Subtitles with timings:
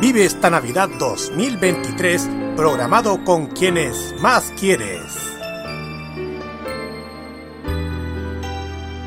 [0.00, 5.00] Vive esta Navidad 2023 programado con quienes más quieres.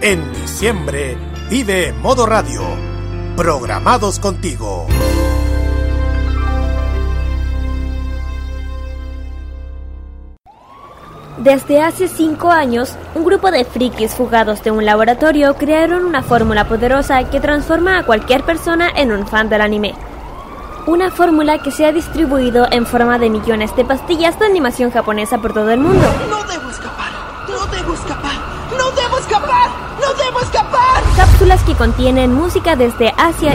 [0.02, 1.17] En diciembre,
[1.49, 2.61] vive Modo Radio,
[3.35, 4.88] programados contigo.
[11.38, 16.67] Desde hace cinco años, un grupo de frikis fugados de un laboratorio crearon una fórmula
[16.67, 19.93] poderosa que transforma a cualquier persona en un fan del anime.
[20.88, 25.38] Una fórmula que se ha distribuido en forma de millones de pastillas de animación japonesa
[25.38, 26.07] por todo el mundo.
[26.30, 27.11] No debo escapar,
[27.49, 28.31] no debo escapar,
[28.71, 31.03] no debo escapar, no debo escapar.
[31.17, 33.53] Cápsulas que contienen música desde Asia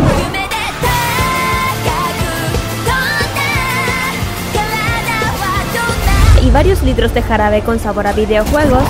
[6.42, 8.84] y varios litros de jarabe con sabor a videojuegos.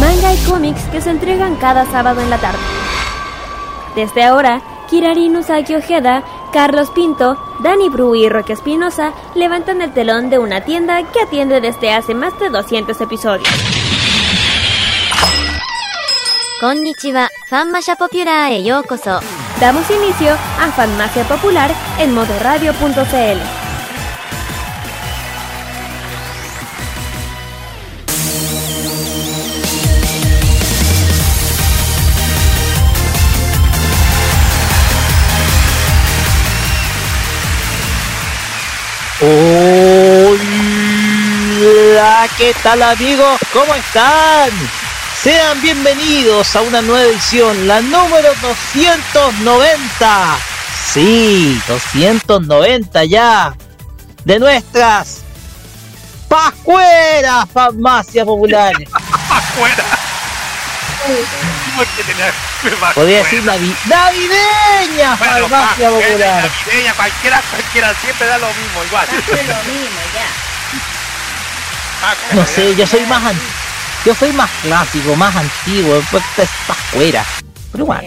[0.00, 2.58] Manga y cómics que se entregan cada sábado en la tarde.
[3.94, 6.22] Desde ahora, Kirari Usagi Ojeda,
[6.52, 11.60] Carlos Pinto, Dani Bru y Roque Espinosa levantan el telón de una tienda que atiende
[11.60, 13.48] desde hace más de 200 episodios.
[16.60, 19.20] Konnichiwa, Fanmasha Popular e yokoso.
[19.60, 23.63] Damos inicio a Fanmacia Popular en modoradio.cl.
[42.04, 43.40] Hola, ¿qué tal amigos?
[43.50, 44.50] ¿Cómo están?
[45.22, 50.36] Sean bienvenidos a una nueva edición, la número 290.
[50.92, 53.54] Sí, 290 ya.
[54.22, 55.22] De nuestras
[56.28, 58.86] Pascueras Farmacias Populares.
[59.30, 59.84] ¡Afuera!
[62.94, 66.50] Podría decir navi navideña Bueno, Farmacia Popular.
[66.68, 69.06] navideña, cualquiera, cualquiera, siempre da lo mismo, igual.
[69.08, 70.43] Ah,
[72.34, 73.40] No sé, yo soy más an-
[74.04, 77.24] yo soy más clásico, más antiguo, pues es Pascuera.
[77.72, 78.04] Pero igual,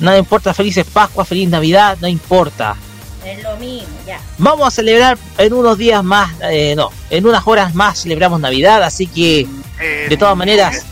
[0.00, 2.76] no me importa felices Pascuas, feliz Navidad, no importa.
[3.24, 4.20] Es lo mismo, ya.
[4.38, 8.82] Vamos a celebrar en unos días más, eh, no, en unas horas más celebramos Navidad,
[8.82, 9.46] así que
[9.80, 10.82] Eh, de todas maneras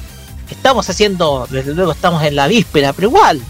[0.50, 3.40] estamos haciendo, desde luego estamos en la víspera, pero igual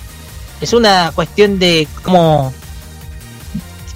[0.60, 2.52] es una cuestión de cómo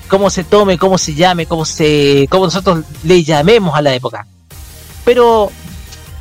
[0.08, 4.26] cómo se tome, cómo se llame, cómo se cómo nosotros le llamemos a la época.
[5.04, 5.50] Pero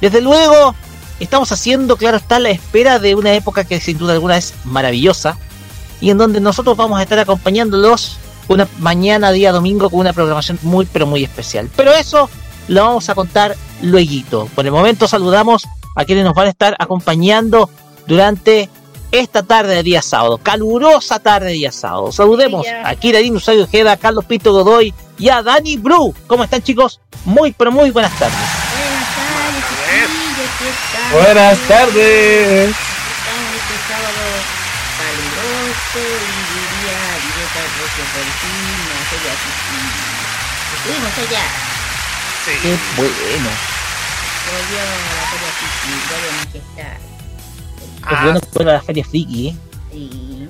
[0.01, 0.75] desde luego
[1.19, 5.37] estamos haciendo, claro está, la espera de una época que sin duda alguna es maravillosa
[6.01, 10.59] y en donde nosotros vamos a estar acompañándolos una mañana, día domingo, con una programación
[10.61, 11.69] muy, pero muy especial.
[11.75, 12.29] Pero eso
[12.67, 14.47] lo vamos a contar luego.
[14.53, 17.69] Por el momento saludamos a quienes nos van a estar acompañando
[18.07, 18.69] durante
[19.19, 22.11] esta tarde de día sábado, calurosa tarde de día sábado.
[22.11, 26.13] Saludemos a Kirarin Usayo Ojeda, a Carlos Pito Godoy y a Dani Bru.
[26.27, 26.99] ¿Cómo están chicos?
[27.23, 28.37] Muy, pero muy buenas tardes.
[28.85, 29.55] Buenas tardes.
[31.11, 32.75] Buenas tardes.
[35.95, 36.35] Este.
[40.75, 41.45] Estuvimos allá,
[42.61, 43.49] Qué bueno.
[44.51, 47.14] volvió a la Feria vuelve a manifestar.
[48.11, 49.55] Es bueno que vuelva a la Feria Friki, ¿eh?
[49.91, 50.47] Sí.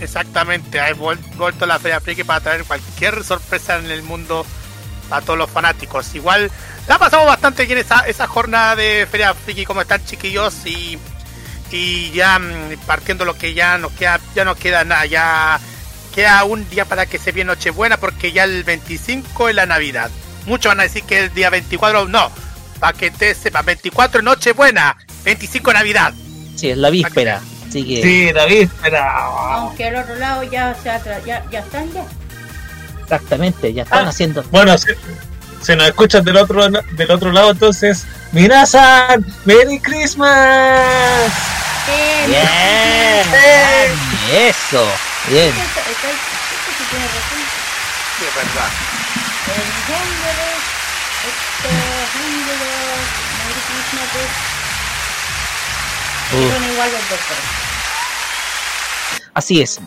[0.00, 4.44] Exactamente, vuel- vuelto a la Feria Friki para traer cualquier sorpresa en el mundo
[5.10, 6.14] a todos los fanáticos.
[6.14, 6.50] Igual
[6.88, 10.98] la pasamos bastante bien esa, esa jornada de Feria Friki, como están chiquillos y,
[11.70, 15.60] y ya mm, partiendo lo que ya nos queda, ya no queda nada, ya
[16.14, 20.10] queda un día para que se viene Nochebuena porque ya el 25 es la Navidad.
[20.46, 22.30] Muchos van a decir que el día 24 no,
[22.80, 26.12] para que te sepa, 24 es Nochebuena, 25 Navidad.
[26.62, 27.40] Así es, la víspera.
[27.68, 28.02] Así que.
[28.02, 29.16] Sí, la víspera.
[29.16, 32.04] Aunque al otro lado ya, se atra- ya, ya están ya.
[33.02, 34.10] Exactamente, ya están Ah.
[34.10, 34.44] haciendo.
[34.52, 34.96] Bueno, se,
[35.60, 38.04] se nos escuchan del otro, del otro lado, entonces.
[38.30, 39.26] ¡Minasan!
[39.44, 41.32] ¡Merry Christmas!
[41.88, 43.34] Eh, Bien.
[43.42, 44.48] Eh.
[44.48, 44.86] Eso.
[45.28, 45.48] Bien.
[45.48, 45.80] Esto
[46.78, 47.42] sí tiene razón.
[48.18, 48.70] Sí, es verdad.
[49.48, 49.62] El
[49.92, 50.62] Honduras,
[51.26, 51.68] esto,
[52.22, 53.02] Honduras,
[53.42, 54.51] Merry Christmas, pues,
[56.30, 56.52] Uh.
[56.52, 57.18] son igual los dos.
[57.28, 57.62] pero-
[59.34, 59.80] Así es.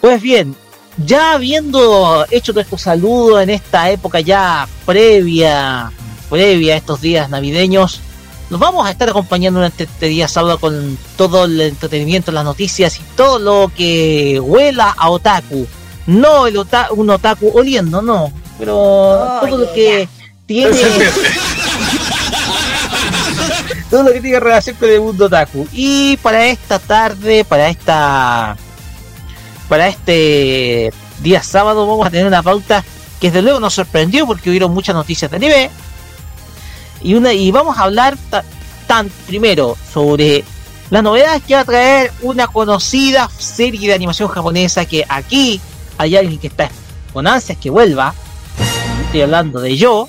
[0.00, 0.56] Pues bien,
[0.98, 5.92] ya habiendo hecho nuestro saludo en esta época ya previa,
[6.30, 8.00] previa a estos días navideños,
[8.50, 12.98] nos vamos a estar acompañando durante este día sábado con todo el entretenimiento, las noticias
[12.98, 15.66] y todo lo que huela a otaku.
[16.06, 20.08] No el ota- un otaku oliendo, no, pero todo lo que
[20.46, 20.70] tiene
[23.92, 25.68] todo lo que tenga relación con el mundo otaku.
[25.70, 28.56] Y para esta tarde, para esta
[29.68, 30.90] para este
[31.20, 32.82] día sábado vamos a tener una pauta
[33.20, 35.70] que desde luego nos sorprendió porque hubieron muchas noticias de anime.
[37.02, 38.44] Y una y vamos a hablar ta-
[38.86, 40.42] tan primero sobre
[40.88, 45.60] las novedades que va a traer una conocida serie de animación japonesa que aquí
[45.98, 46.70] hay alguien que está
[47.12, 48.14] con ansias que vuelva.
[49.04, 50.08] Estoy hablando de yo.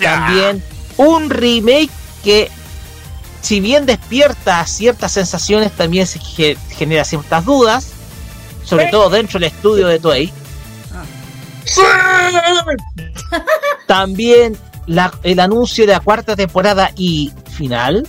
[0.00, 0.64] También
[0.96, 1.90] un remake
[2.24, 2.50] que
[3.42, 7.88] si bien despierta ciertas sensaciones, también se ge- genera ciertas dudas,
[8.64, 10.32] sobre todo dentro del estudio de Toei.
[13.86, 14.56] También
[14.86, 18.06] la- el anuncio de la cuarta temporada y final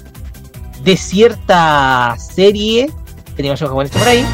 [0.84, 2.88] de cierta serie
[3.36, 4.26] de animación japonesa por ahí.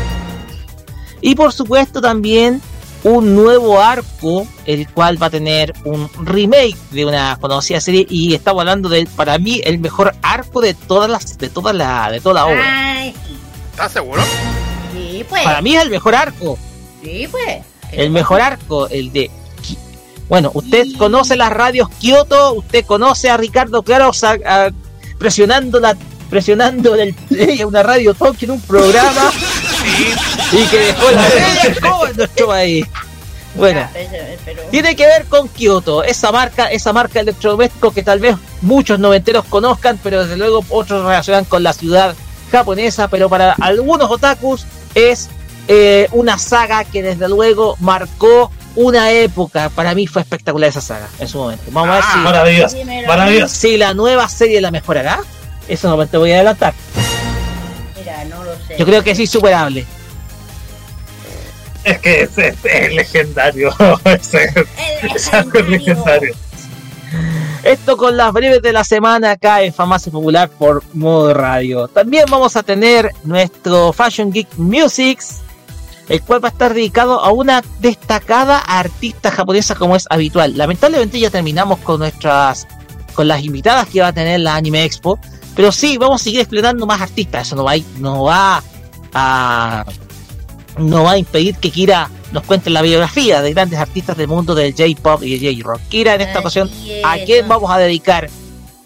[1.22, 2.62] Y por supuesto también
[3.04, 8.34] un nuevo arco, el cual va a tener un remake de una conocida serie y
[8.34, 12.20] estamos hablando del para mí el mejor arco de todas las de toda la de
[12.20, 12.64] toda la obra.
[12.66, 13.14] Ay.
[13.72, 14.22] ¿Estás seguro?
[14.94, 15.44] Sí, pues.
[15.44, 16.58] Para mí es el mejor arco,
[17.02, 17.64] Sí, pues.
[17.92, 19.32] el mejor arco, el de
[20.28, 24.12] bueno, usted conoce las radios Kyoto, usted conoce a Ricardo Claro
[25.18, 25.98] presionando la
[26.30, 29.32] presionando el play a una radio Tokio en un programa
[30.52, 32.86] y que dejó la escoba en nuestro país.
[33.56, 33.88] Bueno,
[34.72, 39.00] Tiene que ver con Kyoto, esa marca, esa marca de electrodoméstico que tal vez muchos
[39.00, 42.16] noventeros conozcan, pero desde luego otros relacionan con la ciudad
[42.52, 44.66] japonesa, pero para algunos otakus
[44.96, 45.30] es
[45.68, 49.70] eh, una saga que desde luego marcó una época.
[49.70, 51.64] Para mí fue espectacular esa saga en su momento.
[51.72, 53.08] Vamos a ver Ah, si, Maravilloso, Dímelo.
[53.08, 53.56] maravilloso.
[53.56, 55.20] si la nueva serie la mejorará.
[55.68, 56.74] Eso no te voy a adelantar.
[58.78, 59.86] Yo creo que es insuperable.
[61.84, 63.74] Es que es, es- es legendario.
[64.06, 64.56] es, es-
[65.02, 66.36] El es algo legendario.
[67.64, 71.88] Esto con las breves de la semana acá en Farmacia Popular por modo radio.
[71.88, 75.38] También vamos a tener nuestro Fashion Geek Musics,
[76.08, 80.58] el cual va a estar dedicado a una destacada artista japonesa como es habitual.
[80.58, 82.68] Lamentablemente ya terminamos con nuestras
[83.14, 85.20] con las invitadas que va a tener la Anime Expo,
[85.60, 87.46] pero sí vamos a seguir explorando más artistas.
[87.46, 88.64] Eso no va a, no va
[89.14, 89.86] a
[90.78, 94.56] no va a impedir que Kira nos cuente la biografía de grandes artistas del mundo
[94.56, 95.82] del J-pop y del J-rock.
[95.90, 98.30] Kira, en esta Así ocasión, es, ¿a quién vamos a dedicar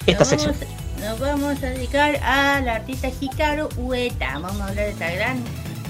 [0.07, 0.55] esta nos sección?
[0.99, 4.39] Vamos, nos vamos a dedicar a la artista Hikaru Ueta.
[4.39, 5.43] Vamos a hablar de esta gran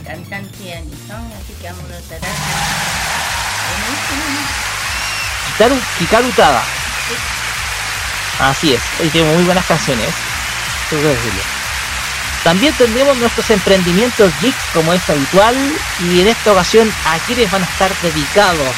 [0.04, 2.20] cantante de animación, así que vamos a estar.
[5.56, 6.64] Hikaru, Hikaru Tada.
[8.38, 10.33] Así es, hoy tenemos muy buenas canciones.
[12.44, 15.56] También tendremos nuestros emprendimientos geeks como es habitual
[16.02, 18.76] y en esta ocasión a quienes van a estar dedicados.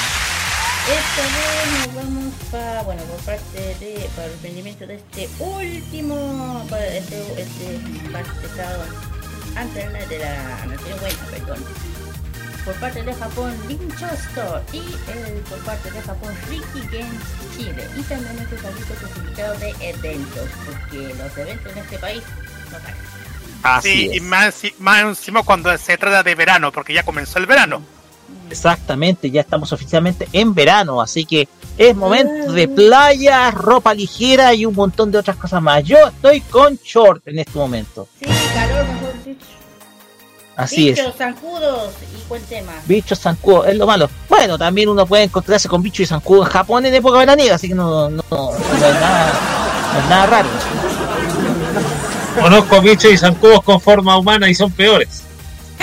[0.86, 6.66] Esta vez nos vamos para, bueno, por parte de, para el emprendimiento de este último,
[6.70, 7.80] para este, este
[8.12, 8.84] parte estado
[9.56, 11.66] antes de la, Nación Buena, perdón.
[12.65, 17.22] Por parte de Japón, Lincho Store y el, por parte de Japón, Ricky Games
[17.55, 17.88] Chile.
[17.95, 22.24] Y también nuestros amigos clasificados de eventos, porque los eventos en este país
[22.72, 22.95] no paran.
[23.63, 24.15] Así Sí, es.
[24.17, 27.81] y más, más encima cuando se trata de verano, porque ya comenzó el verano.
[28.50, 34.65] Exactamente, ya estamos oficialmente en verano, así que es momento de playa, ropa ligera y
[34.65, 35.84] un montón de otras cosas más.
[35.84, 38.07] Yo estoy con short en este momento.
[38.19, 39.45] Sí, calor, mejor dicho.
[40.56, 40.98] Así es.
[40.98, 42.72] Bichos, zancudos y buen tema.
[42.86, 44.10] Bichos zancudos, es lo malo.
[44.30, 47.68] Bueno, también uno puede encontrarse con bichos y zancudos en Japón en época veraniega, así
[47.68, 49.34] que no, no, no es, nada,
[49.94, 50.50] no es nada raro.
[52.40, 55.24] Conozco bichos y zancudos con forma humana y son peores.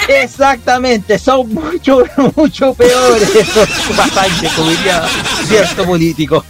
[0.09, 2.05] Exactamente, son mucho,
[2.37, 5.07] mucho peores esos pasantes, como diría
[5.47, 6.45] cierto político.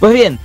[0.00, 0.38] Pues bien,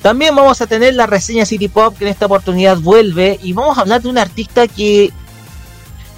[0.00, 3.78] También vamos a tener la reseña City Pop que en esta oportunidad vuelve y vamos
[3.78, 5.12] a hablar de un artista que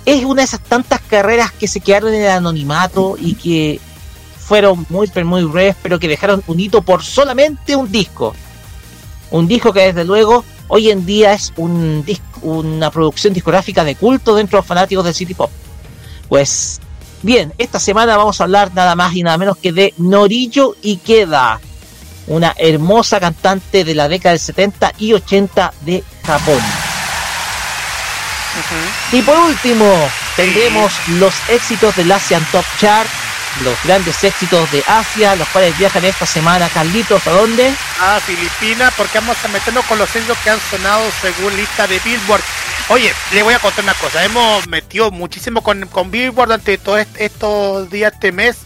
[0.05, 3.81] es una de esas tantas carreras que se quedaron en el anonimato y que
[4.39, 8.35] fueron muy pero muy breves pero que dejaron un hito por solamente un disco.
[9.31, 12.05] Un disco que desde luego hoy en día es un
[12.43, 15.51] una producción discográfica de culto dentro de los fanáticos del City Pop.
[16.29, 16.81] Pues
[17.23, 21.61] bien, esta semana vamos a hablar nada más y nada menos que de Norillo Ikeda,
[22.27, 26.61] una hermosa cantante de la década del 70 y 80 de Japón.
[29.13, 33.09] Y por último, tendremos los éxitos del Asian Top Chart,
[33.63, 36.69] los grandes éxitos de Asia, los cuales viajan esta semana.
[36.69, 37.73] Carlitos, ¿a dónde?
[38.01, 41.99] A Filipinas, porque vamos a meternos con los éxitos que han sonado según lista de
[42.01, 42.43] Billboard.
[42.89, 44.25] Oye, le voy a contar una cosa.
[44.25, 48.57] Hemos metido muchísimo con, con Billboard durante todos estos días, este mes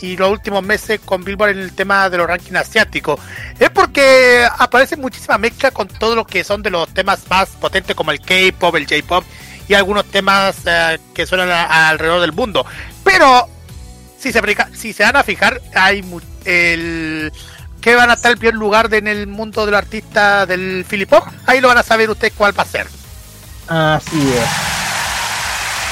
[0.00, 3.20] y los últimos meses con Billboard en el tema de los rankings asiáticos.
[3.58, 7.94] Es porque aparece muchísima mezcla con todo lo que son de los temas más potentes
[7.94, 9.24] como el K-pop, el J-pop
[9.68, 12.64] y algunos temas eh, que suenan alrededor del mundo.
[13.04, 13.48] Pero
[14.18, 14.40] si se,
[14.74, 16.04] si se van a fijar, hay
[16.44, 17.32] el
[17.80, 21.24] que van a estar el primer lugar en el mundo del artista del Filipop.
[21.46, 22.86] Ahí lo van a saber ustedes cuál va a ser.
[23.68, 24.79] Así es.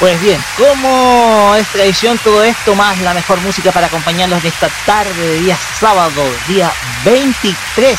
[0.00, 4.70] Pues bien, como es tradición todo esto, más la mejor música para acompañarlos de esta
[4.86, 6.72] tarde de día sábado, día
[7.04, 7.98] 23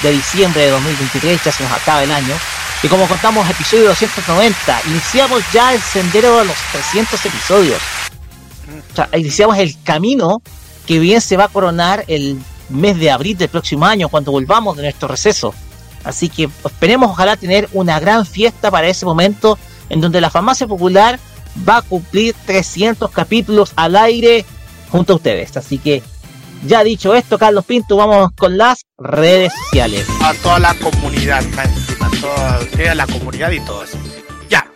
[0.00, 2.36] de diciembre de 2023, ya se nos acaba el año.
[2.84, 7.82] Y como contamos, episodio 290, iniciamos ya el sendero de los 300 episodios.
[8.92, 10.42] O sea, iniciamos el camino
[10.86, 14.76] que bien se va a coronar el mes de abril del próximo año, cuando volvamos
[14.76, 15.52] de nuestro receso.
[16.04, 20.68] Así que esperemos ojalá tener una gran fiesta para ese momento en donde la farmacia
[20.68, 21.18] popular
[21.68, 24.44] va a cumplir 300 capítulos al aire
[24.90, 25.56] junto a ustedes.
[25.56, 26.02] Así que,
[26.64, 30.06] ya dicho esto, Carlos Pinto, vamos con las redes sociales.
[30.22, 31.42] A toda la comunidad,
[32.00, 33.96] a toda la comunidad y todo eso.
[34.48, 34.66] Ya.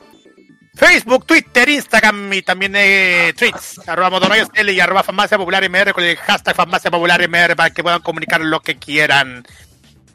[0.75, 4.19] Facebook, Twitter, Instagram y también eh, tweets, arroba
[4.55, 8.01] L y arroba Farmacia Popular MR con el hashtag Farmacia Popular MR para que puedan
[8.01, 9.45] comunicar lo que quieran.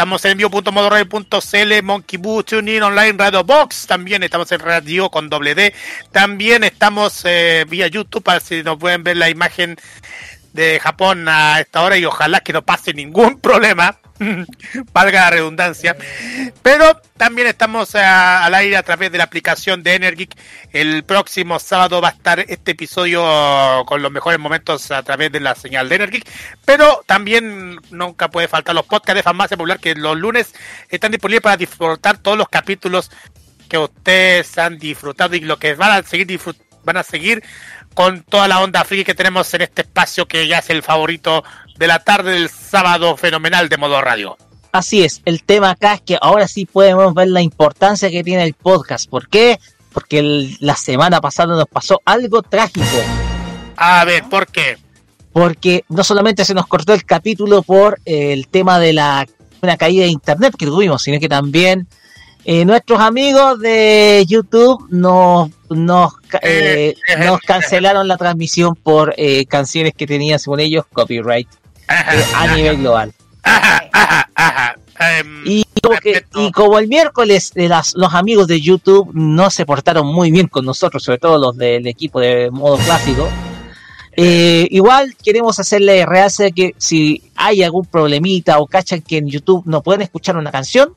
[0.00, 3.86] Estamos en envío.modoradio.cl, Monkey Boo, TuneIn Online, Radio Box.
[3.86, 5.74] También estamos en radio con doble D.
[6.10, 9.76] También estamos eh, vía YouTube para si nos pueden ver la imagen
[10.54, 13.98] de Japón a esta hora y ojalá que no pase ningún problema.
[14.92, 15.96] valga la redundancia.
[16.62, 20.36] Pero también estamos al aire a través de la aplicación de Energic.
[20.72, 23.22] El próximo sábado va a estar este episodio
[23.86, 26.28] con los mejores momentos a través de la señal de Energic.
[26.64, 30.54] Pero también nunca puede faltar los podcasts de Farmacia Popular que los lunes
[30.88, 33.10] están disponibles para disfrutar todos los capítulos
[33.68, 36.40] que ustedes han disfrutado y lo que van a seguir
[36.82, 37.42] van a seguir
[37.94, 41.44] con toda la onda friki que tenemos en este espacio que ya es el favorito
[41.76, 44.36] de la tarde del sábado fenomenal de modo radio.
[44.72, 48.44] Así es, el tema acá es que ahora sí podemos ver la importancia que tiene
[48.44, 49.08] el podcast.
[49.08, 49.58] ¿Por qué?
[49.92, 52.86] Porque la semana pasada nos pasó algo trágico.
[53.76, 54.78] A ver, ¿por qué?
[55.32, 59.26] Porque no solamente se nos cortó el capítulo por eh, el tema de la
[59.62, 61.86] una caída de internet que tuvimos, sino que también
[62.44, 69.14] eh, nuestros amigos de YouTube nos, nos, eh, nos cancelaron la transmisión por
[69.48, 71.48] canciones que tenían, según ellos, copyright
[71.88, 73.12] a nivel global.
[75.00, 75.64] Em, y,
[76.52, 81.02] como el miércoles las, los amigos de YouTube no se portaron muy bien con nosotros,
[81.02, 83.26] sobre todo los del equipo de modo clásico,
[84.22, 89.62] eh, igual queremos hacerle realce que si hay algún problemita o cachan que en YouTube
[89.64, 90.94] no pueden escuchar una canción,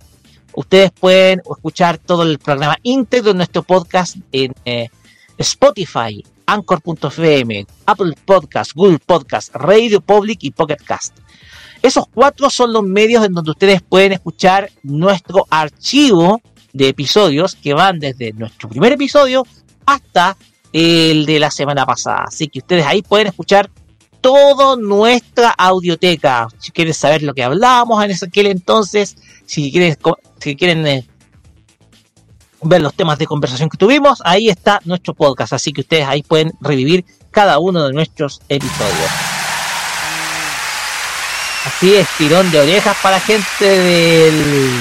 [0.55, 4.89] ustedes pueden escuchar todo el programa íntegro de nuestro podcast en eh,
[5.37, 11.17] Spotify, Anchor.fm, Apple Podcast, Google Podcast, Radio Public y Pocket Cast.
[11.81, 16.41] Esos cuatro son los medios en donde ustedes pueden escuchar nuestro archivo
[16.71, 19.45] de episodios que van desde nuestro primer episodio
[19.85, 20.37] hasta
[20.71, 22.25] el de la semana pasada.
[22.27, 23.69] Así que ustedes ahí pueden escuchar
[24.21, 26.47] toda nuestra audioteca.
[26.57, 29.97] Si quieren saber lo que hablábamos en aquel entonces, si quieren,
[30.43, 31.07] si quieren eh,
[32.61, 35.53] ver los temas de conversación que tuvimos, ahí está nuestro podcast.
[35.53, 39.09] Así que ustedes ahí pueden revivir cada uno de nuestros episodios.
[41.65, 44.71] Así es, tirón de orejas para gente del.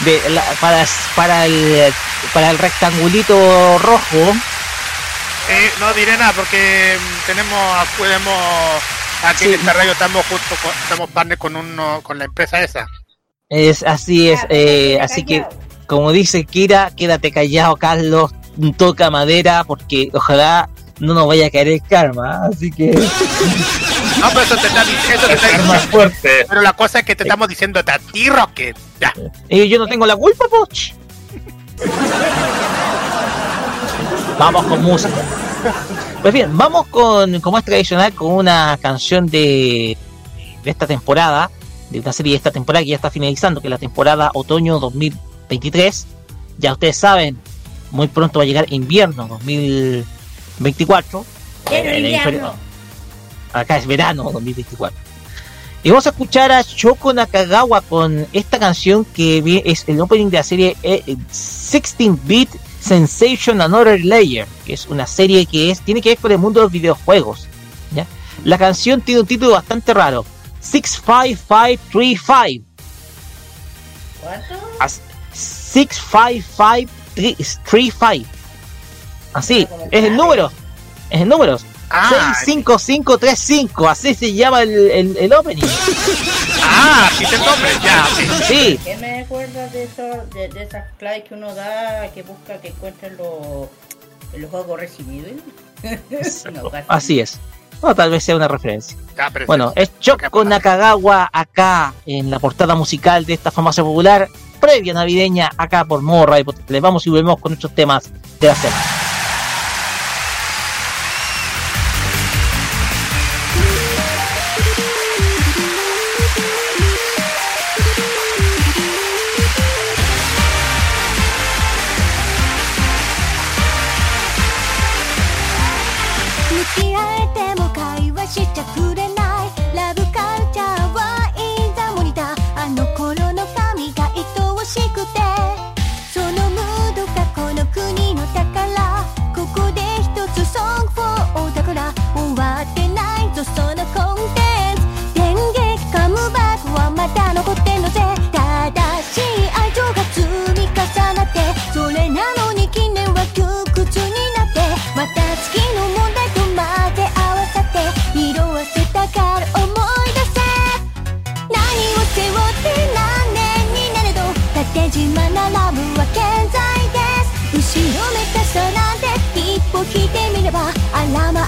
[0.00, 0.18] De
[0.60, 1.92] para, para, el,
[2.32, 4.34] para el rectangulito rojo.
[5.50, 8.82] Eh, no diré nada porque tenemos, podemos,
[9.24, 10.54] aquí en esta radio estamos justo,
[10.84, 12.86] estamos partner con uno, con la empresa esa.
[13.50, 15.44] Es así es, eh, así que
[15.86, 18.30] como dice Kira, quédate callado Carlos,
[18.76, 22.92] toca madera porque ojalá no nos vaya a caer el karma, así que...
[24.20, 25.26] No, pero eso te está diciendo.
[25.30, 26.46] El karma es fuerte.
[26.46, 28.76] Pero la cosa es que te estamos diciendo a ti, Rocket.
[29.00, 29.14] Ya.
[29.48, 30.92] Y yo no tengo la culpa, poch.
[34.38, 35.22] Vamos con música.
[36.20, 39.96] Pues bien, vamos con, como es tradicional, con una canción de,
[40.62, 41.50] de esta temporada,
[41.90, 44.78] de una serie de esta temporada que ya está finalizando, que es la temporada otoño
[44.78, 46.06] 2023.
[46.58, 47.38] Ya ustedes saben,
[47.90, 51.24] muy pronto va a llegar invierno 2024.
[51.70, 52.54] En Eh, invierno.
[53.52, 55.10] Acá es verano 2024.
[55.82, 60.36] Y vamos a escuchar a Shoko Nakagawa con esta canción que es el opening de
[60.36, 66.10] la serie eh, 16-bit Sensation Another Layer, que es una serie que es tiene que
[66.10, 67.46] ver con el mundo de los videojuegos.
[67.94, 68.06] ¿ya?
[68.44, 70.24] La canción tiene un título bastante raro,
[70.60, 72.64] 65535.
[74.22, 74.54] ¿Cuánto?
[74.78, 75.00] As-
[75.32, 78.28] 65535.
[79.32, 80.52] Así, es el número.
[81.10, 81.56] Es el número.
[81.92, 85.64] Ah, 65535, así se llama el, el, el opening.
[86.62, 88.06] ah, sí te nombre, ya,
[88.46, 88.78] sí.
[88.84, 90.02] ¿Qué me acuerdas de, eso,
[90.32, 93.66] de, de esas claves que uno da, que busca que encuentren los,
[94.36, 95.32] los juegos recibidos?
[96.52, 96.86] no, casi.
[96.86, 97.38] así es.
[97.80, 98.96] O tal vez sea una referencia.
[99.32, 104.28] Pero Bueno, es Choco Nakagawa acá en la portada musical de esta famosa popular
[104.60, 108.54] previa navideña acá por Morra y les vamos y volvemos con nuestros temas de la
[108.54, 108.99] semana.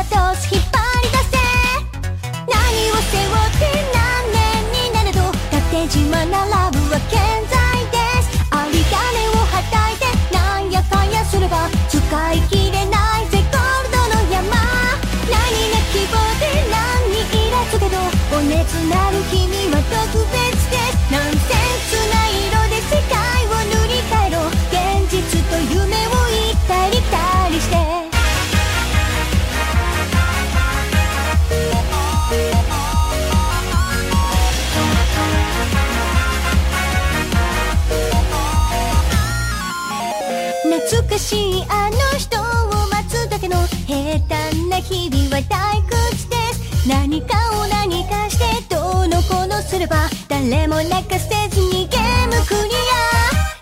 [0.00, 0.69] 私
[41.30, 43.54] しいあの人を待つだけの
[43.86, 53.06] 平坦な日々は退屈です何かを何かしてどうのこうのすれば誰も泣かせずにゲームクリア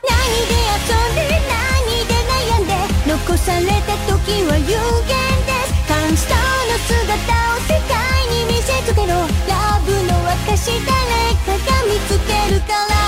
[0.01, 2.73] 何で遊んで何で悩ん
[3.05, 4.73] で残された時は有
[5.05, 5.13] 限
[5.45, 7.21] ですカンスターの姿
[7.53, 7.93] を世界
[8.33, 9.13] に見せつけろ
[9.45, 10.17] ラブの
[10.49, 10.97] 証誰
[11.45, 13.08] かが見つけるから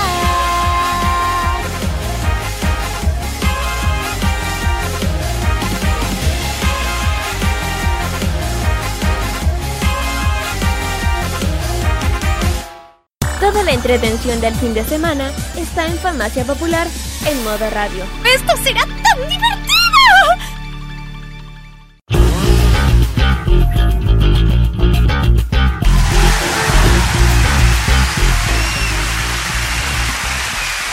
[13.41, 16.87] Toda la entretención del fin de semana está en Farmacia Popular
[17.25, 18.05] en modo radio.
[18.23, 19.81] ¡Esto será tan divertido!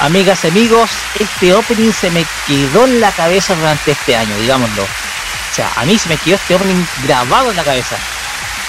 [0.01, 4.85] amigas y amigos, este opening se me quedó en la cabeza durante este año, digámoslo.
[4.85, 7.97] O sea, a mí se me quedó este opening grabado en la cabeza.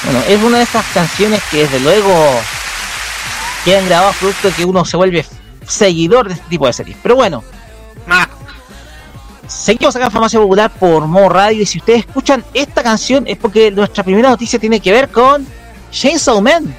[0.04, 2.42] Bueno, es una de esas canciones que desde luego
[3.66, 5.26] quedan grabados producto de que uno se vuelve
[5.68, 6.98] seguidor de este tipo de series.
[7.02, 7.44] Pero bueno,
[9.48, 13.38] seguimos acá en Farmacia Popular por Mo Radio y si ustedes escuchan esta canción es
[13.38, 15.46] porque nuestra primera noticia tiene que ver con
[15.92, 16.74] Chainsaw Man.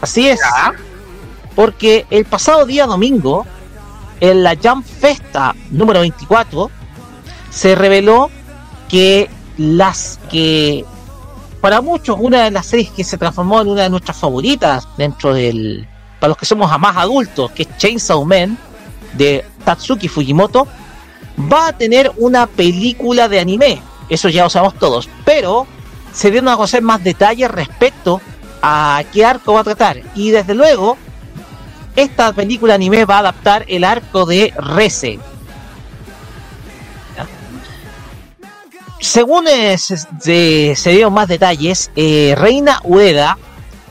[0.00, 0.40] Así es.
[1.54, 3.46] Porque el pasado día domingo,
[4.20, 6.70] en la Jump Festa número 24,
[7.50, 8.30] se reveló
[8.88, 10.84] que las que
[11.60, 15.32] para muchos una de las series que se transformó en una de nuestras favoritas dentro
[15.32, 18.56] del para los que somos más adultos, que es Chainsaw Man
[19.14, 20.66] de Tatsuki Fujimoto,
[21.52, 23.82] va a tener una película de anime.
[24.08, 25.66] Eso ya lo sabemos todos, pero
[26.12, 28.20] se dieron a conocer más detalles respecto
[28.62, 30.00] a qué arco va a tratar.
[30.14, 30.96] Y desde luego,
[31.94, 35.18] esta película anime va a adaptar el arco de Rese.
[39.00, 43.36] Según se, se- se dieron más detalles, eh, Reina Ueda,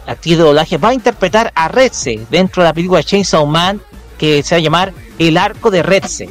[0.07, 3.81] actriz de doblaje, va a interpretar a Reze dentro de la película Chainsaw Man
[4.17, 6.29] que se va a llamar El Arco de Reze.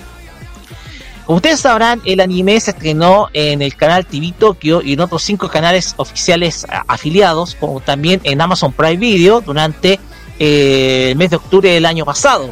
[1.27, 5.23] Como ustedes sabrán, el anime se estrenó en el canal TV Tokyo y en otros
[5.23, 9.99] cinco canales oficiales a- afiliados, como también en Amazon Prime Video durante
[10.39, 12.51] eh, el mes de octubre del año pasado,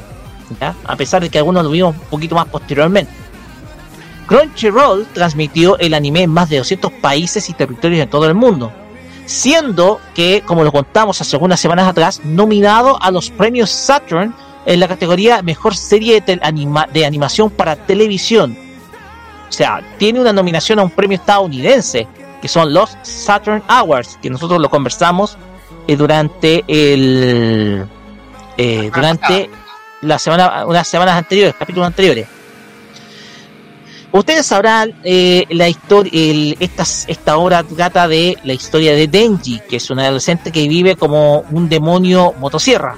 [0.87, 3.13] a pesar de que algunos lo vimos un poquito más posteriormente.
[4.27, 8.73] Crunchyroll transmitió el anime en más de 200 países y territorios en todo el mundo,
[9.27, 14.35] siendo que, como lo contamos hace algunas semanas atrás, nominado a los premios Saturn
[14.67, 18.57] en la categoría Mejor Serie de, anima- de Animación para Televisión.
[19.49, 22.07] O sea, tiene una nominación a un premio estadounidense,
[22.41, 25.37] que son los Saturn Awards, que nosotros lo conversamos
[25.87, 27.85] eh, durante el
[28.57, 29.51] eh, durante
[30.03, 32.27] la semana unas semanas anteriores, capítulos anteriores.
[34.13, 39.77] Ustedes sabrán eh, la historia, esta, esta obra trata de la historia de Denji, que
[39.77, 42.97] es un adolescente que vive como un demonio motosierra,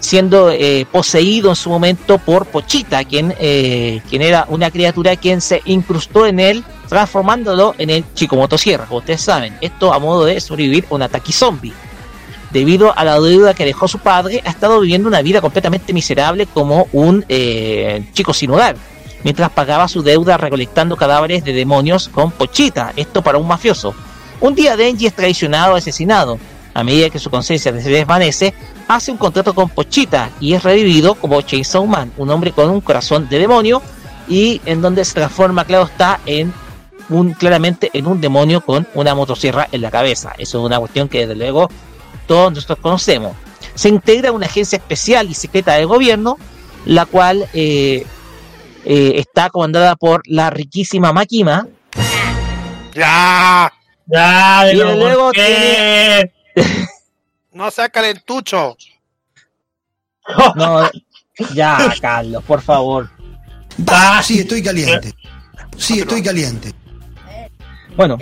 [0.00, 5.40] siendo eh, poseído en su momento por Pochita, quien, eh, quien era una criatura quien
[5.40, 8.86] se incrustó en él, transformándolo en el chico motosierra.
[8.86, 11.72] Como ustedes saben, esto a modo de sobrevivir un ataque zombie.
[12.50, 16.46] Debido a la deuda que dejó su padre, ha estado viviendo una vida completamente miserable
[16.46, 18.74] como un eh, chico sin hogar
[19.24, 23.94] mientras pagaba su deuda recolectando cadáveres de demonios con Pochita, esto para un mafioso.
[24.40, 26.38] Un día Denji es traicionado asesinado.
[26.74, 28.52] A medida que su conciencia se desvanece,
[28.88, 32.80] hace un contrato con Pochita y es revivido como Chainsaw Man, un hombre con un
[32.80, 33.80] corazón de demonio
[34.28, 36.52] y en donde se transforma, claro está, en
[37.10, 40.32] un claramente en un demonio con una motosierra en la cabeza.
[40.36, 41.70] Eso es una cuestión que desde luego
[42.26, 43.36] todos nosotros conocemos.
[43.74, 46.38] Se integra una agencia especial y secreta del gobierno,
[46.86, 48.04] la cual eh,
[48.84, 51.66] eh, está comandada por la riquísima Makima.
[52.94, 53.72] ¡Ya!
[54.06, 56.32] Ya, Y pero luego ¿por qué?
[57.52, 58.76] No sea calentucho.
[60.56, 60.90] No,
[61.54, 63.10] ya, Carlos, por favor.
[63.88, 65.12] Ah, Sí, estoy caliente.
[65.76, 66.72] Sí, estoy caliente.
[67.96, 68.18] Bueno,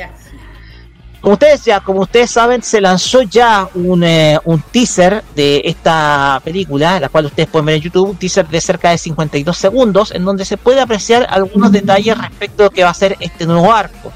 [1.22, 6.40] como ustedes ya, como ustedes saben, se lanzó ya un, eh, un teaser de esta
[6.42, 10.10] película, la cual ustedes pueden ver en YouTube, un teaser de cerca de 52 segundos,
[10.10, 13.46] en donde se puede apreciar algunos detalles respecto a lo que va a ser este
[13.46, 14.12] nuevo arco.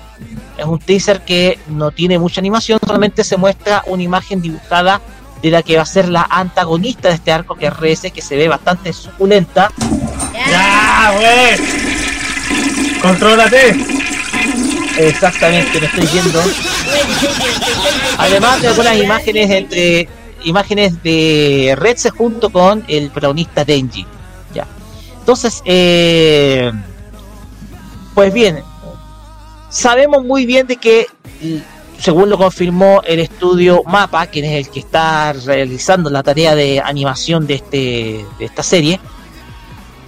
[0.59, 5.01] Es un teaser que no tiene mucha animación, solamente se muestra una imagen dibujada
[5.43, 8.21] de la que va a ser la antagonista de este arco, que es Reze, que
[8.21, 9.71] se ve bastante suculenta.
[10.33, 13.01] Ya, güey.
[13.01, 13.77] Contrólate.
[14.99, 16.41] Exactamente, me estoy viendo.
[18.19, 20.09] Además de algunas imágenes entre
[20.45, 24.07] imágenes de Redse junto con el protagonista Denji.
[24.55, 24.67] Ya.
[25.19, 26.73] Entonces, eh,
[28.15, 28.63] pues bien,
[29.69, 31.07] sabemos muy bien de que,
[31.99, 36.81] según lo confirmó el estudio Mapa, quien es el que está realizando la tarea de
[36.81, 39.01] animación de este de esta serie,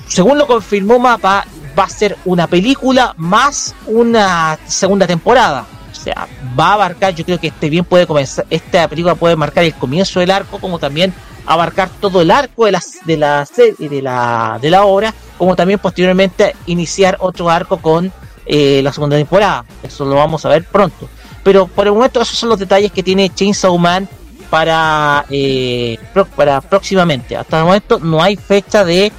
[0.06, 1.46] según lo confirmó Mapa,
[1.78, 5.66] va a ser una película más una segunda temporada.
[5.90, 9.36] O sea, va a abarcar, yo creo que este bien puede comenzar, esta película puede
[9.36, 11.12] marcar el comienzo del arco, como también
[11.46, 15.56] abarcar todo el arco de la, de la serie, de la, de la obra, como
[15.56, 18.12] también posteriormente iniciar otro arco con
[18.46, 19.64] eh, la segunda temporada.
[19.82, 21.08] Eso lo vamos a ver pronto.
[21.42, 24.08] Pero por el momento esos son los detalles que tiene Chainsaw Man
[24.50, 25.98] para, eh,
[26.36, 27.36] para próximamente.
[27.36, 29.12] Hasta el momento no hay fecha de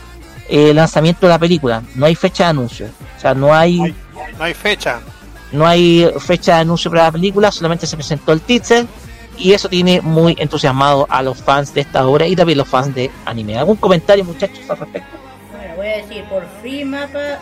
[0.49, 2.87] eh, lanzamiento de la película, no hay fecha de anuncio.
[3.17, 3.77] O sea, no hay,
[4.37, 4.99] No hay fecha.
[5.51, 8.85] no hay fecha de anuncio para la película, solamente se presentó el teaser
[9.37, 12.93] y eso tiene muy entusiasmado a los fans de esta obra y también los fans
[12.93, 13.57] de anime.
[13.57, 15.17] ¿Algún comentario, muchachos, al respecto?
[15.55, 17.39] Bueno, voy a decir, por fin mapa,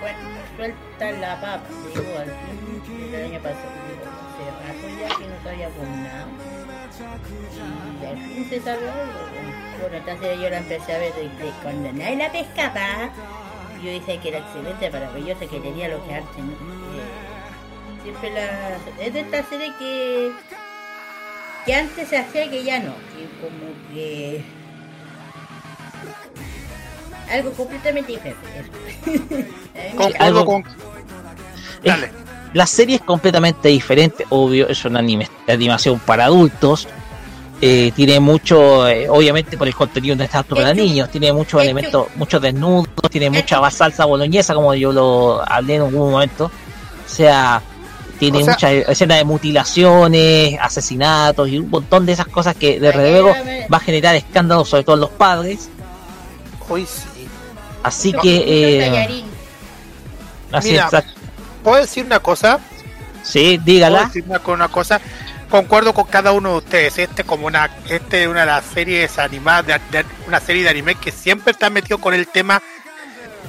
[0.00, 0.18] bueno,
[0.56, 1.62] suelta la papa,
[1.94, 6.26] digo, al fin, el año pasado, digo, hace rato ya que no nada.
[8.00, 9.33] Y al fin se sabe algo.
[9.84, 13.10] Bueno, entonces yo la empecé a ver de, de cuando nadie la pescaba.
[13.82, 16.52] Yo dije que era excelente, maravillosa, que tenía lo que arte, ¿no?
[16.52, 18.78] Eh, siempre la...
[19.04, 20.32] Es de esta serie que...
[21.66, 22.94] Que antes se hacía que ya no.
[22.94, 24.42] Que como que...
[27.30, 28.70] Algo completamente diferente.
[29.96, 30.64] Concuerdo algo- con.
[31.84, 32.10] Dale.
[32.54, 36.86] La serie es completamente diferente, obvio, es un anime animación para adultos.
[37.66, 41.62] Eh, tiene mucho, eh, obviamente por el contenido no está apto para niños, tiene muchos
[41.62, 43.70] elementos, muchos desnudos, tiene mucha Ketchup.
[43.70, 46.46] salsa boloñesa, como yo lo hablé en algún momento.
[46.46, 47.62] O sea,
[48.18, 52.78] tiene O sea- muchas escenas de mutilaciones, asesinatos y un montón de esas cosas que
[52.78, 53.34] desde Ay, luego
[53.72, 55.70] va a generar escándalos, sobre todo en los padres.
[56.68, 57.26] Hoy sí.
[57.82, 59.24] Así que, eh,
[60.52, 61.04] así Mira, es,
[61.62, 62.58] ¿Puedo decir una cosa?
[63.22, 64.04] sí, ¿Puedo dígala.
[64.04, 65.00] decir una, una cosa?
[65.54, 66.98] Concuerdo con cada uno de ustedes.
[66.98, 70.70] Este como una, este es una de las series animadas, de, de- una serie de
[70.70, 72.60] anime que siempre está metido con el tema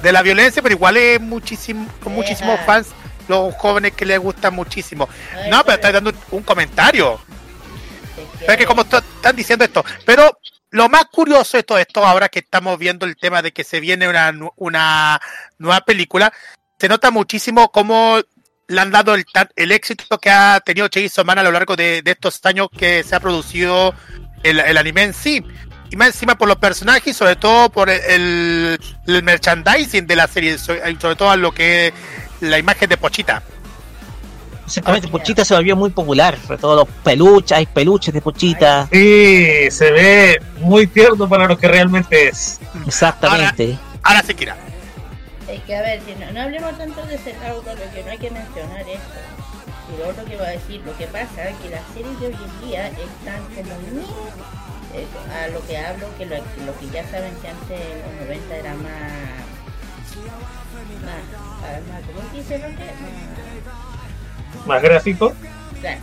[0.02, 2.90] de la violencia, pero igual es muchísimo, con muchísimos fans,
[3.26, 5.08] los jóvenes que les gusta muchísimo.
[5.50, 7.18] No, pero estoy dando un, comentario.
[8.40, 10.38] Es Es que como están diciendo esto, pero
[10.70, 13.80] lo más curioso de todo esto, ahora que estamos viendo el tema de que se
[13.80, 15.20] viene una, una
[15.58, 16.32] nueva película,
[16.78, 18.20] se nota muchísimo cómo
[18.68, 19.24] le han dado el,
[19.54, 23.02] el éxito que ha tenido Chainsaw Man a lo largo de, de estos años que
[23.02, 23.94] se ha producido
[24.42, 25.44] el, el anime en sí.
[25.90, 30.16] Y más encima por los personajes y sobre todo por el, el, el merchandising de
[30.16, 31.92] la serie, sobre todo lo que es
[32.40, 33.42] la imagen de Pochita.
[34.66, 38.88] Exactamente, Pochita se volvió muy popular, sobre todo los peluches, hay peluches de Pochita.
[38.90, 42.58] Sí, se ve muy tierno para lo que realmente es.
[42.84, 43.78] Exactamente.
[44.02, 44.56] Ahora sí, Kira.
[45.48, 48.18] Es que a ver, si no, no hablemos tanto de lado, lo que no hay
[48.18, 49.18] que mencionar esto.
[49.88, 52.34] Y lo que va a decir, lo que pasa es que las series de hoy
[52.34, 53.74] en día están como
[54.94, 58.26] eh, a lo que hablo, que lo, lo que ya saben que antes en los
[58.26, 58.82] 90 era más
[61.04, 62.90] más, más ¿cómo dice Roque?
[64.56, 65.32] Más- Más gráfico.
[65.80, 66.00] claro.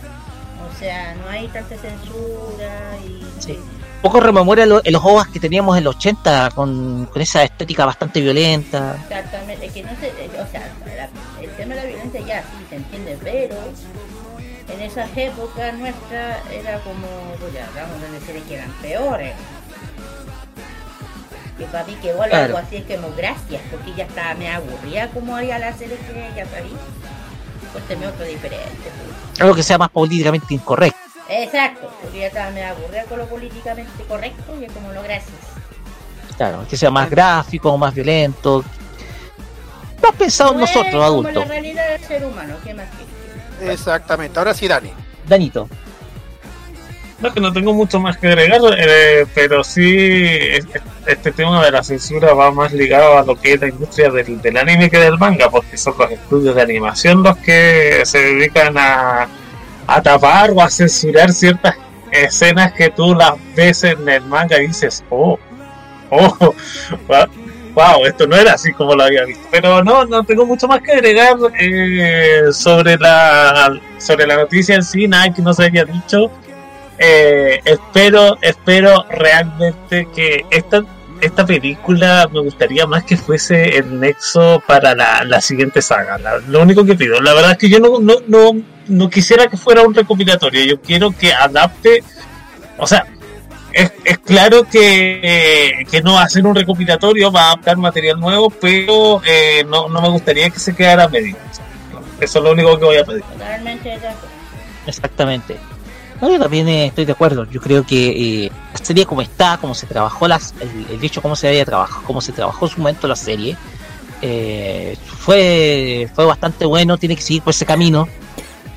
[0.70, 3.58] O sea, no hay tanta censura y Sí.
[4.04, 8.20] Poco rememora lo- los ovas que teníamos en los 80 con, con esa estética bastante
[8.20, 8.96] violenta.
[9.08, 11.08] Exactamente, es que no se, eh, o sea, la-
[11.42, 13.56] el tema de la violencia ya sí se entiende, pero
[14.74, 17.06] en esas épocas nuestras era como,
[17.40, 19.32] pues ya hablamos de series que eran peores.
[21.56, 22.44] Que para mí que igual Claro.
[22.44, 26.30] algo así es como gracias, porque ya estaba me aburría como había la serie que
[26.36, 26.76] ya salí.
[27.72, 28.68] Cuénteme otro diferente.
[28.82, 29.40] pues.
[29.40, 30.98] Algo que sea más políticamente incorrecto.
[31.28, 35.32] Exacto, porque ya estaba me aburría con lo políticamente correcto y es como lo gracias.
[36.36, 38.64] Claro, que sea más gráfico, más violento.
[40.02, 41.34] Más pensado en No nosotros, como adultos.
[41.34, 42.86] la realidad del ser humano, ¿qué más
[43.60, 43.72] que?
[43.72, 44.38] Exactamente.
[44.38, 44.90] Ahora sí, Dani.
[45.26, 45.68] Danito.
[47.20, 50.66] No, que no tengo mucho más que agregar, eh, pero sí es-
[51.06, 54.42] este tema de la censura va más ligado a lo que es la industria del,
[54.42, 58.76] del anime que del manga, porque son los estudios de animación los que se dedican
[58.76, 59.26] a,
[59.86, 61.76] a tapar o a censurar ciertas
[62.10, 65.38] escenas que tú las ves en el manga y dices, oh,
[66.10, 66.54] oh,
[67.74, 69.46] wow, esto no era así como lo había visto.
[69.50, 74.82] Pero no, no tengo mucho más que agregar eh, sobre la sobre la noticia en
[74.84, 76.30] sí, nada que no se haya dicho.
[76.98, 80.84] Eh, espero, espero realmente que esta,
[81.20, 86.18] esta película me gustaría más que fuese el nexo para la, la siguiente saga.
[86.18, 88.52] La- lo único que pido, la verdad es que yo no, no, no,
[88.88, 92.02] no quisiera que fuera un recopilatorio, yo quiero que adapte,
[92.78, 93.06] o sea,
[93.72, 98.20] es, es claro que, que no va a ser un recopilatorio, va a adaptar material
[98.20, 101.36] nuevo, pero eh, no, no me gustaría que se quedara a medio.
[102.20, 103.22] Eso es lo único que voy a pedir.
[103.22, 104.28] Totalmente de acuerdo.
[104.86, 105.56] Exactamente.
[106.20, 107.44] No, yo también eh, estoy de acuerdo.
[107.50, 111.20] Yo creo que eh, la serie como está, como se trabajó las, el, el hecho
[111.20, 113.56] cómo se había trabajado, cómo se trabajó en su momento la serie,
[114.22, 118.08] eh, fue, fue bastante bueno, tiene que seguir por ese camino.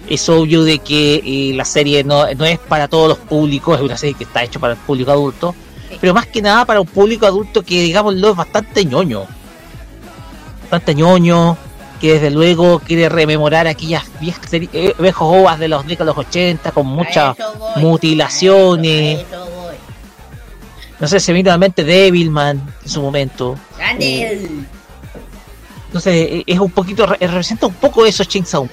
[0.10, 3.84] Es obvio de que eh, la serie no, no es para todos los públicos, es
[3.84, 5.54] una serie que está hecha para el público adulto,
[6.00, 9.26] pero más que nada para un público adulto que digámoslo es bastante ñoño.
[10.62, 11.58] Bastante ñoño,
[12.00, 16.18] que desde luego quiere rememorar aquellas viejas series, eh, viejos ovas de los de los
[16.18, 19.20] 80 con muchas voy, mutilaciones.
[19.20, 19.48] eso.
[21.00, 23.56] No sé, se viene a la mente Devilman en su momento.
[23.78, 24.40] ¡Grande!
[25.88, 28.68] Entonces, eh, es un poquito, re- representa un poco eso Chainsaw.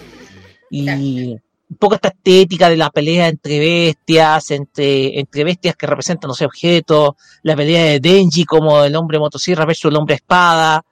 [0.70, 1.36] Y
[1.74, 6.34] un poco esta estética de la pelea entre bestias, entre, entre bestias que representan, no
[6.34, 10.84] sé, objetos, la pelea de Denji como el hombre motosierra versus el hombre espada,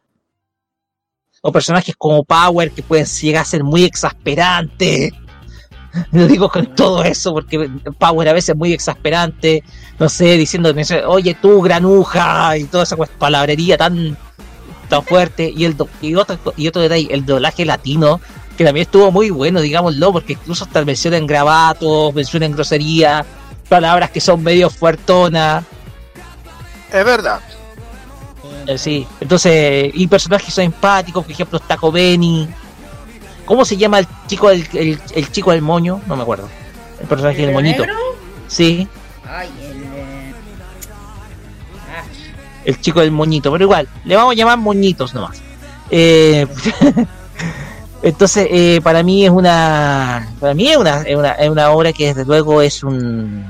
[1.43, 5.13] o personajes como Power que pueden llegar a ser muy exasperantes.
[6.13, 9.63] Lo digo con todo eso porque Power a veces es muy exasperante,
[9.99, 10.73] no sé, diciendo,
[11.07, 14.17] oye tú, granuja, y toda esa palabrería tan,
[14.89, 15.53] tan fuerte.
[15.55, 18.21] Y, el y, otro, y otro detalle, el doblaje latino,
[18.57, 23.25] que también estuvo muy bueno, digámoslo, porque incluso hasta menciona en gravatos, menciona en grosería,
[23.69, 25.65] palabras que son medio fuertonas.
[26.93, 27.41] Es verdad.
[28.67, 32.49] Eh, sí, entonces, y personajes son empáticos, por ejemplo, Taco Benny.
[33.45, 36.01] ¿Cómo se llama el chico del el, el chico del moño?
[36.07, 36.49] No me acuerdo.
[37.01, 37.85] El personaje del ¿El moñito.
[37.85, 37.99] negro?
[38.47, 38.87] Sí,
[39.29, 39.83] Ay, el.
[39.83, 40.35] eh,
[41.95, 42.05] Ah,
[42.65, 45.43] el chico del moñito, pero igual, le vamos a llamar moñitos nomás.
[45.91, 46.47] Eh,
[48.03, 51.93] entonces, eh, para mí es una, para mí es una, es una, es una obra
[51.93, 53.45] que desde luego es un,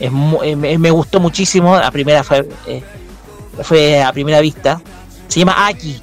[0.00, 0.10] es
[0.42, 1.76] eh, me, gustó muchísimo.
[1.76, 2.82] A primera fue, eh,
[3.62, 4.80] fue a primera vista.
[5.28, 6.00] Se llama Aki.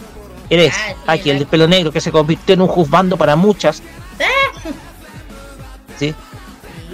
[0.50, 0.74] Eres
[1.08, 3.82] Aki, el de pelo negro que se convirtió en un juzgando para muchas.
[6.00, 6.14] ¿sí?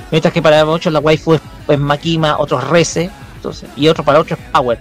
[0.10, 4.20] Mientras que para muchos la waifu es, es Makima, otros Reze, entonces, y otro para
[4.20, 4.80] otros es Power.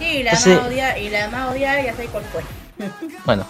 [0.00, 2.42] y la Entonces- más odiada, y la más odiada ya sé cuál fue.
[3.24, 3.46] Bueno.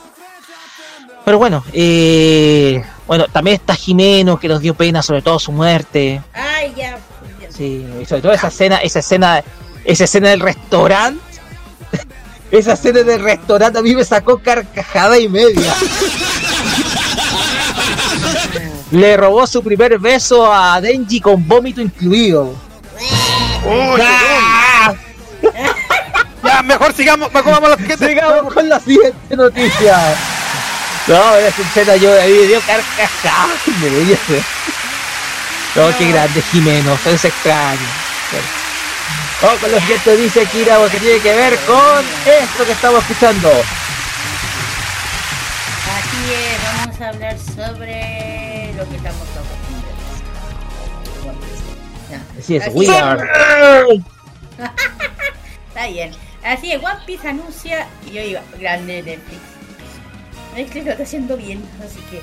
[1.27, 6.23] Pero bueno, eh, bueno, también está Jimeno que nos dio pena, sobre todo su muerte.
[6.33, 6.99] Ay, ya.
[7.49, 9.43] Sí, y sobre todo esa escena, esa escena,
[9.85, 11.21] esa escena del restaurante.
[12.53, 15.75] Esa escena del restaurante a mí me sacó carcajada y media.
[18.93, 22.55] Le robó su primer beso a Denji con vómito incluido.
[24.01, 24.95] ¡Ah!
[26.45, 28.09] Ya, mejor sigamos, mejor vamos a la siguiente.
[28.11, 30.15] Sigamos con la siguiente noticia.
[31.07, 34.19] No, esa escena yo ahí dio carcajada y media.
[35.77, 37.79] No, qué grande Jimeno, es extraño.
[38.33, 38.47] Bueno.
[39.43, 43.51] Vamos con lo siguiente dice Kira, que tiene que ver con esto que estamos escuchando.
[45.99, 49.87] Así es, vamos a hablar sobre lo que estamos acostumbrados.
[52.41, 52.91] Así es, Así we es.
[52.91, 53.23] are.
[55.69, 56.13] Está bien.
[56.43, 57.87] Así es, One Piece anuncia.
[58.07, 59.56] Y yo iba, grande Netflix.
[60.57, 62.21] Netflix lo está haciendo bien, así que.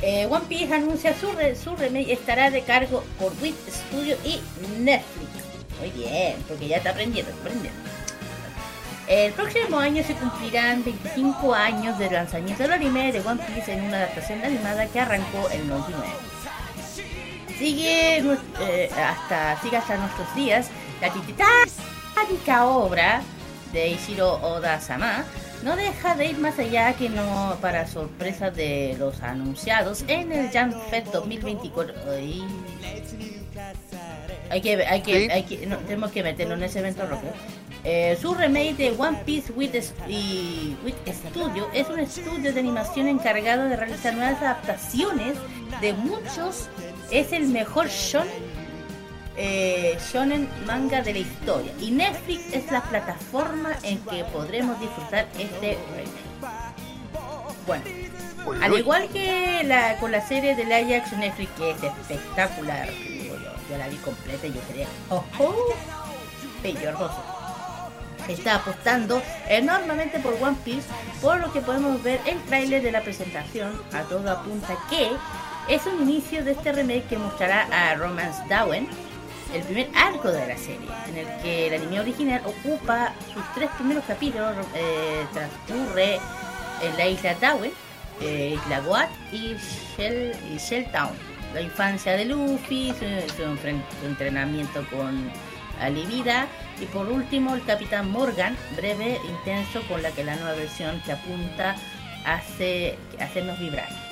[0.00, 4.40] Eh, One Piece anuncia su, re- su remake estará de cargo por Wit Studio y
[4.78, 5.28] Netflix.
[5.80, 7.80] Muy bien, porque ya está aprendiendo, está aprendiendo.
[9.08, 13.84] El próximo año se cumplirán 25 años del lanzamiento del anime de One Piece en
[13.84, 16.12] una adaptación animada que arrancó en el 99.
[17.58, 18.18] Sigue
[18.60, 20.68] eh, hasta sigue hasta nuestros días
[21.00, 23.22] la titánica obra
[23.72, 25.24] de Ishiro Oda-sama
[25.62, 30.50] no deja de ir más allá que no para sorpresa de los anunciados en el
[30.50, 31.94] Jam Fest 2024.
[32.10, 32.44] Ay.
[34.50, 35.30] Hay que, hay que, Sí.
[35.30, 37.26] hay que, no, tenemos que meternos en ese evento rojo.
[37.84, 39.70] Eh, su remake de One Piece with,
[40.08, 45.36] y with Studio es un estudio de animación encargado de realizar nuevas adaptaciones
[45.80, 46.68] de muchos.
[47.10, 48.30] Es el mejor shonen,
[49.40, 51.72] eh, shonen manga de la historia.
[51.80, 56.28] Y Netflix es la plataforma en que podremos disfrutar este remake.
[57.66, 57.84] Bueno,
[58.62, 63.34] al igual que la, con la serie de live action Netflix, que es espectacular, yo,
[63.70, 64.86] yo la vi completa y yo quería.
[65.10, 65.74] ¡Oh, oh!
[66.62, 67.22] Bello, hermoso.
[68.26, 70.86] Está apostando enormemente por One Piece,
[71.22, 73.80] por lo que podemos ver el tráiler de la presentación.
[73.92, 75.10] A todo apunta que
[75.68, 78.88] es un inicio de este remake que mostrará a Romance Dawen,
[79.54, 83.70] el primer arco de la serie, en el que el anime original ocupa sus tres
[83.76, 86.18] primeros capítulos, eh, transcurre
[86.82, 87.72] en la isla Dawen,
[88.20, 89.56] eh, Isla Goat y
[89.96, 91.12] Shell, y Shelltown.
[91.54, 95.30] La infancia de Luffy, su entrenamiento con
[95.80, 96.46] Alivida
[96.80, 101.00] y por último el Capitán Morgan, breve e intenso con la que la nueva versión
[101.06, 101.76] que apunta
[102.26, 104.07] hace hacernos vibrar.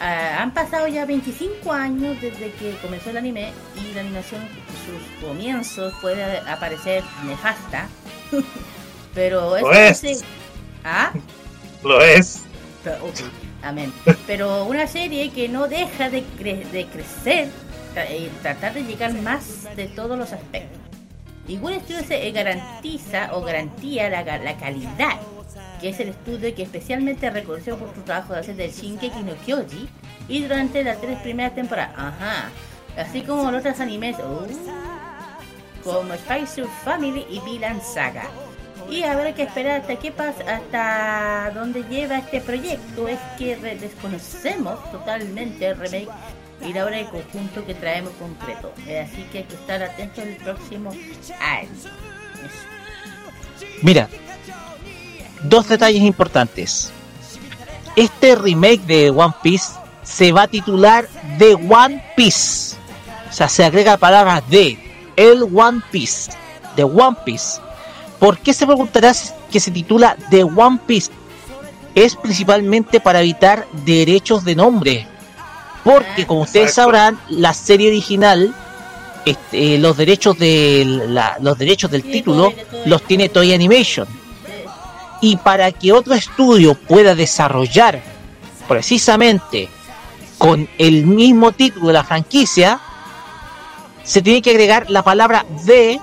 [0.00, 4.42] Ah, han pasado ya 25 años desde que comenzó el anime y la animación,
[4.86, 7.88] sus comienzos puede aparecer nefasta,
[9.14, 10.02] pero Lo eso es.
[10.02, 10.24] no se-
[10.84, 11.12] ¿Ah?
[11.82, 12.40] Lo es.
[12.82, 12.98] Pero,
[13.62, 13.92] amén.
[14.26, 17.48] Pero una serie que no deja de, cre- de crecer
[17.94, 20.80] tra- y tratar de llegar más de todos los aspectos.
[21.46, 25.16] Y One Studio se eh, garantiza o garantía la, la calidad,
[25.80, 29.34] que es el estudio que especialmente reconoció por su trabajo de hacer del Shinkeki no
[29.44, 29.88] Kyoji
[30.28, 31.94] y durante las tres primeras temporadas.
[31.96, 32.50] Ajá.
[32.96, 34.46] Así como los otros animes uh,
[35.82, 38.24] como Spice Family y Villain Saga.
[38.90, 43.08] Y habrá que esperar hasta qué pasa, hasta dónde lleva este proyecto.
[43.08, 46.08] Es que desconocemos totalmente el remake
[46.60, 48.72] y la obra de conjunto que traemos concreto.
[48.86, 51.68] Eh, Así que hay que estar atentos el próximo año.
[53.82, 54.08] Mira,
[55.44, 56.90] dos detalles importantes.
[57.96, 59.66] Este remake de One Piece
[60.02, 62.76] se va a titular The One Piece.
[63.30, 64.78] O sea, se agrega la palabra de
[65.16, 66.32] el One Piece.
[66.76, 67.60] The One Piece.
[68.18, 69.12] ¿Por qué se preguntará
[69.50, 71.10] que se titula The One Piece?
[71.94, 75.06] Es principalmente para evitar derechos de nombre.
[75.84, 76.90] Porque, como ustedes Exacto.
[76.92, 78.54] sabrán, la serie original,
[79.24, 82.52] este, los derechos del la- los derechos del título
[82.86, 84.08] los tiene Toy Animation.
[85.24, 88.02] Y para que otro estudio pueda desarrollar
[88.68, 89.70] precisamente
[90.36, 92.78] con el mismo título de la franquicia,
[94.02, 95.98] se tiene que agregar la palabra de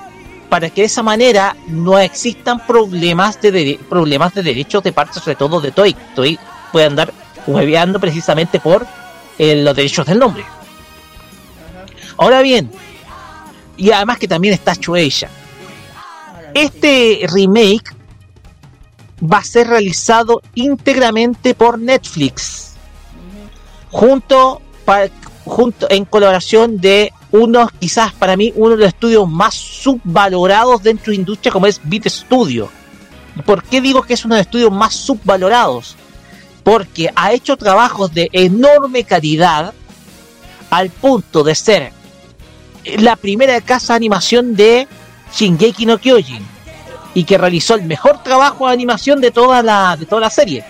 [0.49, 5.19] para que de esa manera no existan problemas de dere- problemas de derechos de parte
[5.19, 5.95] sobre todo de Toy.
[6.15, 6.39] Toy
[6.71, 7.13] puede andar
[7.45, 8.87] hueveando precisamente por
[9.37, 10.43] eh, los derechos del nombre.
[12.17, 12.71] Ahora bien,
[13.77, 15.29] y además que también está Shueisha.
[16.55, 18.00] Este remake
[19.21, 22.73] va a ser realizado íntegramente por Netflix,
[23.89, 24.61] junto,
[25.89, 31.17] en colaboración de unos, quizás para mí, uno de los estudios más subvalorados dentro de
[31.17, 32.69] la industria como es Beat Studio.
[33.45, 35.95] ¿Por qué digo que es uno de los estudios más subvalorados?
[36.63, 39.73] Porque ha hecho trabajos de enorme calidad
[40.69, 41.93] al punto de ser
[42.97, 44.87] la primera casa de animación de
[45.33, 46.50] Shingeki no Kyojin
[47.13, 50.63] y que realizó el mejor trabajo de animación de toda la, de toda la serie.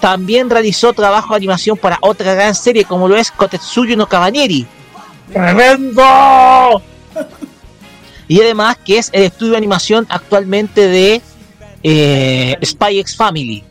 [0.00, 4.66] También realizó trabajo de animación para otra gran serie como lo es Kotetsuyo no Caballeri.
[5.32, 6.82] ¡Tremendo!
[8.28, 11.22] Y además que es el estudio de animación actualmente de
[11.82, 13.64] eh, Spy X Family.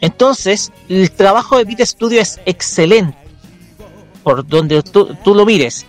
[0.00, 3.16] Entonces, el trabajo de Beat Studio es excelente.
[4.22, 5.86] Por donde tú, tú lo mires.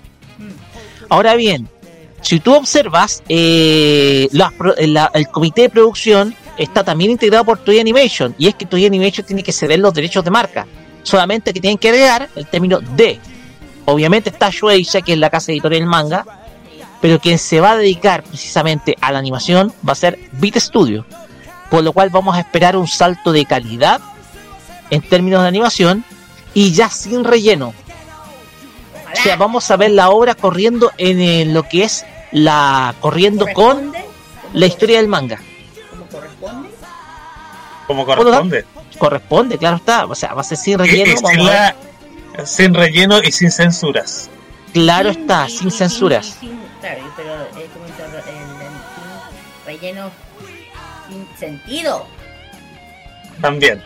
[1.09, 1.70] Ahora bien,
[2.22, 8.36] si tú observas, eh, la- el comité de producción está también integrado por Toy Animation.
[8.38, 10.67] Y es que Toy Animation tiene que ceder los derechos de marca.
[11.03, 13.19] Solamente que tienen que agregar el término de.
[13.86, 16.26] Obviamente está Shueisha, que es la casa editorial del manga.
[17.01, 21.03] Pero quien se va a dedicar precisamente a la animación va a ser Beat Studio.
[21.72, 23.99] Por lo cual vamos a esperar un salto de calidad
[24.91, 26.05] en términos de animación
[26.53, 27.74] y ya sin relleno.
[29.14, 33.45] O sea, vamos a ver la obra corriendo en eh, lo que es la corriendo
[33.53, 33.93] con
[34.53, 35.39] la historia del manga.
[35.89, 36.70] ¿Cómo corresponde?
[37.88, 38.66] Como corresponde.
[38.97, 40.05] Corresponde, claro está.
[40.05, 41.14] O sea, va a ser sin relleno.
[41.18, 41.53] sin, vamos a
[42.38, 44.30] la- sin relleno y sin censuras.
[44.74, 46.38] Claro está, sin censuras.
[46.39, 50.12] Sin- claro, pero es como el, el- el- sin relleno
[51.09, 52.05] sin sentido.
[53.41, 53.84] También.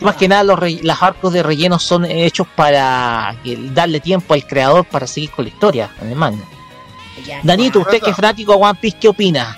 [0.00, 3.34] Más que nada, los, re- los arcos de relleno son hechos para
[3.72, 6.44] darle tiempo al creador para seguir con la historia en el manga.
[7.42, 9.56] Danito, usted que es fanático de One Piece, ¿qué opina?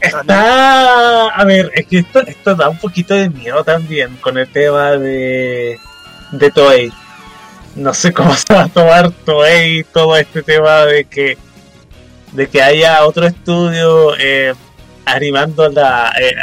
[0.00, 1.28] Está.
[1.28, 4.92] A ver, es que esto, esto da un poquito de miedo también con el tema
[4.92, 5.78] de.
[6.32, 6.90] de Toei.
[7.76, 11.36] No sé cómo se va a tomar Toei todo este tema de que.
[12.32, 14.54] de que haya otro estudio eh,
[15.04, 16.12] animando la.
[16.20, 16.34] eh,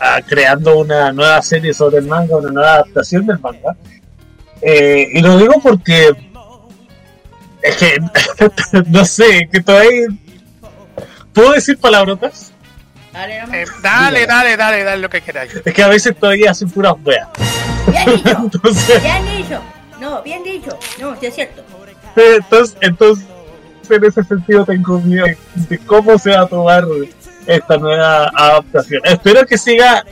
[0.00, 3.76] a- a- creando una nueva serie sobre el manga, una nueva adaptación del manga.
[4.62, 6.10] Eh, y lo digo porque.
[7.62, 7.98] Es que.
[8.86, 10.06] no sé, que Toei.
[11.32, 12.52] ¿Puedo decir palabrotas?
[13.12, 13.38] Dale.
[13.38, 15.52] Eh, dale, dale, dale, dale lo que queráis.
[15.64, 17.28] Es que a veces todavía hacen puras weas.
[17.88, 18.30] Bien dicho.
[18.54, 19.60] Entonces, Bien dicho.
[20.00, 20.78] No, bien dicho.
[20.98, 21.62] No, sí es cierto.
[22.16, 23.26] entonces, entonces,
[23.90, 26.84] en ese sentido tengo miedo de cómo se va a tomar
[27.54, 29.00] esta nueva adaptación.
[29.04, 30.04] Espero que siga.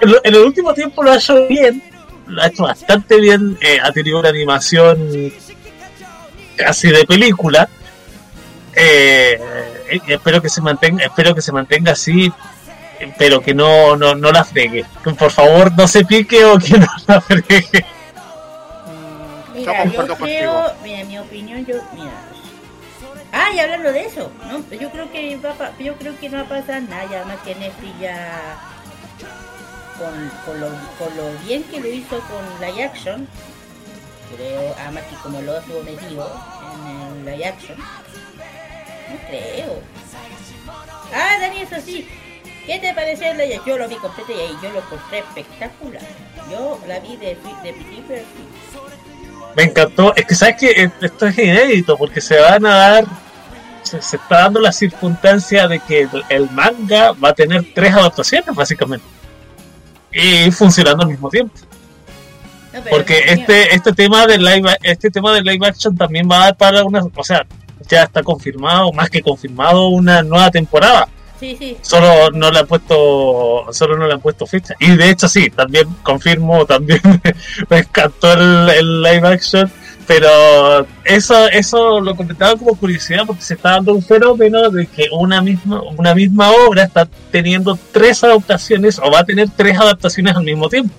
[0.00, 1.82] En, lo- en el último tiempo lo ha hecho bien,
[2.26, 3.56] lo ha hecho bastante bien.
[3.60, 5.32] eh, ha tenido una animación
[6.56, 7.68] casi de película.
[8.74, 9.38] Eh,
[10.06, 12.32] y espero que se mantenga, espero que se mantenga así,
[13.18, 14.84] pero que no, no, no la fregue.
[15.04, 17.84] Que por favor no se pique o que no la fregue.
[19.54, 22.12] Mira, yo creo, mira, mi opinión, yo, mira.
[23.32, 24.58] Ah, y hablando de eso, ¿no?
[24.76, 27.54] Yo creo que va yo creo que no va a pasar nada, ya más que
[27.54, 28.58] Netflix ya
[29.98, 30.68] con, con, lo,
[30.98, 33.28] con lo bien que lo hizo con live action,
[34.34, 36.40] creo, además que como lo estuvo metido
[36.72, 39.80] en el live action, no creo.
[41.14, 42.08] Ah, Dani, eso sí.
[42.66, 43.66] ¿Qué te pareció live action?
[43.66, 46.02] Yo lo vi completo y yo lo encontré espectacular.
[46.50, 48.16] Yo la vi de, de principio.
[49.56, 50.14] Me encantó.
[50.14, 53.04] Es que sabes que esto es inédito porque se van a dar.
[53.82, 58.54] Se, se está dando la circunstancia de que el, manga va a tener tres adaptaciones,
[58.54, 59.04] básicamente.
[60.12, 61.54] Y funcionando al mismo tiempo.
[62.72, 66.36] No, Porque es este, este tema de live este tema de live action también va
[66.36, 67.02] a dar para una.
[67.14, 67.44] O sea,
[67.88, 71.08] ya está confirmado, más que confirmado, una nueva temporada.
[71.40, 71.76] Sí, sí.
[71.80, 74.74] Solo no le han puesto, solo no le han puesto fecha.
[74.78, 77.00] Y de hecho sí, también confirmo, también
[77.70, 79.72] me encantó el, el live action.
[80.06, 85.06] Pero eso, eso lo comentaba como curiosidad porque se está dando un fenómeno de que
[85.12, 90.36] una misma, una misma obra está teniendo tres adaptaciones o va a tener tres adaptaciones
[90.36, 90.92] al mismo tiempo.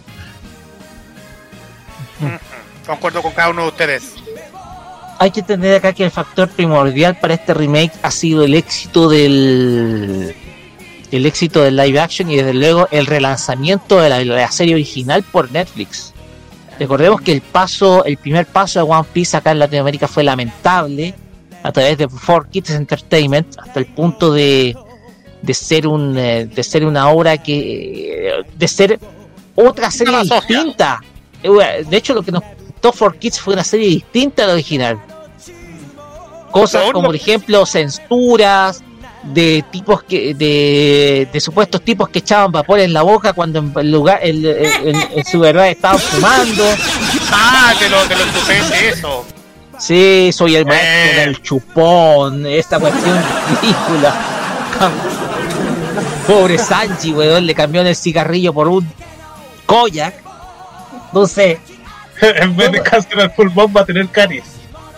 [2.87, 4.15] Concuerdo con cada uno de ustedes.
[5.21, 9.07] Hay que entender acá que el factor primordial para este remake ha sido el éxito
[9.07, 10.35] del
[11.11, 15.21] el éxito del live action y desde luego el relanzamiento de la, la serie original
[15.21, 16.11] por Netflix.
[16.79, 21.13] Recordemos que el paso, el primer paso de One Piece acá en Latinoamérica fue lamentable
[21.61, 24.75] a través de 4Kids Entertainment hasta el punto de,
[25.43, 28.99] de ser un eh, de ser una obra que de ser
[29.53, 30.99] otra serie distinta.
[31.43, 32.41] Eh, De hecho, lo que nos
[32.81, 34.99] gustó 4Kids fue una serie distinta a la original.
[36.51, 38.83] Cosas como, por ejemplo, censuras
[39.23, 43.91] de tipos que de, de supuestos tipos que echaban vapor en la boca cuando en
[43.91, 46.63] lugar en, en- en su verdad estaban fumando.
[47.31, 48.23] Ah, de lo, de lo
[48.89, 49.25] eso.
[49.77, 51.25] Sí, soy el maestro Eh.
[51.25, 53.17] del chupón, esta cuestión
[53.61, 54.15] ridícula.
[56.27, 58.87] Pobre Sanchi, weón, le cambió el cigarrillo por un
[59.65, 60.15] koyak.
[61.07, 61.59] Entonces,
[62.41, 64.43] en vez de cáncer al pulmón va a tener caries.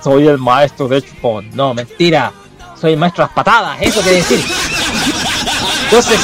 [0.03, 1.49] soy el maestro del chupón.
[1.53, 2.31] No, mentira.
[2.79, 4.43] Soy el maestro de las patadas, eso quiere decir.
[5.85, 6.19] Entonces,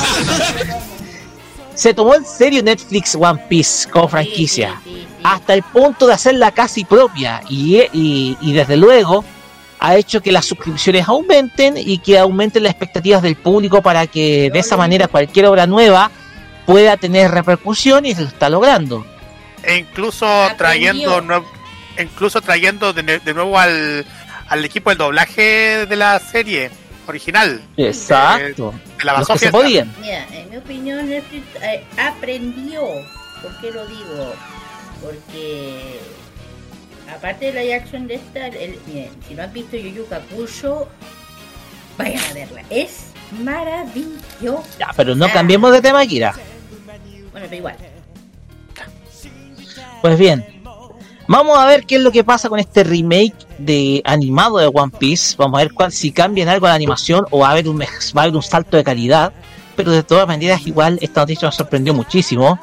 [1.73, 4.81] se tomó en serio Netflix One Piece como franquicia.
[5.23, 9.23] Hasta el punto de hacerla casi propia y, y, y desde luego
[9.79, 14.49] ha hecho que las suscripciones aumenten y que aumenten las expectativas del público para que
[14.51, 16.11] de esa manera cualquier obra nueva
[16.65, 19.05] pueda tener repercusión y se lo está logrando.
[19.63, 20.57] E incluso Aprendió.
[20.57, 21.45] trayendo
[21.99, 24.05] incluso trayendo de, ne- de nuevo al,
[24.47, 26.71] al equipo del doblaje de la serie
[27.07, 27.61] original.
[27.75, 28.73] Exacto.
[28.97, 29.93] De la Los que se podían.
[30.01, 32.81] Mira, en mi opinión, Netflix eh, aprendió.
[33.41, 34.33] ¿Por qué lo digo?
[35.01, 35.99] Porque,
[37.13, 40.87] aparte de la action de esta, el- miren, si no han visto Yu Yu Hakusho,
[41.97, 42.61] vayan a verla.
[42.69, 43.07] Es
[43.43, 44.63] maravilloso.
[44.79, 46.33] Ya, pero no cambiemos de tema, Kira.
[47.31, 47.75] Bueno, pero igual.
[50.01, 50.45] Pues bien,
[51.27, 54.93] vamos a ver qué es lo que pasa con este remake de animado de One
[54.97, 55.35] Piece.
[55.37, 57.85] Vamos a ver cuál, si cambian algo la animación o va a haber un, va
[57.85, 59.33] a haber un salto de calidad.
[59.75, 62.59] Pero de todas maneras, igual esta noticia nos sorprendió muchísimo.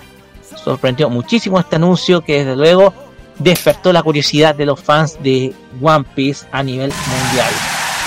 [0.63, 2.93] Sorprendió muchísimo este anuncio que desde luego
[3.39, 7.53] despertó la curiosidad de los fans de One Piece a nivel mundial.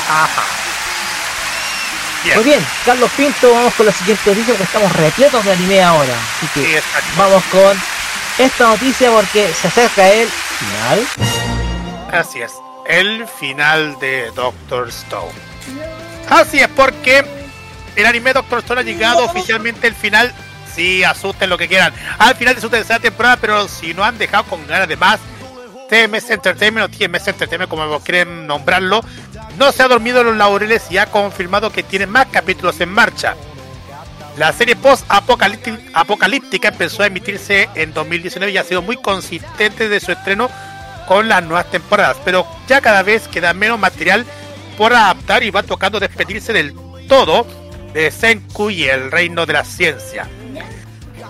[0.09, 0.43] Ajá.
[2.23, 2.35] Bien.
[2.35, 6.13] Muy bien, Carlos Pinto, vamos con la siguiente noticia porque estamos repletos de anime ahora.
[6.35, 6.85] Así que Sí,
[7.17, 7.77] vamos con
[8.39, 11.07] esta noticia porque se acerca el final.
[12.11, 12.53] Así es,
[12.87, 15.31] el final de Doctor Stone.
[16.29, 17.25] Así es, porque
[17.95, 20.33] el anime Doctor Stone ha llegado oficialmente el final.
[20.73, 21.93] Sí, asusten lo que quieran.
[22.17, 25.19] Al final de su tercera temporada, pero si no han dejado con ganas de más,
[25.89, 29.03] TMS Entertainment o TMS Entertainment, como quieren nombrarlo,
[29.57, 32.89] no se ha dormido en los laureles y ha confirmado que tiene más capítulos en
[32.89, 33.35] marcha.
[34.39, 40.13] La serie post-apocalíptica empezó a emitirse en 2019 y ha sido muy consistente de su
[40.13, 40.49] estreno
[41.09, 44.25] con las nuevas temporadas, pero ya cada vez queda menos material
[44.77, 46.73] por adaptar y va tocando despedirse del
[47.09, 47.45] todo
[47.91, 50.25] de Senku y el reino de la ciencia.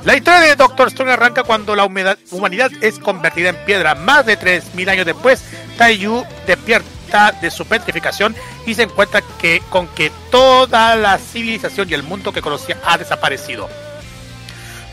[0.03, 3.95] La historia de Doctor Stone arranca cuando la humanidad es convertida en piedra.
[3.95, 5.43] Más de 3.000 años después,
[5.79, 6.98] Taiyu despierta
[7.41, 8.35] de su petrificación
[8.65, 12.97] y se encuentra que, con que toda la civilización y el mundo que conocía ha
[12.97, 13.69] desaparecido.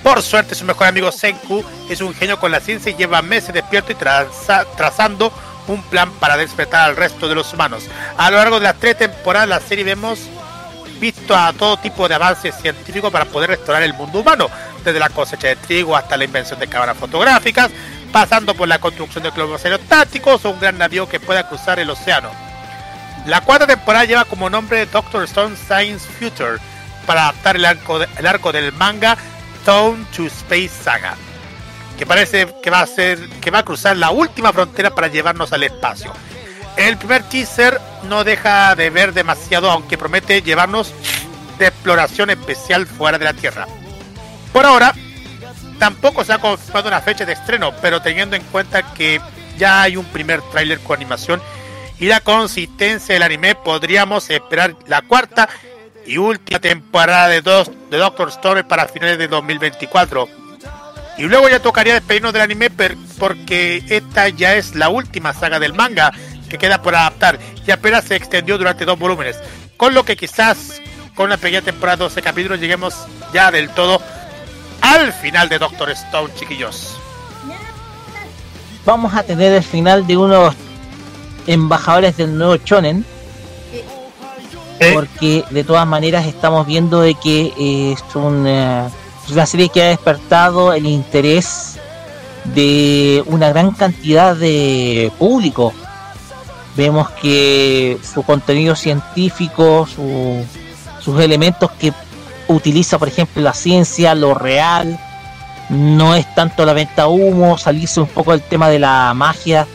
[0.02, 3.52] Por suerte, su mejor amigo Senku es un genio con la ciencia y lleva meses
[3.52, 5.32] despierto y traza- trazando
[5.66, 7.84] un plan para despertar al resto de los humanos.
[8.16, 10.20] A lo largo de las tres temporadas de la serie vemos
[11.00, 14.48] visto a todo tipo de avances científicos para poder restaurar el mundo humano,
[14.84, 17.70] desde la cosecha de trigo hasta la invención de cámaras fotográficas,
[18.12, 21.90] pasando por la construcción de globos aerostáticos o un gran navío que pueda cruzar el
[21.90, 22.30] océano.
[23.26, 26.58] La cuarta temporada lleva como nombre Doctor Stone Science Future
[27.06, 29.16] para adaptar el arco, el arco del manga
[29.60, 31.16] Stone to Space Saga,
[31.98, 35.52] que parece que va a ser que va a cruzar la última frontera para llevarnos
[35.52, 36.12] al espacio.
[36.76, 40.92] El primer teaser no deja de ver demasiado, aunque promete llevarnos
[41.58, 43.66] de exploración especial fuera de la Tierra.
[44.52, 44.94] Por ahora,
[45.78, 49.20] tampoco se ha confirmado una fecha de estreno, pero teniendo en cuenta que
[49.58, 51.40] ya hay un primer tráiler con animación
[51.98, 55.48] y la consistencia del anime podríamos esperar la cuarta
[56.06, 60.28] y última temporada de, dos, de Doctor Stone para finales de 2024.
[61.18, 62.70] Y luego ya tocaría despedirnos del anime
[63.18, 66.12] porque esta ya es la última saga del manga
[66.50, 69.38] que queda por adaptar y apenas se extendió durante dos volúmenes.
[69.76, 70.80] Con lo que quizás
[71.14, 72.94] con la pequeña temporada de 12 capítulos lleguemos
[73.32, 74.02] ya del todo
[74.94, 76.96] al final de Doctor Stone, chiquillos.
[78.84, 80.54] Vamos a tener el final de unos
[81.46, 83.04] embajadores del nuevo Shonen.
[84.92, 88.86] Porque de todas maneras estamos viendo de que eh, es una,
[89.24, 91.78] es una serie que ha despertado el interés
[92.44, 95.72] de una gran cantidad de público.
[96.76, 100.44] Vemos que su contenido científico, su-
[101.00, 101.92] sus elementos que
[102.48, 104.98] utiliza, por ejemplo, la ciencia, lo real,
[105.68, 109.66] no es tanto la venta humo, salirse un poco del tema de la magia.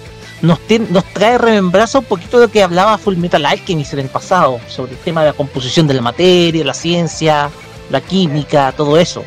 [0.42, 4.00] Nos, tien- nos trae remembranza un poquito de lo que hablaba Full Metal Alchemist en
[4.00, 7.50] el pasado, sobre el tema de la composición de la materia, la ciencia,
[7.90, 9.24] la química, todo eso.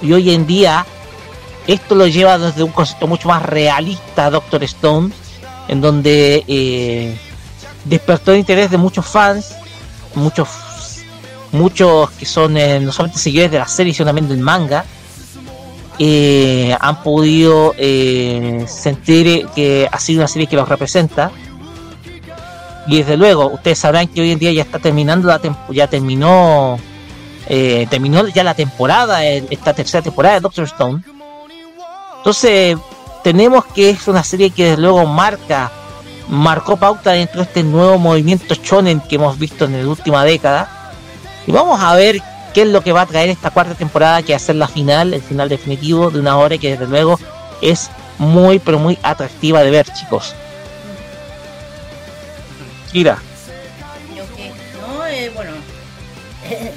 [0.00, 0.86] Y hoy en día,
[1.66, 5.10] esto lo lleva desde un concepto mucho más realista Doctor Stone,
[5.68, 7.16] en donde eh,
[7.84, 9.54] despertó el interés de muchos fans,
[10.14, 10.48] muchos
[11.52, 14.84] muchos que son eh, no solamente seguidores de la serie, sino también del manga,
[15.98, 21.30] eh, han podido eh, sentir que ha sido una serie que los representa.
[22.88, 25.40] Y desde luego, ustedes sabrán que hoy en día ya está terminando la
[25.70, 26.78] ya terminó
[27.48, 31.02] eh, terminó ya la temporada, esta tercera temporada de Doctor Stone.
[32.18, 32.78] Entonces,
[33.22, 35.70] tenemos que es una serie que desde luego marca,
[36.28, 40.81] marcó pauta dentro de este nuevo movimiento shonen que hemos visto en la última década.
[41.46, 42.20] Y vamos a ver
[42.54, 44.68] qué es lo que va a traer esta cuarta temporada, que va a ser la
[44.68, 47.18] final, el final definitivo de una hora que desde luego
[47.60, 50.34] es muy, pero muy atractiva de ver, chicos.
[52.92, 53.18] Kira,
[55.22, 55.52] eh, bueno,
[56.50, 56.72] eh,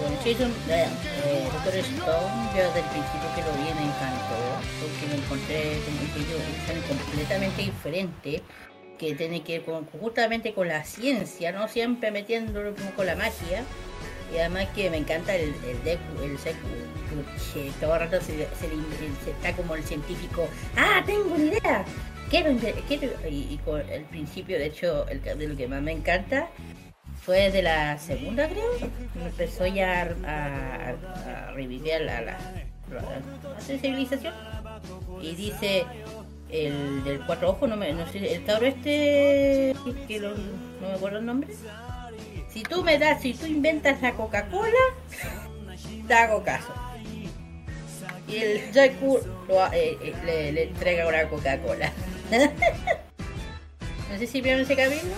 [0.00, 0.86] bueno, Jason, eh,
[1.24, 4.38] eh, Doctor Stone, yo desde el principio que lo vi me encantó,
[4.78, 6.38] porque me encontré como que yo
[6.88, 8.42] completamente diferente,
[9.02, 13.64] que tiene que ver con, justamente con la ciencia, no siempre metiéndolo con la magia,
[14.32, 16.68] y además que me encanta el, el Deku, el Seku,
[17.52, 18.68] que todo el rato se, se
[19.24, 20.46] se está como el científico,
[20.76, 21.84] ah, tengo una idea,
[22.30, 25.92] quiero, quiero y, y con el principio, de hecho, el, de lo que más me
[25.92, 26.48] encanta
[27.20, 28.70] fue de la segunda, creo,
[29.20, 32.38] empezó ya a, a- a revivir la, la,
[32.92, 33.00] la-
[33.54, 34.32] la sensibilización.
[35.20, 35.84] Y dice
[36.52, 39.74] el del cuatro ojos, no, me, no sé, el cabro este,
[40.06, 41.54] que lo- no me acuerdo el nombre.
[42.52, 44.70] Si tú me das, si tú inventas la Coca-Cola,
[46.06, 46.72] te hago caso.
[48.28, 51.90] Y el ha- eh, eh, le, le entrega una Coca-Cola.
[54.10, 55.12] no sé si vieron ese capítulo.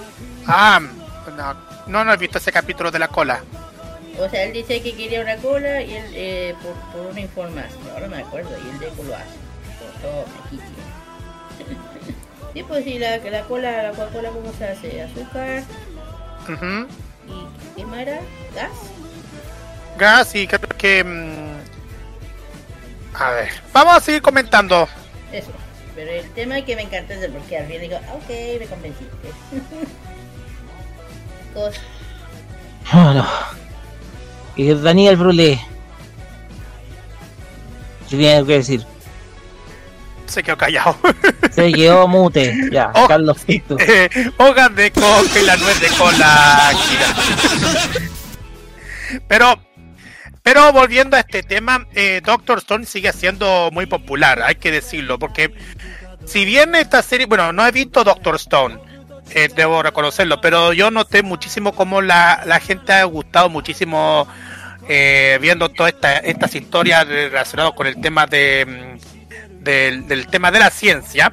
[0.47, 0.80] Ah,
[1.37, 1.55] no,
[1.89, 3.43] no, no he visto ese capítulo de la cola.
[4.20, 7.80] O sea, él dice que quería una cola y él, eh, por, por una información,
[7.93, 9.24] ahora me acuerdo, y el Deku lo hace.
[9.80, 10.74] Por todo, aquí tiene.
[12.55, 15.03] Sí, pues sí, la, la cola, la Coca-Cola, ¿cómo se hace?
[15.03, 15.63] Azúcar
[17.27, 18.21] y ¿qué más era?
[18.55, 18.71] ¿Gas?
[19.99, 21.03] Gas y creo que...
[21.05, 21.57] mm,
[23.23, 24.89] A ver, vamos a seguir comentando.
[25.33, 25.51] Eso.
[25.95, 28.29] Pero el tema que me encanta es el porque al fin digo, "Ah, ok,
[28.61, 29.29] me convenciste.
[31.55, 31.81] Cos-
[32.93, 33.27] Bueno.
[34.57, 35.61] Y Daniel Brulé.
[38.09, 38.85] ¿Qué tiene algo que decir?
[40.27, 40.97] Se quedó callado.
[41.51, 42.70] Se quedó mute.
[42.70, 43.07] Ya, Oh.
[43.07, 43.77] Carlos Pinto.
[43.79, 44.09] Eh,
[44.39, 46.72] hojas de coca y la nuez de cola.
[49.29, 49.61] Pero,
[50.43, 55.18] pero volviendo a este tema, eh, Doctor Stone sigue siendo muy popular, hay que decirlo,
[55.18, 55.55] porque
[56.25, 58.79] si bien esta serie, bueno, no he visto Doctor Stone,
[59.31, 64.27] eh, debo reconocerlo, pero yo noté muchísimo cómo la, la gente ha gustado muchísimo
[64.89, 69.14] eh, viendo todas esta, estas historias relacionadas con el tema de, mm,
[69.65, 71.33] del, tema de la ciencia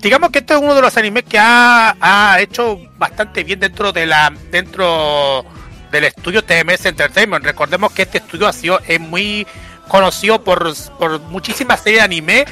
[0.00, 3.92] digamos que este es uno de los animes que ha, ha hecho bastante bien dentro
[3.92, 5.44] de la dentro
[5.90, 7.44] del estudio TMS Entertainment.
[7.44, 9.46] Recordemos que este estudio ha sido es muy
[9.88, 12.44] conocido por, por muchísimas series de anime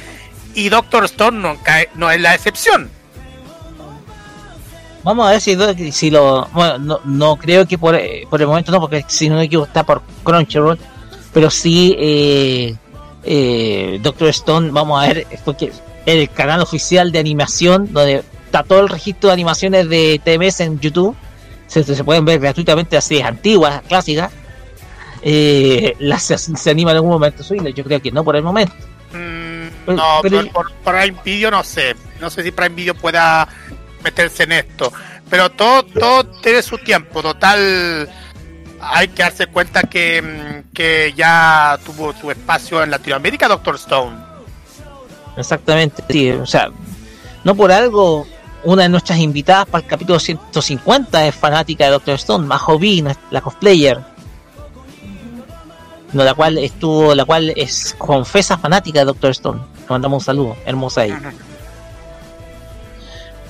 [0.55, 1.59] y Doctor Stone no,
[1.95, 2.91] no es la excepción.
[5.03, 5.41] Vamos a ver
[5.93, 6.49] si, lo.
[6.53, 7.99] Bueno, no, no creo que por,
[8.31, 10.79] por el momento no, porque si no me equivoco está por Crunchyroll.
[11.35, 12.75] Pero sí, eh,
[13.25, 15.73] eh, Doctor Stone, vamos a ver, porque
[16.07, 20.79] el canal oficial de animación, donde está todo el registro de animaciones de TMS en
[20.81, 21.17] YouTube,
[21.67, 24.31] se, se pueden ver gratuitamente las series antiguas, clásicas.
[25.23, 28.75] Eh, las, se, anima en algún momento subirlas, yo creo que no por el momento.
[29.13, 31.95] Mm, No, pero- pero por Prime Video no sé.
[32.21, 33.49] No sé si Prime Video pueda
[34.03, 34.93] meterse en esto.
[35.31, 37.23] Pero todo, todo tiene su tiempo.
[37.23, 38.09] Total,
[38.93, 44.17] hay que darse cuenta que, mm, que ya tuvo su espacio en Latinoamérica, Doctor Stone.
[45.37, 46.71] Exactamente, sí, o sea,
[47.43, 48.27] no por algo
[48.65, 53.05] una de nuestras invitadas para el capítulo 150 es fanática de Doctor Stone, Majo B,
[53.31, 54.01] la cosplayer.
[56.13, 59.61] No, la cual estuvo, la cual es confesa fanática de Doctor Stone.
[59.81, 61.33] Le mandamos un saludo, hermosa ella.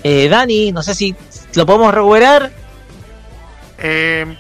[0.03, 1.14] Eh, Dani, no sé si
[1.55, 2.51] lo podemos recuperar.
[3.78, 4.37] Eh,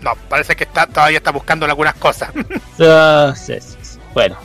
[0.00, 2.30] no, parece que está todavía está buscando algunas cosas.
[2.82, 3.34] Ah.
[4.14, 4.36] Bueno.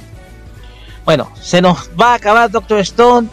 [1.06, 3.30] Bueno, se nos va a acabar Doctor Stone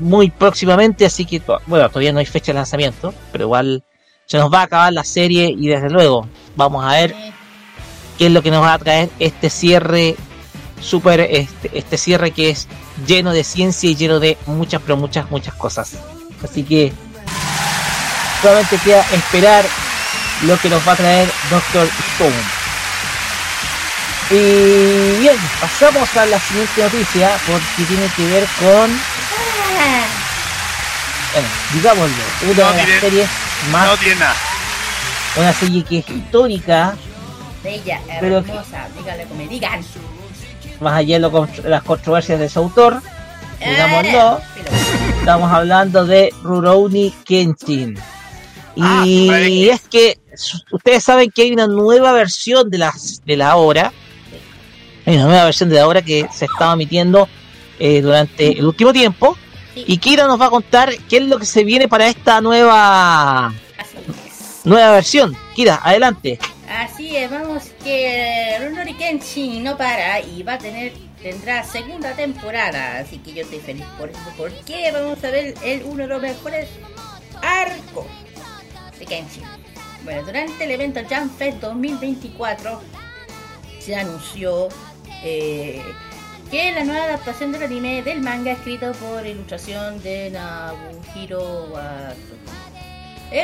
[0.00, 3.84] muy próximamente, así que bueno, todavía no hay fecha de lanzamiento, pero igual
[4.26, 7.14] se nos va a acabar la serie y desde luego vamos a ver
[8.18, 10.16] qué es lo que nos va a traer este cierre
[10.80, 12.68] super este, este cierre que es
[13.06, 15.92] lleno de ciencia y lleno de muchas pero muchas muchas cosas.
[16.42, 16.92] Así que
[18.42, 19.64] solamente queda esperar
[20.42, 22.34] lo que nos va a traer Doctor Stone.
[24.30, 28.90] Y bien, pasamos a la siguiente noticia porque tiene que ver con,
[31.32, 33.28] bueno, digámoslo, una No de las series
[33.70, 34.34] más, No tiene nada.
[35.36, 36.94] una serie que es histórica,
[37.62, 39.84] Bella, Pero que- hermosa, dígale como me digan.
[40.80, 43.00] más allá de lo con- las controversias de su autor,
[43.60, 44.40] digámoslo,
[45.20, 47.96] estamos hablando de Rurouni Kenshin.
[48.76, 50.18] Y es que
[50.70, 52.92] ustedes saben que hay una nueva versión de la,
[53.24, 53.92] de la obra.
[55.06, 57.28] Hay una nueva versión de la obra que se estaba emitiendo
[57.78, 59.36] eh, durante el último tiempo.
[59.74, 63.52] Y Kira nos va a contar qué es lo que se viene para esta nueva
[64.64, 65.36] nueva versión.
[65.54, 66.38] Kira, adelante.
[66.68, 72.98] Así es, vamos que Runori Kenshin no para y va a tener tendrá segunda temporada,
[72.98, 76.22] así que yo estoy feliz por eso, porque vamos a ver el uno de los
[76.22, 76.68] mejores
[77.42, 78.06] arcos
[79.04, 79.42] Kenshin.
[80.04, 82.80] Bueno, durante el evento Jam Fest 2024
[83.80, 84.68] se anunció
[85.22, 85.82] eh,
[86.50, 91.72] que la nueva adaptación del anime del manga escrito por ilustración de Nabuhiro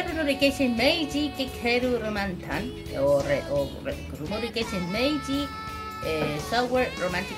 [0.08, 3.96] Runori Kenshin Meiji Kikeru Romantan o, re, o re,
[4.90, 5.48] Meiji
[6.04, 7.36] eh, Sour Romantic.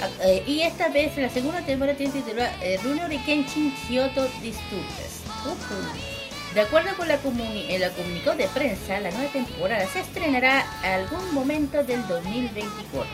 [0.00, 5.24] Ah, eh, y esta vez la segunda temporada tiene título eh, Runori Kenshin Kyoto Disturbs
[5.44, 6.17] Ujú.
[6.54, 11.82] De acuerdo con la, comuni comunicado de prensa, la nueva temporada se estrenará algún momento
[11.84, 13.06] del 2024.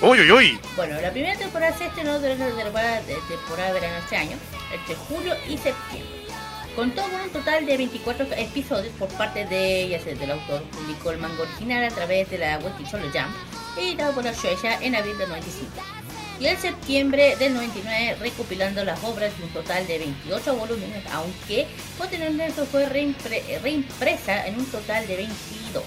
[0.00, 0.60] Uy, uy, uy.
[0.76, 4.36] Bueno, la primera temporada se estrenó durante la temporada de temporada de verano este año,
[4.72, 6.18] entre julio y septiembre.
[6.76, 11.10] Contó con un total de 24 episodios por parte de, ya sé, del autor, publicó
[11.10, 13.34] el manga original a través de la web Solo Jump,
[13.76, 15.97] editado por la Shueisha en abril del 95.
[16.40, 21.66] Y en septiembre del 99 recopilando las obras de un total de 28 volúmenes, aunque
[21.96, 25.82] posteriormente fue reimpre- reimpresa en un total de 22.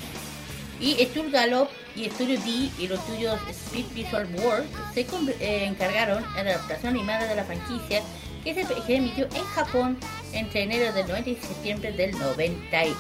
[0.81, 6.25] Y Studio Gallop y Studio D y los estudios Speed Visual World se eh, encargaron
[6.37, 8.01] en la adaptación animada de la franquicia
[8.43, 9.97] que se emitió en Japón
[10.33, 12.95] entre enero del 90 y septiembre del 98.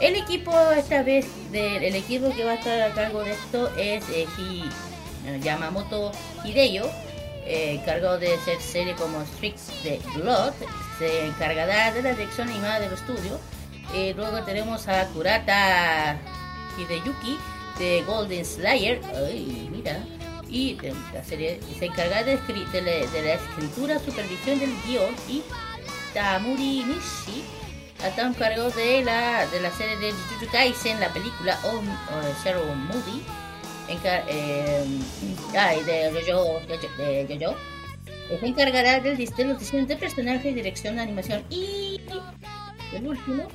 [0.00, 3.68] El equipo esta vez del el equipo que va a estar a cargo de esto
[3.76, 4.26] es eh,
[5.36, 6.12] Yamamoto
[6.44, 6.86] Hideyo,
[7.44, 10.52] eh, encargado de hacer series como Streets de Blood,
[10.98, 13.38] se encargará de la dirección animada del estudio.
[13.94, 16.18] Eh, luego tenemos a Kurata
[16.76, 17.38] Hideyuki
[17.78, 20.04] de Golden Slayer, ay, mira,
[20.48, 25.14] y de la serie se encargará de, de la, de la escritura, supervisión del guion
[25.28, 25.42] y
[26.14, 27.44] Tamuri Nishi
[28.04, 31.58] está encargado de la, de la serie de Jujutsu Kaisen, la película
[32.42, 33.22] Zero Movie,
[33.88, 34.84] encar- eh,
[35.56, 37.56] ay, de Jojo, de Jojo,
[38.40, 39.34] se encargará del dis-
[39.86, 42.00] de personajes, dirección de animación y
[42.94, 43.48] el último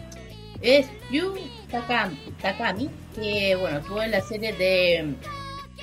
[0.62, 1.36] es Yu
[1.70, 5.14] Takami, Takami que bueno, actuó en la serie de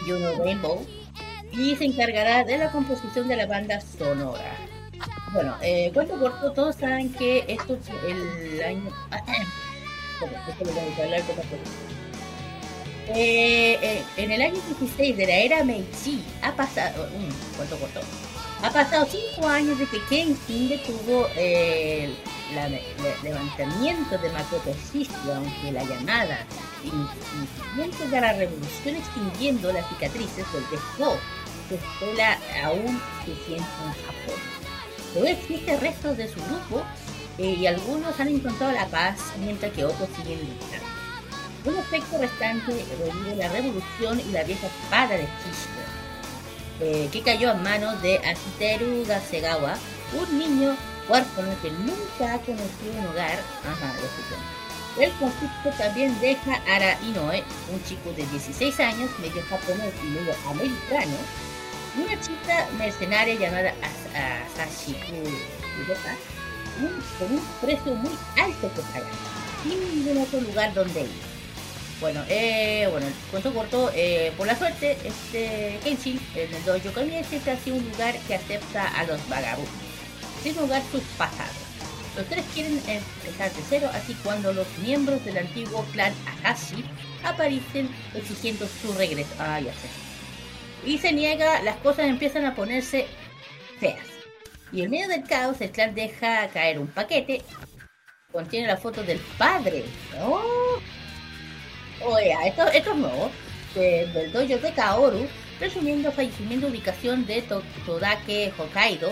[0.07, 0.87] Juno Rainbow
[1.53, 4.57] y se encargará de la composición de la banda sonora.
[5.33, 8.91] Bueno, eh, cuento corto, todos saben que esto es el año...
[10.21, 11.37] Esto lo tengo que hablar con.
[13.15, 17.09] Eh, eh, en el año 16 de la era Meiji ha pasado...
[17.57, 18.01] cuento corto.
[18.63, 19.07] Ha pasado
[19.37, 22.15] 5 años de que Kenshin detuvo eh,
[22.51, 26.47] el levantamiento de Makoto Shishio, aunque la llamada
[26.85, 31.17] incidente de la revolución extinguiendo las cicatrices del dejó
[31.69, 34.41] su escuela aún se siente en Japón.
[35.15, 36.83] Todavía existen restos de su grupo
[37.39, 40.90] eh, y algunos han encontrado la paz mientras que otros siguen luchando.
[41.65, 45.81] Un aspecto restante revive la revolución y la vieja espada de Shishio
[46.81, 49.75] eh, que cayó en manos de Akiteru Gasegawa,
[50.19, 50.75] un niño
[51.09, 53.39] huérfano que nunca ha conocido un hogar.
[53.69, 53.93] Ajá.
[54.99, 60.07] El conflicto también deja a Ara Inoue, un chico de 16 años, medio japonés y
[60.07, 61.17] medio americano,
[61.97, 64.99] y una chica mercenaria llamada As- Asashiko
[65.77, 66.17] Kuroka,
[66.81, 69.13] un- con un precio muy alto que pagar,
[69.63, 71.30] sin ningún otro lugar donde ir.
[72.01, 76.95] Bueno, eh, bueno, el cuento corto, eh, por la suerte, este Kenshin, en el dojo
[76.95, 79.75] Kamiya, siempre ha sido un lugar que acepta a los vagabundos,
[80.43, 81.53] sin lugar sus pasados.
[82.17, 86.85] Los tres quieren empezar de cero, así cuando los miembros del antiguo clan Akashi
[87.23, 89.31] aparecen exigiendo su regreso.
[89.39, 89.89] Ah, ya sé.
[90.87, 93.07] Y se niega, las cosas empiezan a ponerse
[93.79, 94.07] feas.
[94.73, 97.43] Y en medio del caos, el clan deja caer un paquete.
[98.33, 99.85] Contiene la foto del padre.
[100.19, 100.79] ¡Oh!
[102.05, 103.31] Oye, esto, esto es nuevo.
[103.75, 105.29] de- del dojo de Kaoru,
[105.61, 109.11] presumiendo fallecimiento ubicación de To- Todake Hokkaido.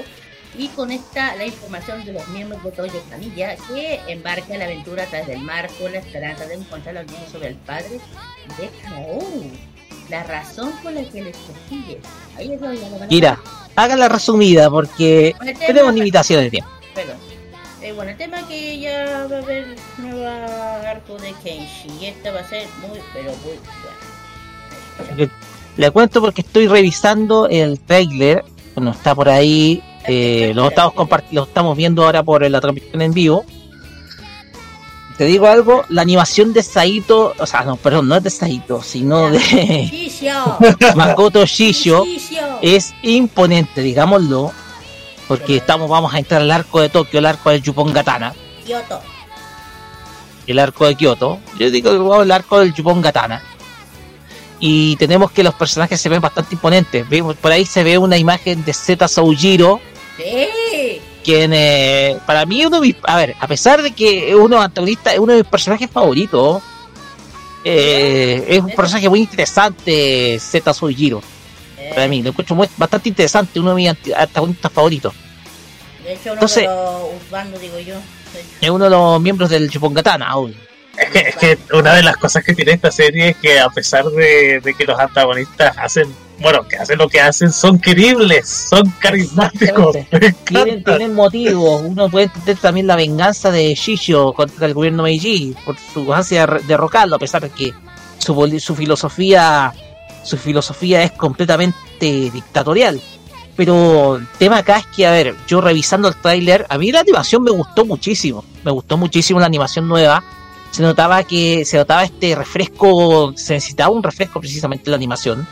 [0.56, 5.04] Y conecta la información de los miembros de Dojo Camilla que embarca en la aventura
[5.04, 8.00] a través del mar con la esperanza de encontrar los niños sobre el padre
[8.58, 9.50] de Kaoru.
[10.08, 12.00] La razón por la que les persigue.
[12.36, 12.80] Ahí es donde
[13.10, 13.38] Mira,
[13.76, 16.70] hágala resumida porque tema- tenemos limitaciones de tiempo.
[16.94, 17.16] Perdón.
[17.88, 22.32] Eh, bueno, el tema que ya va a haber nueva arco de Kenshi y esta
[22.32, 23.58] va a ser muy, pero muy
[25.16, 25.30] buena.
[25.76, 28.44] Le- cuento porque estoy revisando el trailer.
[28.74, 29.82] Bueno, está por ahí.
[30.06, 30.94] eh, lo, estamos
[31.30, 33.44] lo estamos viendo ahora por la transmisión en vivo.
[35.16, 38.82] Te digo algo, la animación de Saito, o sea, no, perdón, no es de Saito,
[38.82, 40.10] sino de.
[40.94, 42.04] Makoto Shishio.
[42.62, 44.52] es imponente, digámoslo,
[45.28, 49.00] porque estamos, vamos a entrar al arco de Tokio, el arco del Yupon Gatana, Kyoto.
[50.46, 51.38] el arco de Kyoto.
[51.58, 53.42] Yo digo que vamos al arco del Yupon Gatana.
[54.60, 57.08] Y tenemos que los personajes se ven bastante imponentes.
[57.08, 59.80] Vemos, por ahí se ve una imagen de Zeta Soujiro,
[60.16, 61.00] Sí.
[61.22, 64.60] quien eh, para mí uno de mis, a ver, a pesar de que es uno
[64.60, 66.60] antagonista, es uno de mis personajes favoritos.
[67.64, 71.20] eh, es un personaje muy interesante, Zeta Soujiro.
[71.94, 75.14] Para mí, lo encuentro muy- bastante interesante, uno de mis anti- antagonistas favoritos.
[76.04, 77.94] De hecho, uno Entonces- de los Usbando, digo yo.
[78.60, 80.54] Es uno de los miembros del Chupongatana, obvio.
[80.96, 83.68] Es que, es que una de las cosas que tiene esta serie es que a
[83.70, 88.48] pesar de, de que los antagonistas hacen, bueno, que hacen lo que hacen, son queribles,
[88.48, 89.96] son carismáticos.
[90.44, 91.82] Tienen, tienen motivos.
[91.84, 96.46] Uno puede entender también la venganza de Shishio contra el gobierno Meiji por su ansia
[96.46, 97.72] de derrocarlo, a pesar de que
[98.18, 99.72] su, su filosofía
[100.28, 103.00] su filosofía es completamente dictatorial.
[103.56, 107.00] Pero el tema acá es que, a ver, yo revisando el tráiler, a mí la
[107.00, 108.44] animación me gustó muchísimo.
[108.62, 110.22] Me gustó muchísimo la animación nueva.
[110.70, 115.48] Se notaba que se notaba este refresco, se necesitaba un refresco precisamente en la animación.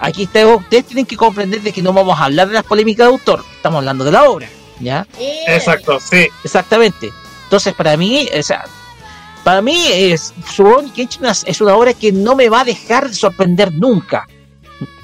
[0.00, 3.06] Aquí está, ustedes tienen que comprender de que no vamos a hablar de las polémicas
[3.06, 4.48] de autor, estamos hablando de la obra,
[4.80, 5.06] ¿ya?
[5.46, 6.26] Exacto, sí.
[6.44, 7.12] Exactamente.
[7.44, 8.64] Entonces, para mí, o sea,
[9.46, 13.14] para mí es Rurouni Kenshin es- una obra que no me va a dejar de
[13.14, 14.26] sorprender nunca.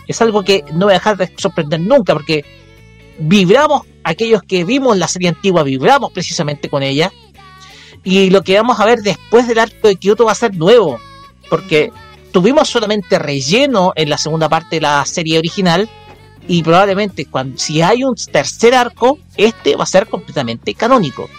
[0.08, 2.44] Es algo que no me va a dejar de sorprender nunca, porque
[3.20, 7.12] vibramos, aquellos que vimos la serie antigua, vibramos precisamente con ella.
[8.02, 10.98] Y lo que vamos a ver después del arco de Kyoto va a ser nuevo,
[11.48, 11.92] porque
[12.32, 15.88] tuvimos solamente relleno en la segunda parte de la serie original,
[16.48, 21.30] y probablemente si hay un tercer arco, este va a ser completamente canónico.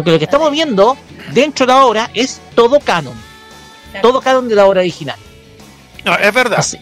[0.00, 0.96] Porque lo que estamos viendo
[1.32, 3.14] dentro de la obra es todo canon.
[4.02, 5.16] Todo canon de la obra original.
[6.04, 6.60] No, es verdad.
[6.60, 6.78] Así,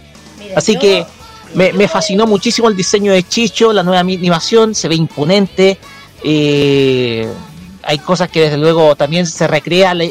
[0.54, 1.04] así que
[1.54, 5.78] me, me fascinó muchísimo el diseño de Chicho, la nueva animación, se ve imponente.
[6.22, 7.28] eh,
[7.82, 9.94] hay cosas que desde luego también se recrea.
[9.94, 10.04] la-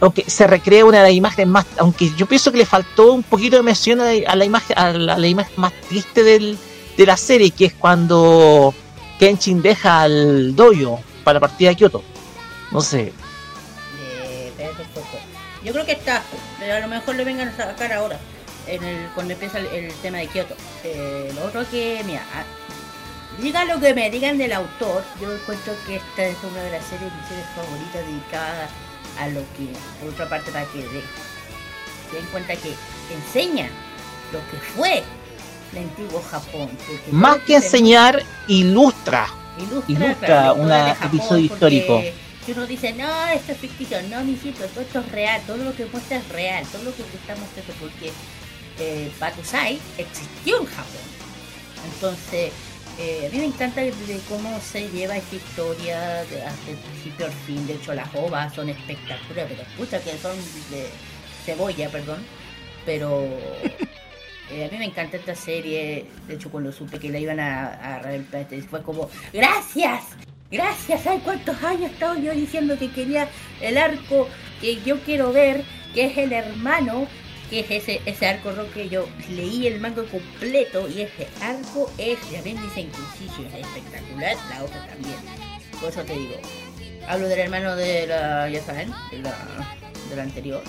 [0.00, 1.66] aunque se recrea una de las imágenes más.
[1.78, 4.78] Aunque yo pienso que le faltó un poquito de mención a la, a la imagen,
[4.78, 6.56] a la, a la imagen más triste del,
[6.96, 8.74] de la serie, que es cuando
[9.18, 12.02] Kenshin deja al dojo para la partida de Kyoto.
[12.70, 13.12] No sé.
[14.00, 15.18] Eh, espérate un poco.
[15.62, 16.22] Yo creo que está,
[16.58, 18.18] pero a lo mejor le vengan a sacar ahora,
[18.66, 20.54] en el, cuando empieza el, el tema de Kioto.
[20.84, 25.74] Eh, lo otro que, mira, a- diga lo que me digan del autor, yo encuentro
[25.86, 28.70] que esta es una de las series, mis series favoritas dedicadas
[29.18, 29.68] a lo que,
[30.00, 31.02] por otra parte, para que de-
[32.10, 32.74] se den cuenta que
[33.14, 33.68] enseña
[34.32, 35.02] lo que fue
[35.72, 36.70] el antiguo Japón.
[37.10, 39.26] Más que se- enseñar, ilustra.
[39.88, 42.02] Ilustra, un episodio histórico.
[42.44, 45.74] Si uno dice, no, esto es ficticio, no, mijito, todo esto es real, todo lo
[45.74, 48.10] que muestra es real, todo lo que estamos haciendo, porque
[48.78, 51.18] eh, Bakusai existió en Japón.
[51.92, 52.52] Entonces,
[52.98, 53.92] eh, a mí me encanta de,
[54.28, 57.66] cómo se lleva esta historia de, desde el principio al fin.
[57.66, 60.36] De hecho, las ovas son espectaculares, pero escucha que son
[60.70, 60.88] de
[61.44, 62.24] cebolla, perdón.
[62.84, 63.28] Pero
[64.50, 66.06] Eh, a mí me encanta esta serie.
[66.26, 70.04] De hecho, cuando supe que la iban a, a reventar, fue como, ¡Gracias!
[70.50, 71.02] ¡Gracias!
[71.02, 73.28] ¿Sabes cuántos años he estado yo diciendo que quería
[73.60, 74.28] el arco
[74.60, 75.62] que yo quiero ver?
[75.94, 77.06] Que es el hermano,
[77.50, 80.88] que es ese, ese arco rock que yo leí el manga completo.
[80.88, 82.88] Y ese arco es, ya ven, sí,
[83.46, 84.36] es espectacular.
[84.50, 85.16] La otra también.
[85.80, 86.36] Por eso te digo.
[87.06, 90.62] Hablo del hermano de la, ya saben, de de la anterior.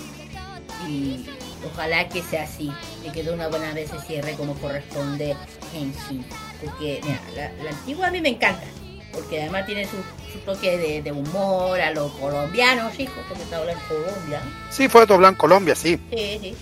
[0.88, 1.26] Y
[1.72, 2.70] ojalá que sea así,
[3.06, 5.36] y que de una buena vez se cierre como corresponde
[5.74, 6.24] Henshin.
[6.64, 8.64] Porque, mira, la, la antigua a mí me encanta,
[9.12, 9.96] porque además tiene su,
[10.32, 14.40] su toque de, de humor a los colombianos, chicos, porque está hablando en Colombia.
[14.70, 15.98] Sí, fue doblado en Colombia, sí.
[16.10, 16.54] Sí, sí.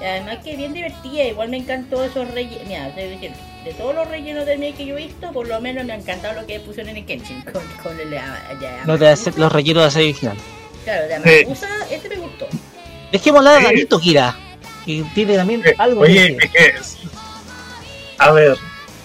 [0.00, 2.66] Y además que bien divertida, igual me encantó esos rellenos.
[2.66, 3.32] Mira, te voy a decir,
[3.64, 5.96] de todos los rellenos de anime que yo he visto, por lo menos me ha
[5.96, 9.36] encantado lo que pusieron en el Kenshin con, con el de, de Los, de hacer-
[9.38, 10.36] los rellenos de la serie original.
[10.84, 11.64] Claro, de Sí.
[11.94, 12.46] Este me gustó.
[13.14, 13.64] Dejemos hablar a Sí.
[13.66, 14.36] Danito Kira,
[14.84, 16.38] que tiene también algo que Oye, decir.
[16.42, 16.74] es que.
[18.18, 18.56] A ver,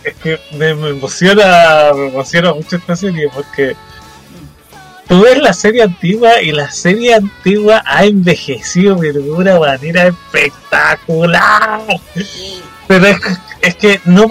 [0.04, 3.76] es que me, me emociona, me emociona mucho esta serie porque.
[5.08, 11.82] Tú ves la serie antigua y la serie antigua ha envejecido de una manera espectacular.
[12.88, 13.18] Pero es,
[13.62, 14.28] es que no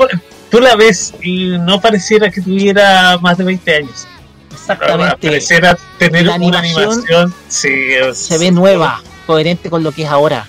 [0.50, 4.06] tú la ves y no pareciera que tuviera más de 20 años.
[4.52, 5.26] Exactamente.
[5.28, 7.34] Pareciera tener La una animación.
[7.48, 7.72] Sí,
[8.14, 10.48] Se ve nueva, coherente con lo que es ahora.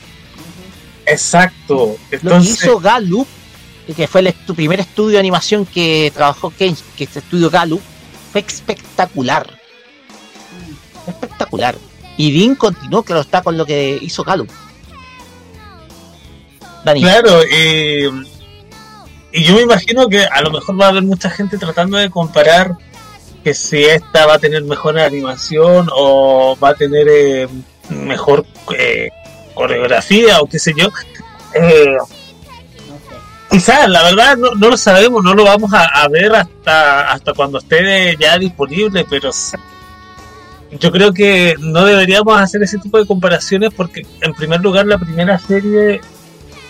[1.05, 1.97] Exacto.
[2.21, 3.27] Lo que hizo Gallup,
[3.95, 7.49] que fue el estu- primer estudio de animación que trabajó Ken, que es el estudio
[7.49, 7.81] Gallup,
[8.31, 9.45] fue espectacular.
[11.05, 11.75] Espectacular.
[12.15, 14.49] Y Dean continuó, claro, está con lo que hizo Gallup.
[16.85, 17.01] Dani.
[17.01, 18.05] Claro, y,
[19.33, 22.09] y yo me imagino que a lo mejor va a haber mucha gente tratando de
[22.09, 22.77] comparar
[23.43, 27.47] que si esta va a tener mejor animación o va a tener eh,
[27.89, 28.45] mejor
[28.77, 29.09] eh,
[29.53, 30.89] coreografía o qué sé yo.
[31.53, 31.97] Eh,
[33.49, 37.33] quizás, la verdad, no, no lo sabemos, no lo vamos a, a ver hasta, hasta
[37.33, 39.31] cuando esté ya disponible, pero
[40.71, 44.97] yo creo que no deberíamos hacer ese tipo de comparaciones porque, en primer lugar, la
[44.97, 46.01] primera serie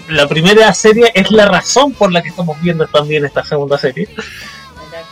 [0.09, 4.09] la primera serie es la razón por la que estamos viendo también esta segunda serie.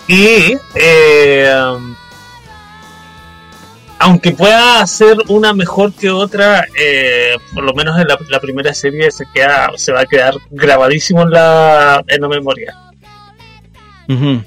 [0.07, 1.53] Y eh,
[3.99, 8.73] aunque pueda ser una mejor que otra, eh, por lo menos en la, la primera
[8.73, 12.75] serie se queda, se va a quedar grabadísimo en la, en la memoria.
[14.07, 14.41] Ujú.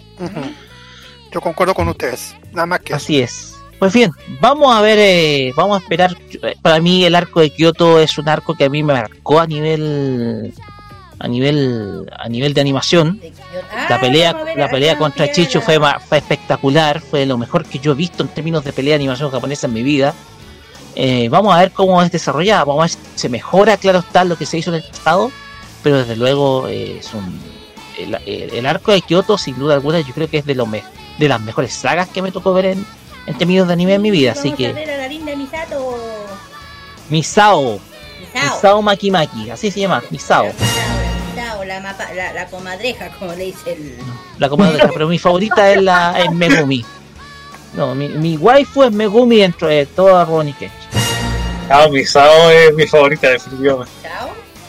[1.32, 2.34] Yo concuerdo con ustedes.
[2.52, 3.56] Nada más que Así es.
[3.78, 6.14] Pues bien, vamos a ver, eh, vamos a esperar.
[6.60, 9.46] Para mí el arco de Kyoto es un arco que a mí me marcó a
[9.46, 10.52] nivel,
[11.20, 13.20] a nivel, a nivel de animación.
[13.88, 17.94] La pelea, la pelea contra Chicho fue, fue espectacular, fue lo mejor que yo he
[17.94, 20.14] visto en términos de pelea de animación japonesa en mi vida.
[20.96, 24.24] Eh, vamos a ver cómo es desarrollada, vamos a ver si se mejora, claro está,
[24.24, 25.30] lo que se hizo en el pasado,
[25.84, 27.38] pero desde luego eh, es un,
[27.98, 30.66] el, el- el arco de Kyoto, sin duda alguna, yo creo que es de, lo
[30.66, 30.82] me-
[31.18, 32.86] de las mejores sagas que me tocó ver en,
[33.26, 35.36] en términos de anime en mi vida, así Vamos a que ver a la linda
[35.36, 35.96] Misato.
[37.08, 37.78] Misao,
[38.20, 38.54] Misao.
[38.56, 40.99] Misao Makimaki, así se llama, Misao, Misao,
[41.70, 43.96] la, mapa- la, la comadreja, como le dice el...
[44.38, 46.84] la comandante, pero mi favorita es la es Megumi.
[47.74, 50.74] No, mi, mi waifu es Megumi dentro de toda Ronnie Kenshi.
[51.68, 53.92] Ah, Misao es mi favorita definitivamente.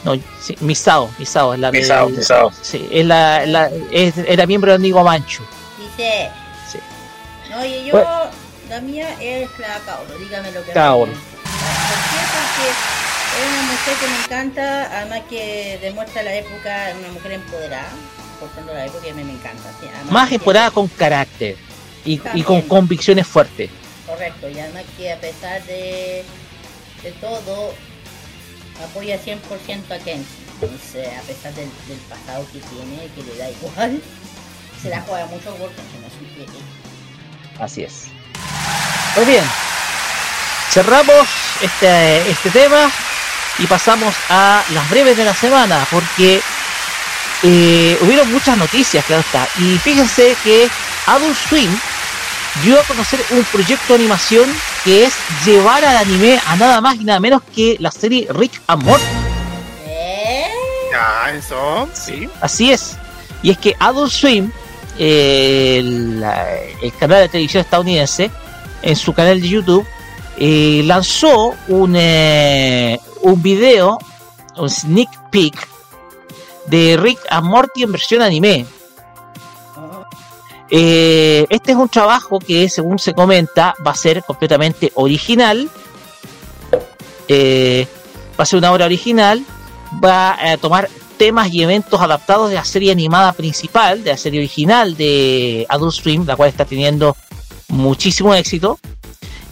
[0.04, 2.52] No, sí, Misao, Misao es la Misao, Misao.
[2.62, 5.41] Sí, es la, la es- era miembro de Amigo Manchu.
[5.80, 6.30] Dice...
[6.72, 6.78] Sí.
[7.49, 8.10] No, y yo, Bueno.
[8.70, 11.12] la mía es la Kaoru, dígame lo que Kaoru.
[11.12, 12.22] ¿Por qué?
[12.34, 12.72] Porque
[13.40, 17.90] es una mujer que me encanta, además que demuestra la época, una mujer empoderada,
[18.40, 19.72] portando la época a mí me encanta.
[19.80, 21.56] sí, Más que- temporada con carácter
[22.06, 23.70] y, con convicciones fuertes.
[24.06, 26.24] Correcto, y además que a pesar de,
[27.04, 27.74] de todo,
[28.84, 30.26] apoya 100% a Kenshi.
[30.62, 34.02] Entonces, a pesar del, del pasado que tiene, que le da igual,
[34.82, 36.62] se la juega mucho por Kenshi, no es un pie.
[37.60, 38.06] Así es.
[39.16, 39.44] Pues bien,
[40.72, 41.28] cerramos
[41.62, 42.92] este, este tema
[43.62, 46.41] y pasamos a las breves de la semana, porque
[47.43, 49.47] eh, hubieron muchas noticias, claro está.
[49.59, 50.68] Y fíjense que
[51.05, 51.70] Adult Swim
[52.64, 54.49] dio a conocer un proyecto de animación
[54.84, 55.14] que es
[55.45, 59.05] llevar al anime a nada más y nada menos que la serie Rick and Morty.
[60.91, 62.30] Ya, eso, sí.
[62.41, 62.97] Así es.
[63.43, 64.51] Y es que Adult Swim,
[64.97, 65.78] eh,
[66.82, 68.30] el canal de televisión estadounidense,
[68.82, 69.88] en su canal de YouTube,
[70.38, 73.98] eh, lanzó un, eh, un video,
[74.58, 75.68] un sneak peek
[76.68, 78.66] de Rick and Morty en versión anime.
[80.70, 85.70] Eh, este es un trabajo que, según se comenta, va a ser completamente original.
[87.28, 87.88] Eh,
[88.40, 89.44] va a ser una obra original.
[90.04, 94.40] Va a tomar temas y eventos adaptados de la serie animada principal, de la serie
[94.40, 97.16] original de Adult Swim, la cual está teniendo
[97.68, 98.80] muchísimo éxito.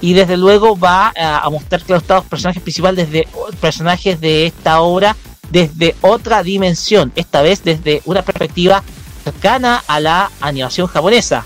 [0.01, 3.27] Y desde luego va a, mostrar que los personajes principales desde
[3.59, 5.15] personajes de esta obra
[5.51, 8.83] desde otra dimensión, esta vez desde una perspectiva
[9.23, 11.43] cercana a la animación japonesa.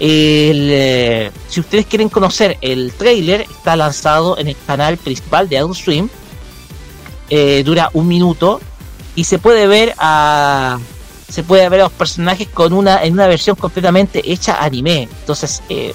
[0.00, 5.76] Eh, si ustedes quieren conocer el trailer, está lanzado en el canal principal de Adult
[5.76, 6.08] Swim.
[7.30, 8.60] Eh, dura un minuto
[9.14, 10.78] y se puede ver a
[11.28, 15.08] se puede ver a los personajes con una en una versión completamente hecha anime.
[15.20, 15.92] Entonces eh,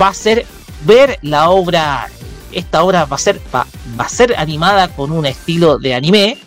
[0.00, 0.46] va a ser
[0.86, 2.08] ver la obra.
[2.52, 3.66] Esta obra va a ser va,
[4.00, 6.38] va a ser animada con un estilo de anime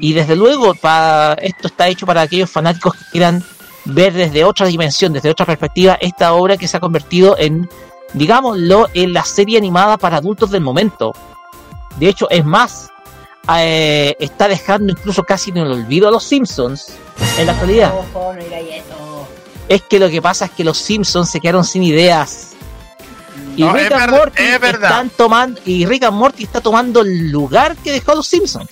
[0.00, 3.42] y desde luego, pa, esto está hecho para aquellos fanáticos que quieran
[3.84, 7.68] ver desde otra dimensión, desde otra perspectiva, esta obra que se ha convertido en,
[8.12, 11.12] digámoslo, en la serie animada para adultos del momento.
[11.98, 12.88] De hecho, es más,
[13.56, 16.94] eh, está dejando incluso casi en el olvido a los Simpsons
[17.38, 17.94] en la actualidad.
[17.94, 19.26] Ojo, no digáis eso.
[19.68, 22.55] Es que lo que pasa es que los Simpsons se quedaron sin ideas.
[23.56, 27.00] Y No, Rick es and Morty es están tomando y Rick and Morty está tomando
[27.00, 28.68] el lugar que dejó los Simpsons.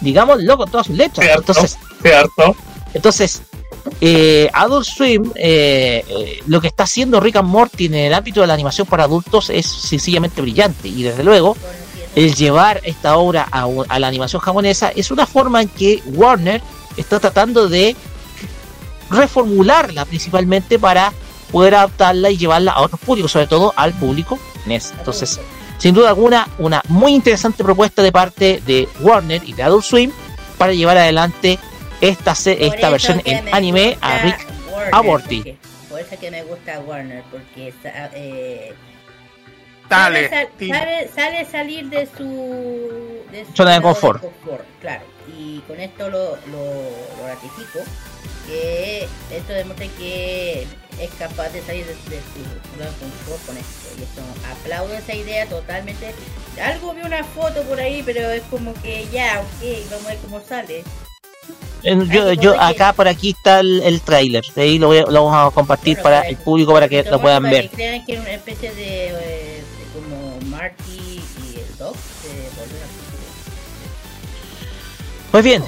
[0.00, 1.24] Digámoslo con todas sus letras.
[1.26, 2.56] Cierto, Entonces, cierto.
[2.94, 3.42] entonces
[4.00, 8.40] eh, Adult Swim, eh, eh, lo que está haciendo Rick and Morty en el ámbito
[8.40, 10.88] de la animación para adultos es sencillamente brillante.
[10.88, 11.56] Y desde luego,
[12.14, 16.62] el llevar esta obra a, a la animación japonesa es una forma en que Warner
[16.96, 17.96] está tratando de
[19.10, 21.12] reformularla principalmente para
[21.50, 24.92] poder adaptarla y llevarla a otros públicos, sobre todo al público NES.
[24.98, 25.40] Entonces,
[25.78, 30.10] sin duda alguna, una muy interesante propuesta de parte de Warner y de Adult Swim
[30.56, 31.58] para llevar adelante
[32.00, 35.36] esta, esta versión en me anime a Rick Warner, a Morty.
[35.38, 35.56] porque-
[35.88, 37.72] Por eso que me gusta Warner, porque
[38.14, 38.74] eh,
[39.88, 44.22] Dale, sabe- sabe salir de su, de su Zona de zona confort.
[44.80, 45.02] Claro,
[45.36, 46.64] y con esto lo, lo,
[47.18, 47.80] lo ratifico,
[48.46, 50.66] que esto demuestra que
[51.00, 53.88] es capaz de salir de, de su confort con esto.
[53.98, 56.14] Y esto aplaudo esa idea totalmente.
[56.62, 60.18] Algo vi una foto por ahí, pero es como que ya, ok, vamos a ver
[60.18, 60.84] cómo sale.
[61.82, 65.52] Yo, yo acá por aquí está el, el trailer, de ahí lo, voy lo vamos
[65.52, 67.70] a compartir Bueno, para para el público para que lo puedan para ver.
[67.70, 71.07] que crean que era una especie de, eh, de como Marty
[75.30, 75.62] Pues bien,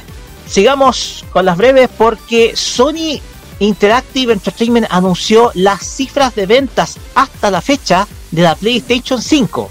[0.48, 3.20] sigamos con las breves porque Sony
[3.58, 9.70] Interactive Entertainment anunció las cifras de ventas hasta la fecha de la PlayStation 5.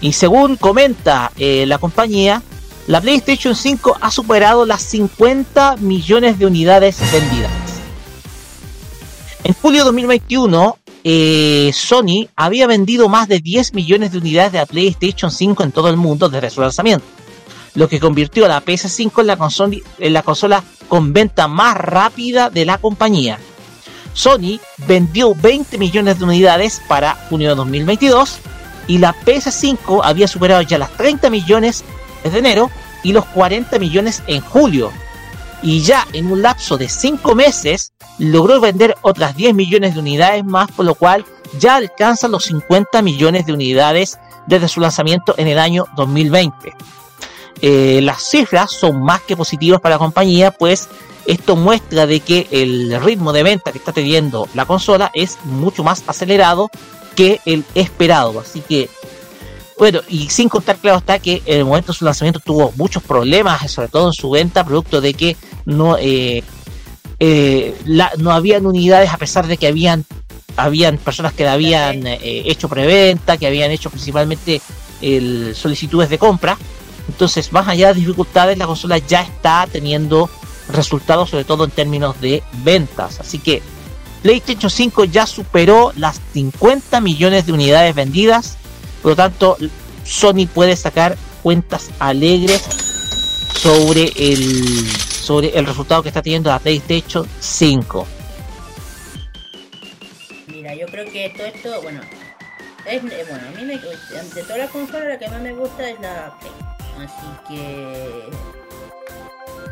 [0.00, 2.42] Y según comenta eh, la compañía,
[2.88, 7.52] la PlayStation 5 ha superado las 50 millones de unidades vendidas.
[9.44, 14.58] En julio de 2021, eh, Sony había vendido más de 10 millones de unidades de
[14.58, 17.06] la PlayStation 5 en todo el mundo desde su lanzamiento
[17.76, 21.76] lo que convirtió a la PS5 en la, consola, en la consola con venta más
[21.76, 23.38] rápida de la compañía.
[24.14, 24.58] Sony
[24.88, 28.38] vendió 20 millones de unidades para junio de 2022
[28.88, 31.84] y la PS5 había superado ya las 30 millones
[32.24, 32.70] desde enero
[33.02, 34.90] y los 40 millones en julio.
[35.62, 40.44] Y ya en un lapso de 5 meses logró vender otras 10 millones de unidades
[40.44, 41.26] más, por lo cual
[41.58, 46.74] ya alcanza los 50 millones de unidades desde su lanzamiento en el año 2020
[47.62, 50.88] eh, las cifras son más que positivas para la compañía, pues
[51.26, 55.82] esto muestra de que el ritmo de venta que está teniendo la consola es mucho
[55.82, 56.70] más acelerado
[57.14, 58.38] que el esperado.
[58.40, 58.88] Así que,
[59.78, 63.02] bueno, y sin contar, claro está que en el momento de su lanzamiento tuvo muchos
[63.02, 66.44] problemas, sobre todo en su venta, producto de que no, eh,
[67.18, 67.74] eh,
[68.18, 70.04] no habían unidades a pesar de que habían
[70.58, 74.62] habían personas que habían hecho preventa, que habían hecho principalmente
[75.54, 76.56] solicitudes de compra.
[77.08, 80.28] Entonces, más allá de dificultades, la consola ya está teniendo
[80.68, 83.20] resultados, sobre todo en términos de ventas.
[83.20, 83.62] Así que
[84.22, 88.56] PlayStation 5 ya superó las 50 millones de unidades vendidas.
[89.02, 89.56] Por lo tanto,
[90.04, 92.62] Sony puede sacar cuentas alegres
[93.54, 98.06] sobre el, sobre el resultado que está teniendo la PlayStation 5.
[100.48, 102.00] Mira, yo creo que todo esto, bueno,
[102.84, 106.00] es, bueno, a mí me, de todas las consolas la que más me gusta es
[106.00, 106.75] la Play.
[106.98, 108.28] Así que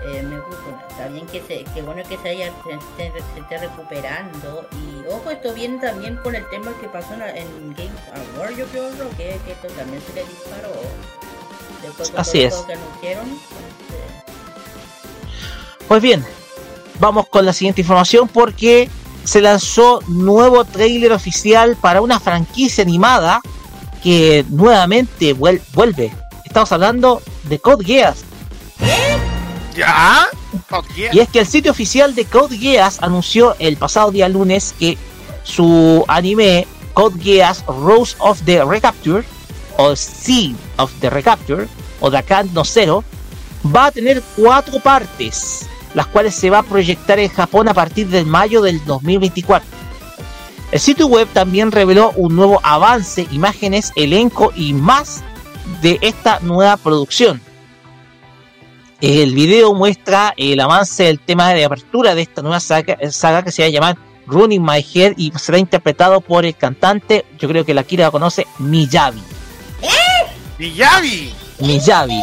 [0.07, 3.41] eh, me gusta, está bien que se, que bueno que se haya se, esté- se
[3.41, 7.91] esté recuperando y ojo esto viene también con el tema que pasó en, en Game
[8.37, 9.09] Award yo creo ¿no?
[9.17, 10.71] que, que esto también se le disparó
[11.83, 12.55] después de Así es.
[12.55, 14.25] lo que anunciaron entonces,
[15.89, 16.25] Pues bien,
[17.01, 18.91] vamos con la siguiente información porque
[19.25, 23.41] se lanzó nuevo trailer oficial para una franquicia animada
[24.03, 26.13] que nuevamente vuel- vuelve.
[26.55, 28.19] Estamos hablando de Code Geass.
[29.75, 30.29] ¿Ya?
[30.71, 31.13] Code Geass.
[31.13, 34.97] Y es que el sitio oficial de Code Geass anunció el pasado día lunes que
[35.43, 39.25] su anime Code Geass Rose of the Recapture
[39.79, 41.67] o Seed of the Recapture
[41.99, 43.03] o Dakan no Zero
[43.75, 48.07] va a tener cuatro partes, las cuales se va a proyectar en Japón a partir
[48.07, 49.69] de mayo del 2024.
[50.71, 55.25] El sitio web también reveló un nuevo avance, imágenes, elenco y más
[55.81, 57.41] de esta nueva producción.
[59.01, 63.53] El video muestra el avance del tema de apertura de esta nueva saga, saga que
[63.53, 67.65] se va a llamar Running My Head y será interpretado por el cantante, yo creo
[67.65, 69.21] que la Kira la conoce, Miyavi.
[70.59, 71.33] Miyavi.
[71.61, 72.23] Miyavi.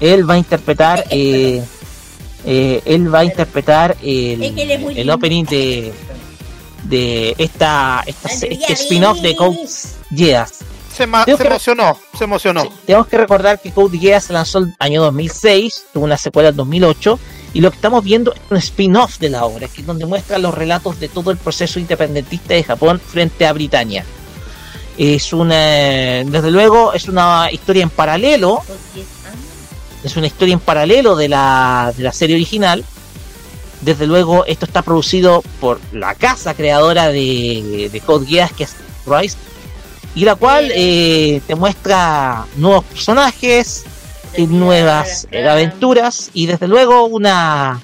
[0.00, 1.64] Él va a interpretar, eh,
[2.44, 4.42] eh, él va a interpretar el,
[4.96, 5.92] el opening de
[6.84, 9.58] de esta, esta este spin-off de Code
[10.10, 10.58] Geass.
[11.26, 12.68] Se, se que- emocionó, se emocionó.
[12.86, 16.56] Tenemos que recordar que Code Geass se lanzó el año 2006, tuvo una secuela en
[16.56, 17.18] 2008,
[17.52, 20.38] y lo que estamos viendo es un spin-off de la obra, que es donde muestra
[20.38, 24.04] los relatos de todo el proceso independentista de Japón frente a Britania.
[24.98, 25.54] Es una,
[26.24, 28.62] desde luego, es una historia en paralelo,
[30.04, 32.84] es una historia en paralelo de la, de la serie original.
[33.80, 38.76] Desde luego, esto está producido por la casa creadora de, de Code Geass, que es
[39.06, 39.36] Rise,
[40.14, 43.84] y la cual eh, te muestra nuevos personajes,
[44.36, 47.80] y nuevas aventuras y desde luego una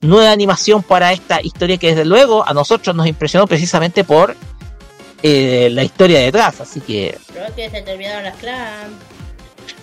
[0.00, 4.34] nueva animación para esta historia que desde luego a nosotros nos impresionó precisamente por
[5.22, 8.90] eh, la historia detrás, así que Creo que se te olvidaron las clams.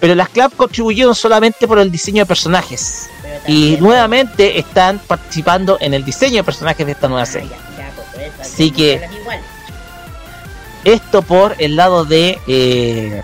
[0.02, 3.10] pero las clubs contribuyeron solamente por el diseño de personajes
[3.48, 7.50] y nuevamente están participando en el diseño de personajes de esta nueva serie.
[7.78, 9.40] Ya, pues, hay Así que- igual.
[10.84, 13.22] Esto por el lado de eh,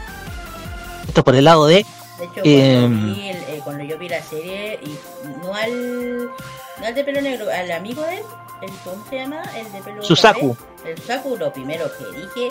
[1.08, 1.86] esto por el lado de
[2.20, 4.98] De hecho, Eh, cuando, vi el- eh, cuando yo vi la serie, y
[5.44, 8.24] no al, no al de pelo negro, al amigo de él,
[8.62, 9.42] el, ¿cómo se llama?
[9.56, 10.56] El de pelo Susaku.
[10.56, 10.90] café.
[10.92, 12.50] El Susaku, lo primero que dije,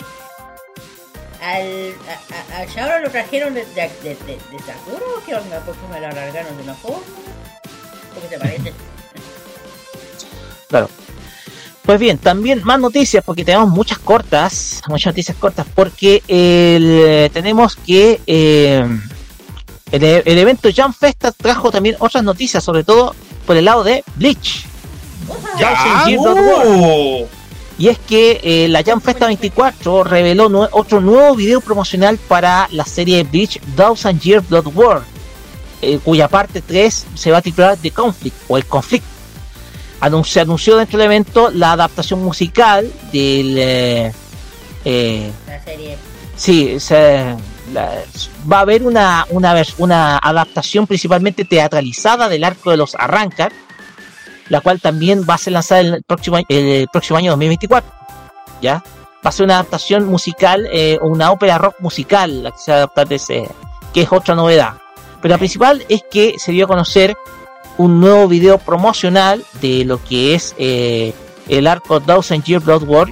[1.41, 5.35] al, a, a, a Shaoro lo trajeron de, de, de, de, de Sakura, ¿o ¿qué
[5.35, 5.61] onda?
[5.65, 6.99] Porque me lo alargaron de una forma.
[8.13, 8.73] Porque se parece.
[10.67, 10.89] Claro.
[11.87, 17.75] Pues bien, también más noticias, porque tenemos muchas cortas, muchas noticias cortas, porque el- tenemos
[17.77, 18.85] que eh,
[19.91, 23.15] el, el evento Jam Festa trajo también otras noticias, sobre todo
[23.45, 24.65] por el lado de Bleach.
[26.41, 27.27] War.
[27.79, 32.67] Y es que eh, la Jam Festa 24 reveló nue- otro nuevo video promocional para
[32.71, 35.03] la serie Bleach Thousand Year Blood War,
[35.81, 39.07] eh, cuya parte 3 se va a titular The Conflict o El Conflicto.
[40.23, 43.57] Se anunció dentro del evento la adaptación musical del.
[43.57, 44.13] eh,
[44.85, 45.97] eh, La serie.
[46.35, 47.35] sí, se-
[47.73, 47.91] la-
[48.49, 53.51] va a haber una, una, una adaptación principalmente teatralizada del arco de los Arrancar,
[54.49, 57.91] la cual también va a ser lanzada el próximo, el próximo año 2024.
[58.61, 58.75] ¿Ya?
[59.25, 62.75] Va a ser una adaptación musical, eh, una ópera rock musical, la que se va
[62.77, 63.49] a adaptar de ese,
[63.93, 64.75] que es otra novedad.
[65.21, 67.15] Pero la principal es que se dio a conocer
[67.77, 71.13] un nuevo video promocional de lo que es eh,
[71.47, 73.07] el arco Thousand Year Blood War,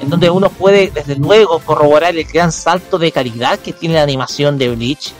[0.00, 4.02] en donde uno puede desde luego corroborar el gran salto de calidad que tiene la
[4.02, 5.12] animación de Bleach,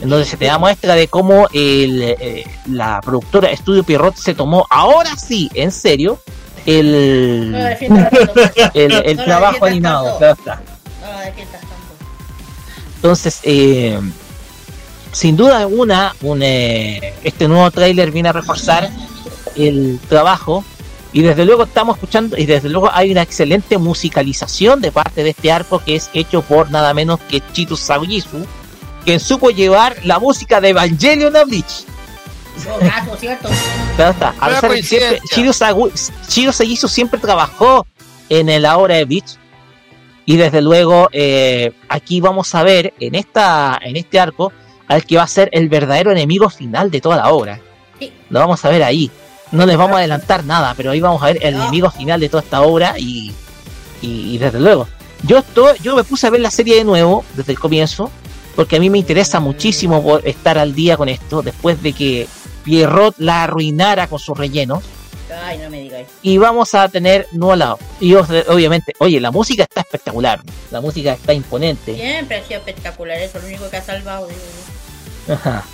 [0.00, 4.34] en donde se te da muestra de cómo el, eh, la productora Estudio Pierrot se
[4.34, 6.18] tomó ahora sí, en serio,
[6.66, 7.58] el, No
[8.10, 8.34] tanto.
[8.74, 10.18] el, el No lo trabajo animado.
[10.18, 10.54] claro está.
[10.56, 10.60] No.
[12.96, 14.00] Entonces, eh,
[15.14, 18.90] sin duda alguna, un, eh, este nuevo tráiler viene a reforzar
[19.56, 20.64] el trabajo
[21.12, 25.30] y desde luego estamos escuchando y desde luego hay una excelente musicalización de parte de
[25.30, 28.44] este arco que es hecho por nada menos que Chito Saoyisu,
[29.04, 31.84] quien supo llevar la música de Evangelion a Bleach.
[32.66, 33.48] No, gato, ¿cierto?
[33.96, 34.28] Claro está.
[34.40, 35.20] A Buena pesar de que siempre.
[35.32, 37.86] Chiro, Sagu- Chiro Sagisu siempre trabajó
[38.28, 39.36] en el ahora de Bleach.
[40.26, 44.52] Y desde luego, eh, aquí vamos a ver en esta en este arco
[44.88, 47.60] al que va a ser el verdadero enemigo final de toda la obra.
[48.30, 49.10] Lo vamos a ver ahí.
[49.52, 52.28] No les vamos a adelantar nada, pero ahí vamos a ver el enemigo final de
[52.28, 53.32] toda esta obra y,
[54.02, 54.88] y, y desde luego.
[55.22, 58.10] Yo estoy, yo me puse a ver la serie de nuevo desde el comienzo,
[58.56, 62.26] porque a mí me interesa muchísimo estar al día con esto, después de que
[62.64, 64.82] Pierrot la arruinara con sus rellenos.
[65.42, 66.06] Ay, no me digáis.
[66.22, 67.78] Y vamos a tener nuevo lado.
[68.00, 70.40] Y obviamente, oye, la música está espectacular.
[70.70, 71.94] La música está imponente.
[71.94, 74.40] Siempre ha sido espectacular, eso es lo único que ha salvado, digo
[75.26, 75.34] yo.
[75.34, 75.64] Ajá.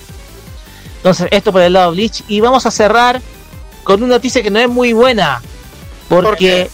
[0.96, 2.22] Entonces, esto por el lado de Bleach.
[2.28, 3.20] Y vamos a cerrar
[3.84, 5.42] con una noticia que no es muy buena.
[6.08, 6.70] Porque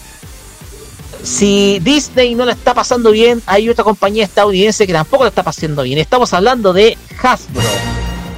[1.22, 5.42] si Disney no la está pasando bien, hay otra compañía estadounidense que tampoco la está
[5.42, 5.98] pasando bien.
[5.98, 7.62] Estamos hablando de Hasbro.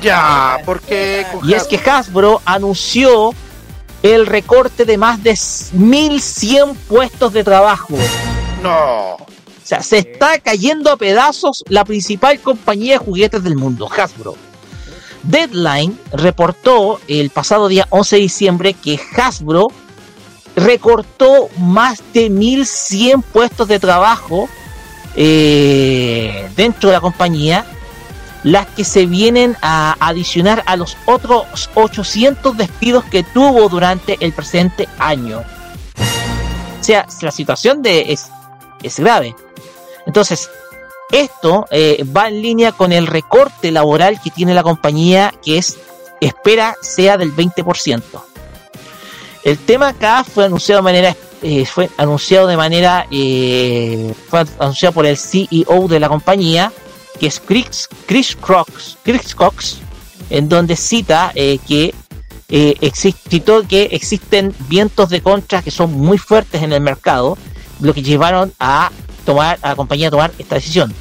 [0.02, 1.26] Ya, porque...
[1.44, 3.32] Y es que Hasbro anunció
[4.02, 5.36] el recorte de más de
[5.72, 7.94] 1100 puestos de trabajo.
[8.62, 9.14] No.
[9.14, 9.26] O
[9.64, 14.36] sea, se está cayendo a pedazos la principal compañía de juguetes del mundo, Hasbro.
[15.22, 19.68] Deadline reportó el pasado día 11 de diciembre que Hasbro
[20.56, 24.48] recortó más de 1100 puestos de trabajo
[25.16, 27.66] eh, dentro de la compañía,
[28.48, 34.32] las que se vienen a adicionar a los otros 800 despidos que tuvo durante el
[34.32, 35.40] presente año.
[36.80, 38.30] O sea, la situación de, es,
[38.82, 39.36] es grave.
[40.06, 40.48] Entonces,
[41.12, 45.76] esto eh, va en línea con el recorte laboral que tiene la compañía, que es
[46.18, 48.02] espera sea del 20%.
[49.44, 54.94] El tema acá fue anunciado de manera eh, fue anunciado de manera eh, fue anunciado
[54.94, 56.72] por el CEO de la compañía
[57.18, 58.36] que es Chris, Chris
[59.02, 59.78] Chris Cox
[60.30, 61.94] en donde cita eh, que
[62.50, 62.92] eh,
[63.68, 67.36] que existen vientos de contra que son muy fuertes en el mercado
[67.80, 68.90] lo que llevaron a
[69.24, 70.94] tomar a la compañía a tomar esta decisión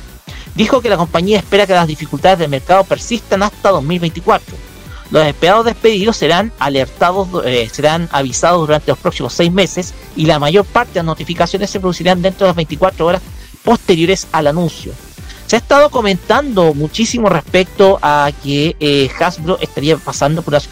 [0.56, 4.68] dijo que la compañía espera que las dificultades del mercado persistan hasta 2024
[5.10, 10.38] los esperados despedidos serán alertados, eh, serán avisados durante los próximos seis meses y la
[10.38, 13.22] mayor parte de las notificaciones se producirán dentro de las 24 horas
[13.64, 14.92] posteriores al anuncio.
[15.48, 20.64] Se ha estado comentando muchísimo respecto a que eh, Hasbro estaría pasando por una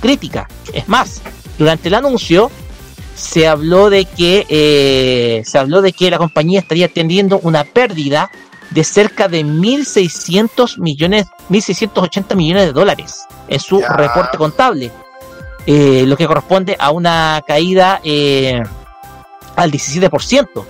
[0.00, 0.48] crítica.
[0.72, 1.22] Es más,
[1.58, 2.50] durante el anuncio
[3.14, 8.30] se habló de que eh, se habló de que la compañía estaría teniendo una pérdida
[8.70, 14.90] de cerca de 1.600 millones, 1.680 millones de dólares en su reporte contable,
[15.66, 18.60] eh, lo que corresponde a una caída eh,
[19.56, 20.64] al 17%.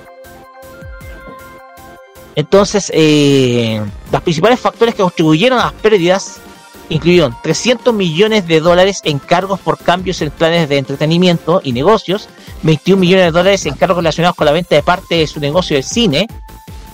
[2.41, 6.41] Entonces, eh, los principales factores que contribuyeron a las pérdidas
[6.89, 12.31] incluyeron 300 millones de dólares en cargos por cambios en planes de entretenimiento y negocios,
[12.63, 15.77] 21 millones de dólares en cargos relacionados con la venta de parte de su negocio
[15.77, 16.29] de cine.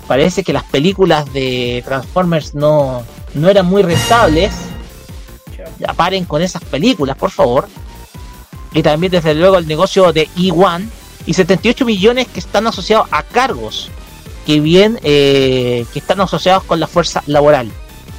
[0.09, 3.05] Parece que las películas de Transformers no,
[3.35, 4.53] no eran muy rentables.
[5.79, 7.69] Ya paren con esas películas, por favor.
[8.73, 10.89] Y también, desde luego, el negocio de E1
[11.25, 13.91] y 78 millones que están asociados a cargos
[14.47, 17.71] que bien eh, que están asociados con la fuerza laboral.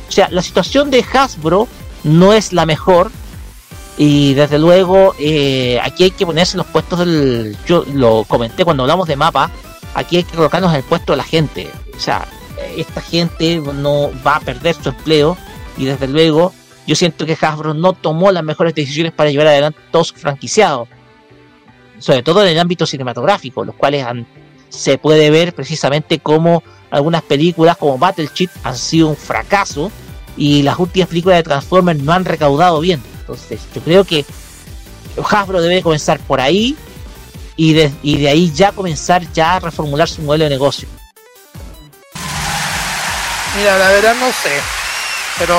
[0.07, 1.67] O sea, la situación de Hasbro
[2.03, 3.11] no es la mejor
[3.97, 7.57] y desde luego eh, aquí hay que ponerse en los puestos del...
[7.65, 9.49] Yo lo comenté cuando hablamos de mapa,
[9.95, 11.71] aquí hay que colocarnos en el puesto de la gente.
[11.95, 12.27] O sea,
[12.75, 15.37] esta gente no va a perder su empleo
[15.77, 16.53] y desde luego
[16.85, 20.89] yo siento que Hasbro no tomó las mejores decisiones para llevar adelante todos sus franquiciados.
[21.99, 24.27] Sobre todo en el ámbito cinematográfico, los cuales han,
[24.69, 29.91] se puede ver precisamente como algunas películas como Battle Chip han sido un fracaso
[30.37, 33.01] y las últimas películas de Transformers no han recaudado bien.
[33.19, 34.25] Entonces, yo creo que
[35.29, 36.77] Hasbro debe comenzar por ahí
[37.55, 40.87] y de, y de ahí ya comenzar ya a reformular su modelo de negocio.
[43.57, 44.61] Mira, la verdad no sé.
[45.39, 45.57] Pero.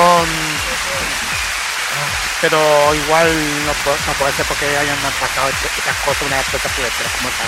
[2.41, 3.27] Pero igual
[3.65, 7.47] no, puedo, no puede ser porque hayan este- estas cosas una empresa juguetera como tal.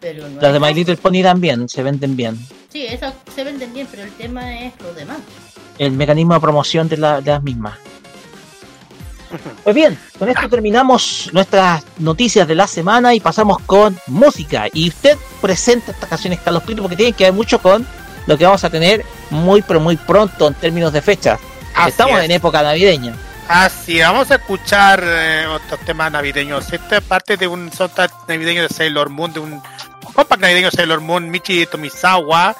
[0.00, 2.38] Pero no Las de My Little Pony también se venden bien.
[2.72, 5.18] Sí, esas se venden bien, pero el tema es lo demás.
[5.78, 7.74] El mecanismo de promoción de, la- de las mismas.
[9.62, 14.66] Pues bien, con esto terminamos nuestras noticias de la semana y pasamos con música.
[14.72, 17.86] Y usted presenta estas canciones, Carlos Pinto, porque tienen que ver mucho con
[18.26, 21.38] lo que vamos a tener muy, pero muy pronto en términos de fechas.
[21.86, 22.24] Estamos es.
[22.24, 23.14] en época navideña.
[23.46, 26.72] Así, vamos a escuchar eh, otros temas navideños.
[26.72, 29.62] Esta es parte de un soundtrack navideño de Sailor Moon, de un
[30.20, 32.54] compact navideño de Sailor Moon, Michi Tomisawa,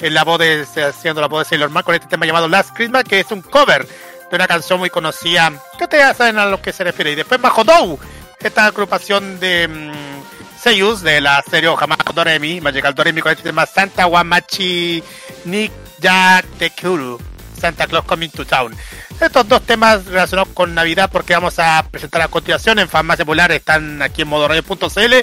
[0.00, 2.74] en la voz de, haciendo la voz de Sailor Moon con este tema llamado Last
[2.74, 6.46] Christmas, que es un cover de una canción muy conocida, que ustedes ya saben a
[6.46, 7.12] lo que se refiere.
[7.12, 7.98] Y después Mahodou,
[8.40, 13.66] esta agrupación de mm, seiyus de la serie Hamako Doremi, Magical Doremi con este tema
[13.66, 15.04] Santa Wamachi
[15.44, 17.20] Nikja Tekuru,
[17.60, 18.74] Santa Claus Coming to Town.
[19.22, 23.52] Estos dos temas relacionados con Navidad porque vamos a presentar a continuación en Farmacia Popular,
[23.52, 25.14] están aquí en modoradio.cl.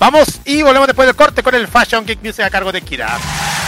[0.00, 3.67] Vamos y volvemos después del corte con el Fashion Geek Music a cargo de Kira.「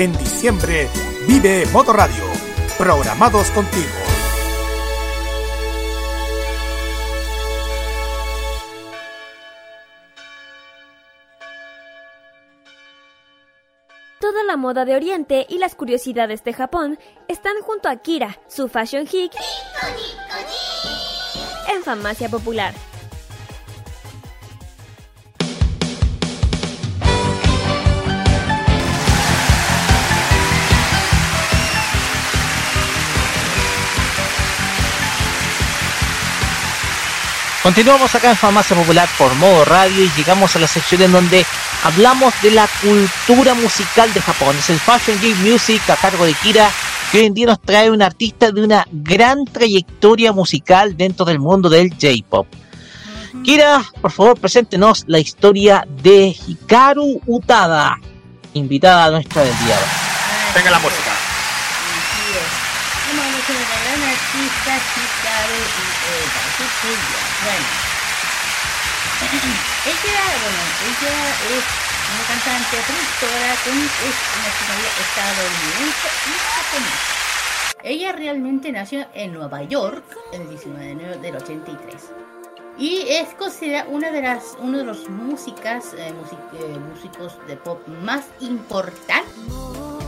[0.00, 0.88] En diciembre,
[1.28, 2.24] vive Modo Radio,
[2.78, 3.84] programados contigo.
[14.18, 16.98] Toda la moda de Oriente y las curiosidades de Japón
[17.28, 19.32] están junto a Kira, su fashion geek,
[21.74, 22.72] en Farmacia Popular.
[37.62, 41.44] Continuamos acá en Farmacia Popular por modo radio y llegamos a la sección en donde
[41.84, 44.56] hablamos de la cultura musical de Japón.
[44.58, 46.70] Es el Fashion Geek Music a cargo de Kira,
[47.12, 51.38] que hoy en día nos trae un artista de una gran trayectoria musical dentro del
[51.38, 52.46] mundo del J-Pop.
[53.44, 57.98] Kira, por favor, preséntenos la historia de Hikaru Utada,
[58.54, 59.76] invitada nuestra del día.
[60.54, 61.10] Venga la música.
[63.50, 65.60] A gran artista Hikaru
[66.88, 67.29] Ueda.
[67.44, 67.66] Bueno.
[69.86, 71.14] ella, bueno, ella
[71.56, 71.64] es
[72.12, 77.20] una cantante, productora con es nacionalidad estadounidense y japonesa.
[77.82, 82.10] Ella realmente nació en Nueva York el 19 de enero del 83
[82.80, 87.86] y es considerada una de las uno de los músicas eh, eh, músicos de pop
[88.02, 89.34] más importantes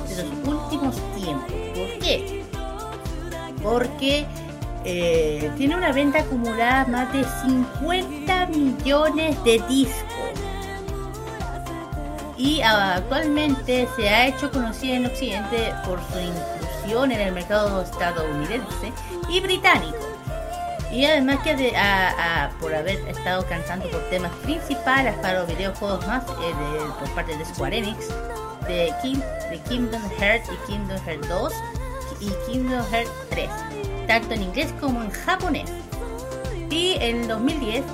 [0.09, 1.53] de los últimos tiempos.
[1.53, 2.45] ¿Por qué?
[3.63, 4.27] Porque
[4.85, 10.09] eh, tiene una venta acumulada más de 50 millones de discos.
[12.37, 18.93] Y actualmente se ha hecho conocida en Occidente por su inclusión en el mercado estadounidense
[19.29, 19.99] y británico.
[20.91, 21.73] Y además que
[22.61, 26.53] por haber estado cantando por temas principales para los videojuegos más eh,
[26.99, 28.09] por parte de Square Enix,
[28.67, 31.53] de, King- de Kingdom Hearts y Kingdom Hearts 2
[32.21, 33.49] y Kingdom Hearts 3,
[34.07, 35.71] tanto en inglés como en japonés.
[36.71, 37.85] Y en 2010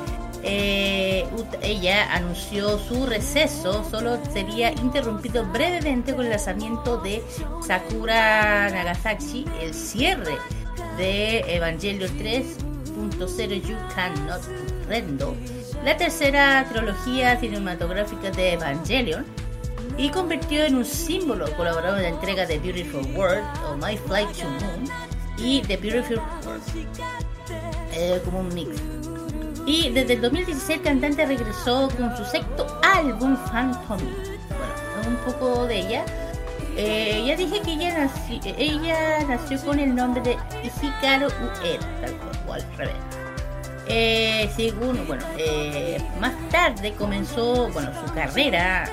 [0.43, 1.26] eh,
[1.62, 7.22] ella anunció su receso, solo sería interrumpido brevemente con el lanzamiento de
[7.66, 10.39] Sakura Nagasaki, el cierre
[10.97, 14.43] de Evangelion 3.0 You Cannot
[14.86, 15.36] Rendo,
[15.85, 19.26] la tercera trilogía cinematográfica de Evangelion,
[19.97, 24.30] y convirtió en un símbolo colaborador en la entrega de Beautiful World o My Flight
[24.36, 24.89] to Moon
[25.39, 26.20] y The Beautiful
[27.93, 28.70] eh, como un mix.
[29.66, 33.98] Y desde el 2016 el cantante regresó con su sexto álbum Phantom.
[33.98, 36.05] Bueno, un poco de ella.
[36.77, 42.15] Eh, ya dije que ella nació, ella nació con el nombre de Hikaru Ueda, tal
[42.47, 42.94] cual, al revés.
[43.89, 48.85] Eh, según, bueno, eh, más tarde comenzó, bueno, su carrera,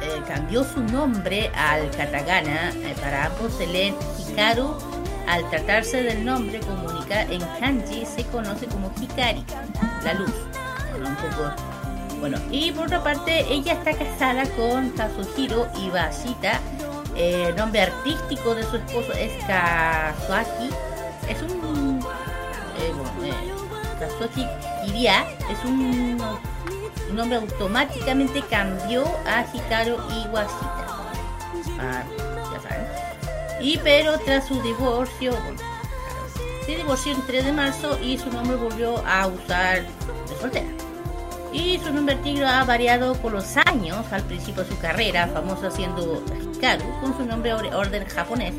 [0.00, 4.74] eh, cambió su nombre al katakana, eh, para ambos se leen Hikaru
[5.28, 9.44] al tratarse del nombre comunica en kanji se conoce como Hikari,
[10.04, 10.32] la luz.
[10.92, 11.78] Bueno, un poco
[12.20, 16.60] bueno, y por otra parte, ella está casada con Kazuhiro Ibashita.
[17.16, 20.68] El nombre artístico de su esposo es Kazuaki.
[21.28, 22.00] Es un.
[22.78, 23.32] Eh, bueno, eh,
[24.00, 24.46] Kazuaki
[25.50, 26.20] es un,
[27.10, 30.86] un nombre automáticamente cambió a Hikaru Iwashita.
[31.80, 32.27] Ah.
[33.60, 35.32] Y pero tras su divorcio,
[36.66, 40.66] se divorció el 3 de marzo y su nombre volvió a usar de soltera.
[41.52, 45.70] Y su nombre artístico ha variado con los años, al principio de su carrera, famosa
[45.70, 46.22] siendo
[46.54, 48.54] Hikaru, con su nombre or- orden japonés.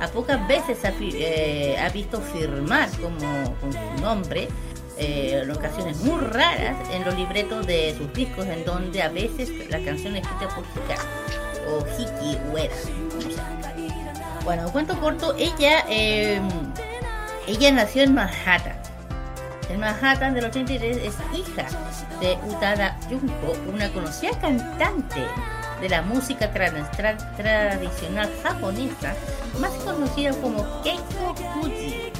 [0.00, 4.48] A pocas veces eh, ha visto firmar como con su nombre
[4.96, 9.50] eh, en ocasiones muy raras en los libretos de sus discos, en donde a veces
[9.68, 11.08] la canción es escrita por Hikaru
[11.68, 12.74] o Hiki Ueda.
[14.44, 16.40] Bueno, cuento corto, ella, eh,
[17.46, 18.76] ella nació en Manhattan.
[19.68, 21.66] En Manhattan del 83 es hija
[22.20, 25.20] de Utada Junko, una conocida cantante
[25.80, 29.14] de la música tra- tra- tradicional japonesa,
[29.60, 32.12] más conocida como Keiko Fuji.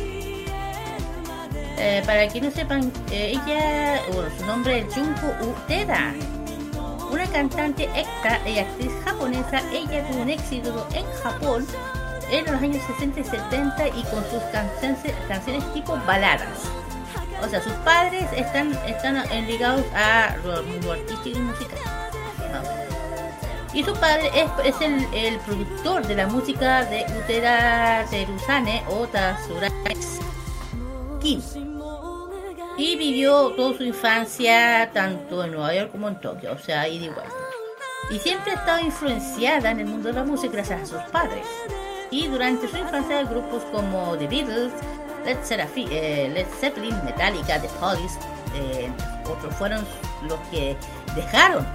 [1.83, 6.13] Eh, para que no sepan, eh, ella, bueno, su nombre es Junko Utada,
[7.11, 9.61] una cantante extra y actriz japonesa.
[9.73, 11.67] Ella tuvo un éxito en Japón
[12.31, 14.43] en los años 60 y 70 y con sus
[15.29, 16.49] canciones, tipo baladas.
[17.43, 21.79] O sea, sus padres están, están ligados a lo artístico y musical.
[23.73, 29.95] Y su padre es, es el, productor de la música de Utera Terusane o Tatsuraki
[31.21, 31.41] Kim.
[32.77, 37.07] Y vivió toda su infancia tanto en Nueva York como en Tokio, o sea, ida
[38.11, 38.15] y.
[38.15, 41.47] Y siempre ha estado influenciada en el mundo de la música gracias a sus padres.
[42.11, 44.73] Y durante su infancia grupos como The Beatles,
[45.25, 48.19] Led, Seraphi- eh, Zeppelin, Metallica, The Police,
[48.55, 48.91] eh,
[49.31, 49.85] otros fueron
[50.27, 50.77] los que
[51.15, 51.67] dejaron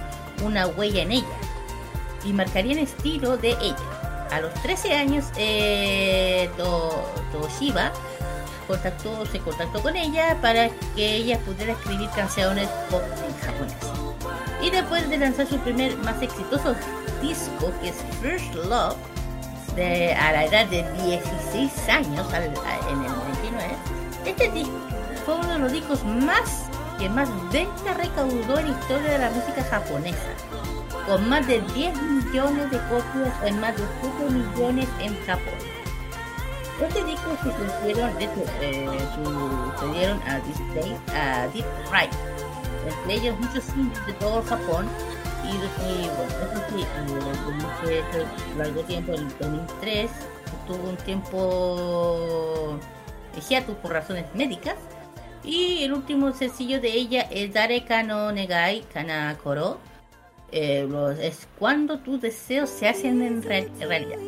[0.44, 1.26] una huella en ella
[2.24, 3.76] y marcarían estilo de ella.
[4.30, 7.92] A los 13 años, eh, To- Toshiba
[8.66, 13.74] contactó, se contactó con ella para que ella pudiera escribir canciones pop en japonés.
[14.60, 16.74] Y después de lanzar su primer más exitoso
[17.22, 18.96] disco, que es First Love,
[19.76, 23.76] a la edad de 16 años, en el 99,
[24.24, 24.72] este disco
[25.26, 26.66] fue uno de los discos más
[26.98, 30.28] que más venta recaudó en la historia de la música japonesa,
[31.06, 35.58] con más de 10 millones de copias en más de 7 millones en Japón.
[36.80, 38.88] Este disco de hecho, eh,
[39.78, 40.40] sucedieron a
[41.14, 42.12] a Deep Fright,
[42.86, 44.88] entre ellos muchos singles de todo Japón
[45.52, 50.10] y, bueno, eso sí, durante largo tiempo, el 2003,
[50.66, 52.78] tuvo un tiempo
[53.48, 54.74] hiatus por razones médicas
[55.44, 59.78] y el último sencillo de ella es Dareka no Negai Kanakoro.
[60.52, 60.88] Eh,
[61.20, 64.18] es cuando tus deseos se hacen en real- en realidad.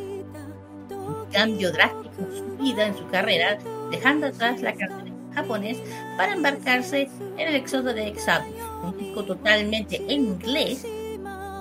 [0.90, 3.58] Un cambio drástico en su vida, en su carrera,
[3.90, 5.78] dejando atrás la canción japonés
[6.16, 8.46] para embarcarse en el éxodo de Exabu,
[8.82, 10.84] un disco totalmente en inglés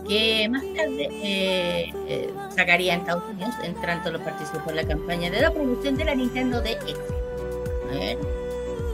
[0.08, 4.88] que más tarde eh, eh, sacaría en Estados Unidos, en tanto lo participó en la
[4.88, 7.00] campaña de la promoción de la Nintendo DX.
[7.94, 8.18] ¿eh?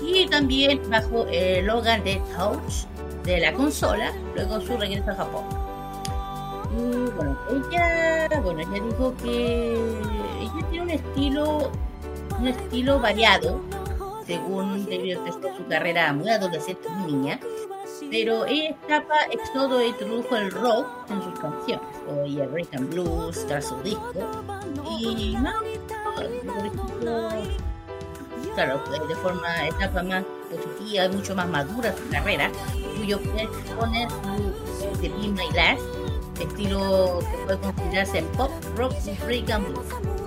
[0.06, 2.85] Y también bajo el Logan de Touch
[3.23, 5.44] de la consola, luego su regreso a Japón.
[6.76, 9.73] Y bueno, ella, bueno, ella dijo que
[10.41, 11.72] ella tiene un estilo,
[12.40, 13.61] un estilo variado,
[14.26, 17.40] según debió empezar su carrera muy adolescente, muy niña,
[18.14, 21.88] pero ella etapa Éxodo introdujo el rock en sus canciones,
[22.27, 24.14] y el rhythm and blues tras su disco,
[24.99, 25.56] y más,
[28.53, 32.52] claro, de forma etapa más positiva, mucho más madura su carrera,
[32.95, 33.19] cuyo
[33.80, 34.07] pone
[34.77, 35.81] su de Be My Last,
[36.40, 38.94] estilo que puede considerarse pop, rock
[39.26, 40.22] rhythm and blues.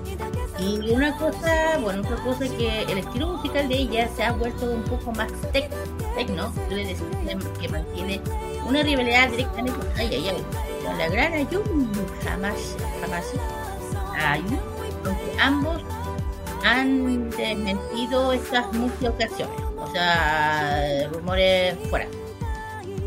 [0.58, 4.32] Y una cosa, bueno, otra cosa es que el estilo musical de ella se ha
[4.32, 5.70] vuelto un poco más tec
[6.16, 8.20] tecno, que- mantiene
[8.66, 10.44] una rivalidad directamente ay, ay, ay,
[10.84, 11.88] con la gran Ayumi
[12.24, 12.54] jamás,
[13.02, 13.24] jamás,
[14.18, 14.58] Ayumi,
[15.04, 15.82] aunque ambos
[16.64, 22.06] han desmentido estas muchas ocasiones, o sea, rumores fuera.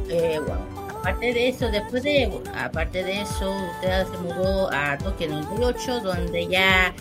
[0.07, 0.61] Eh, bueno,
[0.99, 5.41] aparte de eso, después de, aparte de eso, usted se mudó a Tokio en el
[5.45, 6.93] 98, donde ya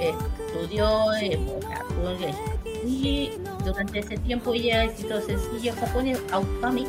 [0.00, 2.36] estudió, eh, o sea, estudió inglés.
[2.84, 3.30] y
[3.64, 6.86] durante ese tiempo ella escribió sencillo japonés Automic.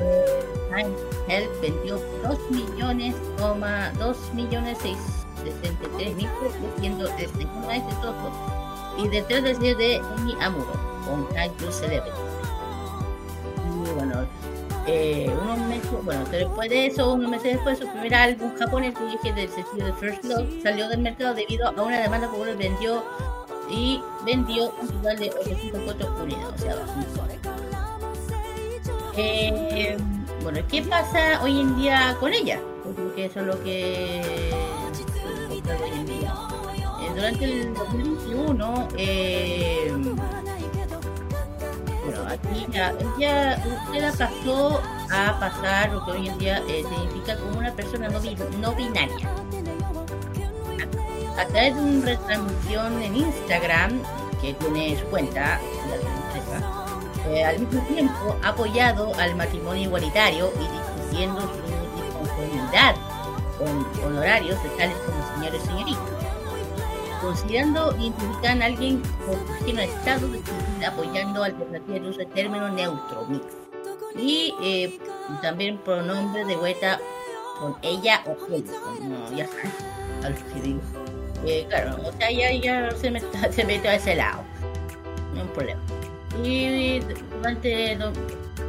[0.00, 0.94] Eh, Time
[1.28, 4.96] Help vendió 2 millones, coma, 2 millones 6
[5.42, 8.32] 63.000 copias, siendo el segundo más exitoso
[8.98, 10.72] y detrás de de Emi Amuro,
[11.04, 11.26] con
[11.56, 12.10] to Celebrity.
[13.66, 14.26] Y bueno,
[14.86, 19.04] eh, unos meses, bueno, después de eso, unos meses después, su primer álbum japonés, que
[19.04, 22.56] dije del sencillo de First Love, salió del mercado debido a una demanda por el
[22.56, 23.04] vendió
[23.70, 27.12] y vendió un total de 804 unidades, o sea, bastante.
[29.16, 29.96] Eh,
[30.42, 32.60] bueno, ¿qué pasa hoy en día con ella?
[32.82, 34.22] Porque eso es lo que
[35.50, 36.34] hoy en día.
[37.00, 39.92] Eh, durante el 2021, eh,
[42.28, 42.92] aquí ya,
[43.92, 44.80] ella pasó
[45.10, 48.36] a pasar lo que hoy en día eh, se identifica como una persona no, bi-
[48.60, 49.28] no binaria.
[51.38, 54.02] A través de una retransmisión en Instagram,
[54.40, 55.58] que tiene su cuenta,
[55.88, 60.60] la eh, al mismo tiempo ha apoyado al matrimonio igualitario y
[60.98, 62.94] discutiendo su disconformidad
[63.58, 66.02] con honorarios de tales como señores y señoritas.
[67.22, 70.28] Considerando identificar a alguien por cuestión estado
[70.86, 73.44] apoyando alternativas de uso de término neutro, mix.
[74.16, 74.98] Y eh,
[75.40, 77.00] también pronombre de vuelta
[77.60, 78.64] con ella o él,
[79.02, 79.46] no, ya
[80.24, 80.76] a lo que.
[81.46, 84.42] Eh, claro, o sea, ya, ya se, me se mete a ese lado,
[85.34, 85.80] no hay problema.
[86.44, 87.00] Y
[87.38, 88.12] durante lo-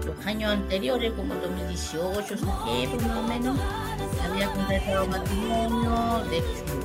[0.05, 3.57] los años anteriores, como 2018, septiembre más o menos,
[4.23, 6.82] había contratado matrimonio de su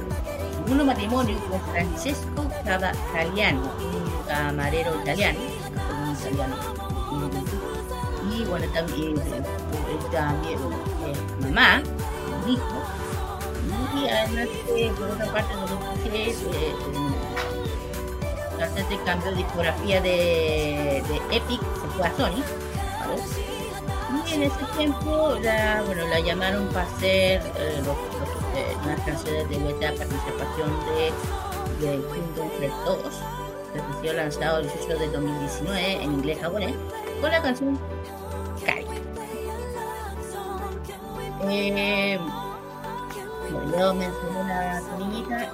[0.68, 6.56] segundo matrimonio con Francesco Cava- Caliano, un camarero italiano, un italiano.
[8.30, 9.42] Y, bueno, también, eh,
[10.12, 10.58] también
[11.06, 11.80] eh, mamá,
[12.44, 12.76] un hijo,
[13.96, 16.74] y además, eh, por otra parte, lo que es, eh,
[18.62, 22.42] hacer este cambio de discografía de, de Epic, se fue a Sony.
[23.00, 23.22] ¿vale?
[24.30, 28.17] Y en ese tiempo la, bueno, la llamaron para hacer eh, los- los,
[28.58, 31.12] eh, unas canciones de vuelta participación de,
[31.80, 32.98] Kingdom Hearts 2,
[33.72, 36.74] que sido lanzado el 18 de 2019 en inglés japonés,
[37.20, 37.78] con la canción
[38.64, 38.84] Kai.
[41.48, 42.18] Eh,
[43.52, 45.52] bueno, yo mencioné una niñita,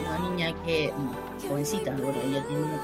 [0.00, 0.92] una niña que,
[1.48, 2.78] jovencita, bueno, ella tiene...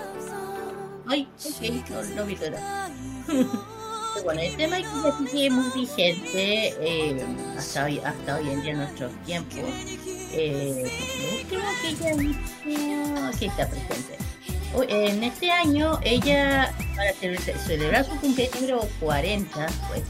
[1.08, 2.38] Ay, ok, no, no vi.
[4.24, 7.24] bueno, el tema que sigue muy vigente eh,
[7.56, 8.00] hasta, hoy,
[8.48, 9.58] en día en nuestros tiempos.
[10.32, 10.90] Eh,
[11.42, 11.88] último que
[12.68, 14.16] ella aquí está presente.
[14.88, 20.02] En este año, ella, para ce- celebrar su cumpleaños número 40, pues,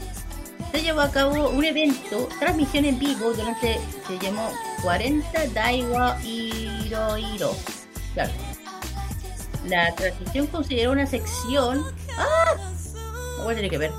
[0.71, 4.51] se llevó a cabo un evento, transmisión en vivo, durante, se llamó
[4.83, 7.55] 40 Daiwa Hirohiro.
[8.13, 8.31] Claro.
[9.65, 11.83] La transmisión consideró una sección.
[12.17, 12.55] ¡Ah!
[13.43, 13.91] Voy a tener que ver.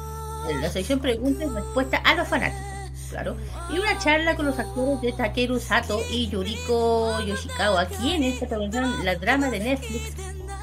[0.61, 2.67] La sección preguntas y respuestas a los fanáticos.
[3.11, 3.37] Claro.
[3.71, 9.17] Y una charla con los actores de Takeru Sato y Yuriko Yoshikawa, quienes protagonizaron la
[9.17, 10.17] drama de Netflix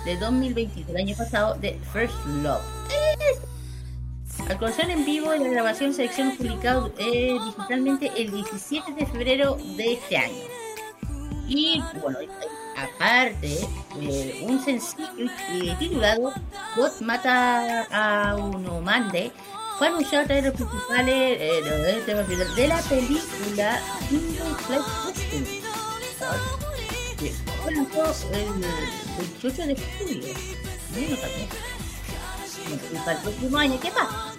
[0.03, 2.61] de 2020 del año pasado de First Love.
[4.49, 9.93] Al conocer en vivo la grabación selección publicado eh, digitalmente el 17 de febrero de
[9.93, 10.43] este año.
[11.47, 12.17] Y bueno,
[12.83, 13.67] aparte,
[14.01, 15.07] eh, un sencillo
[15.49, 16.33] eh, titulado
[16.75, 19.31] God Mata a Uno Mande
[19.77, 21.61] fue anunciado a de los principales eh,
[22.55, 23.79] de, la película
[24.09, 24.83] Kingdom Flight
[27.63, 28.65] Fue lanzado el
[29.17, 30.33] 28 de julio.
[32.91, 34.33] Y para el próximo año, ¿qué pasa?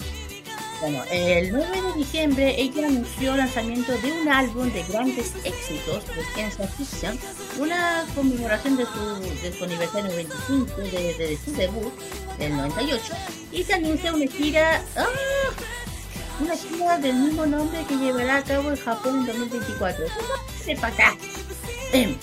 [0.80, 6.04] Bueno, el 9 de diciembre ella anunció el lanzamiento de un álbum de grandes éxitos
[6.06, 7.18] de
[7.58, 11.92] una conmemoración de su, de su aniversario 25 de, su debut
[12.38, 13.12] del 98,
[13.52, 15.06] y se anuncia una gira, ¡ah!
[16.40, 20.06] una gira del mismo nombre que llevará a cabo en Japón en 2024.
[20.64, 21.14] ¿Qué pasa?
[21.92, 22.16] Em.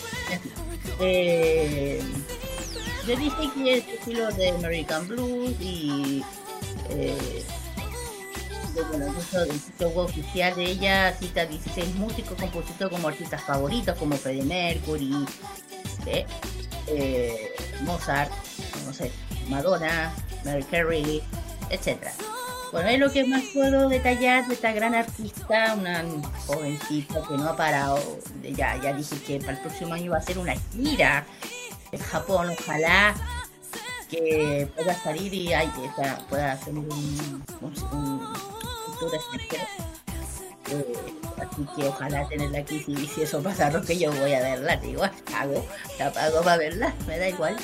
[1.00, 2.02] Eh,
[3.08, 6.24] yo dije que es estilo de American Blues y
[6.90, 7.44] eh,
[8.82, 14.44] el sitio web oficial de ella cita 16 músicos compositores como artistas favoritos como Freddie
[14.44, 15.26] Mercury,
[16.04, 16.26] ¿sí?
[16.88, 18.32] eh, Mozart,
[18.86, 19.12] no sé,
[19.50, 20.14] Madonna,
[20.46, 21.22] Mary Carey,
[21.70, 22.08] etc.
[22.72, 26.04] Bueno, es lo que más puedo detallar de esta gran artista, una
[26.46, 28.00] jovencita que no ha parado.
[28.44, 31.26] Ya, ya dije que para el próximo año va a ser una gira
[31.92, 33.16] en Japón, ojalá
[34.10, 35.70] que pueda salir y ay,
[36.30, 37.44] pueda hacer un-
[39.02, 39.64] un tour extranjero.
[40.70, 40.94] Eh,
[41.38, 44.88] así que ojalá tenerla aquí si, si eso pasa Roque yo voy a verla, te
[44.88, 45.66] digo, pago,
[45.98, 47.56] la pago para verla, me da igual.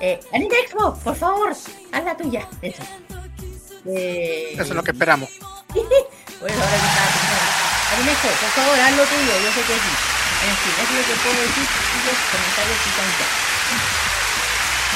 [0.00, 2.82] Eh, Anita Expo, por favor, haz la tuya, eso.
[3.86, 5.30] Eh, Eso es lo que esperamos.
[5.74, 7.44] bueno, ahora que estaba pensando.
[7.94, 9.92] Anita Expo, por favor, haz lo tuyo, yo sé que sí.
[10.44, 11.64] En fin, es lo que puedo decir.
[12.04, 13.28] Los comentarios y ya.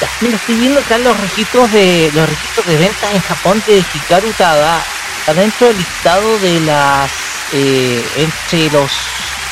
[0.00, 3.78] Ya, Mira, estoy viendo acá los registros de los registros de ventas en Japón de
[3.78, 4.84] Hikaru Tada
[5.28, 7.10] está dentro del listado de las
[7.52, 8.90] eh, entre los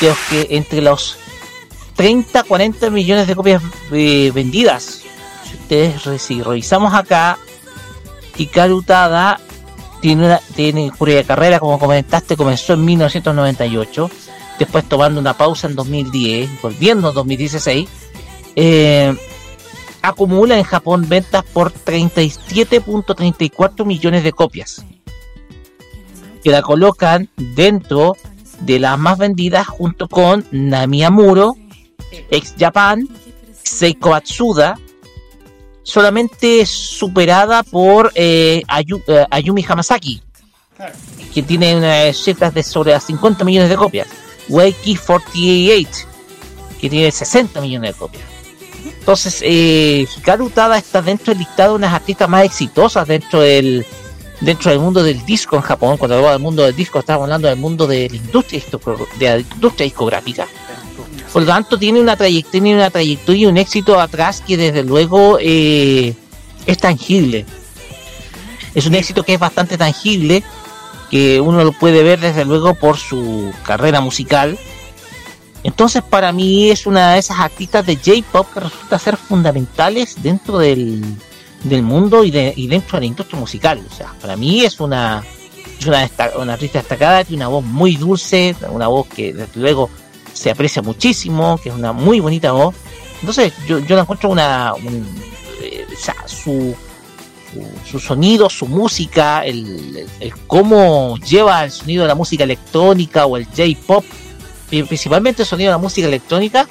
[0.01, 1.17] de los que entre los
[1.95, 5.03] 30 40 millones de copias eh, vendidas.
[5.43, 6.03] Si ustedes
[6.43, 7.37] revisamos acá
[8.37, 9.39] Hikaru Tada
[10.01, 14.09] tiene una tiene cuya carrera como comentaste comenzó en 1998
[14.57, 17.87] después tomando una pausa en 2010 volviendo en 2016
[18.55, 19.15] eh,
[20.01, 24.83] acumula en Japón ventas por 37.34 millones de copias,
[26.47, 28.15] que la colocan dentro
[28.61, 31.57] de las más vendidas junto con Nami Amuro,
[32.31, 33.05] Ex Japan,
[33.63, 34.79] Seiko Atsuda,
[35.83, 40.21] solamente superada por eh, Ayu- eh, Ayumi Hamasaki,
[41.33, 44.07] que tiene unas cifras de sobre las 50 millones de copias,
[44.47, 45.89] Wakey 48,
[46.79, 48.23] que tiene 60 millones de copias.
[48.99, 53.85] Entonces, eh, Hikaru Tada está dentro del listado de unas artistas más exitosas dentro del
[54.41, 55.97] dentro del mundo del disco en Japón.
[55.97, 58.61] Cuando hablamos del mundo del disco, estamos hablando del mundo de la industria,
[59.19, 60.47] de la industria discográfica.
[61.31, 65.37] Por lo tanto, tiene una tiene una trayectoria y un éxito atrás que desde luego
[65.39, 66.13] eh,
[66.65, 67.45] es tangible.
[68.73, 70.43] Es un éxito que es bastante tangible,
[71.09, 74.57] que uno lo puede ver desde luego por su carrera musical.
[75.63, 80.59] Entonces para mí es una de esas artistas de J-Pop que resulta ser fundamentales dentro
[80.59, 81.03] del,
[81.63, 83.81] del mundo y, de, y dentro de la industria musical.
[83.89, 85.23] O sea, para mí es una,
[85.79, 89.89] es una, artista destacada, tiene una voz muy dulce, una voz que desde luego
[90.33, 92.75] se aprecia muchísimo, que es una muy bonita voz.
[93.19, 94.73] Entonces yo, yo la encuentro una...
[94.75, 95.07] un-
[95.61, 96.75] eh, o sea, su,
[97.89, 100.07] su, sonido, su música, el,
[100.45, 104.05] cómo lleva el sonido de la música electrónica o el J-pop,
[104.69, 106.67] principalmente el sonido de la música electrónica,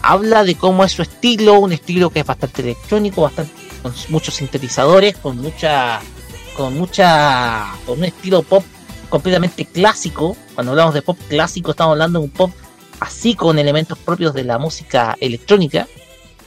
[0.00, 3.52] habla de cómo es su estilo, un estilo que es bastante electrónico, bastante
[3.84, 6.00] con muchos sintetizadores, con mucha,
[6.56, 8.64] con mucha, con un estilo pop
[9.10, 10.38] completamente clásico.
[10.54, 12.50] Cuando hablamos de pop clásico, estamos hablando de un pop
[13.00, 15.86] así con elementos propios de la música electrónica.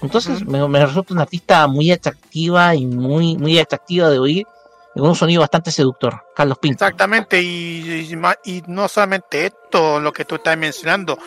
[0.01, 4.47] Entonces me, me resulta una artista muy atractiva y muy, muy atractiva de oír,
[4.95, 6.19] y con un sonido bastante seductor.
[6.35, 6.83] Carlos Pinto.
[6.83, 11.19] Exactamente, y, y y no solamente esto, lo que tú estás mencionando,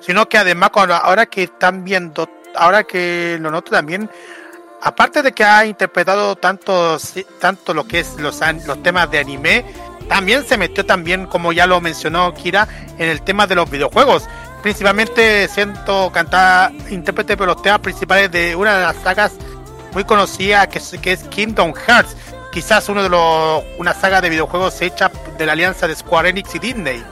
[0.00, 4.08] sino que además cuando, ahora que están viendo, ahora que lo noto también,
[4.82, 6.98] aparte de que ha interpretado tanto,
[7.40, 9.64] tanto lo que es los, los temas de anime,
[10.08, 12.66] también se metió también, como ya lo mencionó Kira,
[12.98, 14.24] en el tema de los videojuegos,
[14.62, 19.32] principalmente siendo cantada, intérprete de los temas principales de una de las sagas
[19.92, 22.16] muy conocida que es, que es Kingdom Hearts,
[22.52, 26.54] quizás uno de los una saga de videojuegos hecha de la alianza de Square Enix
[26.54, 27.04] y Disney.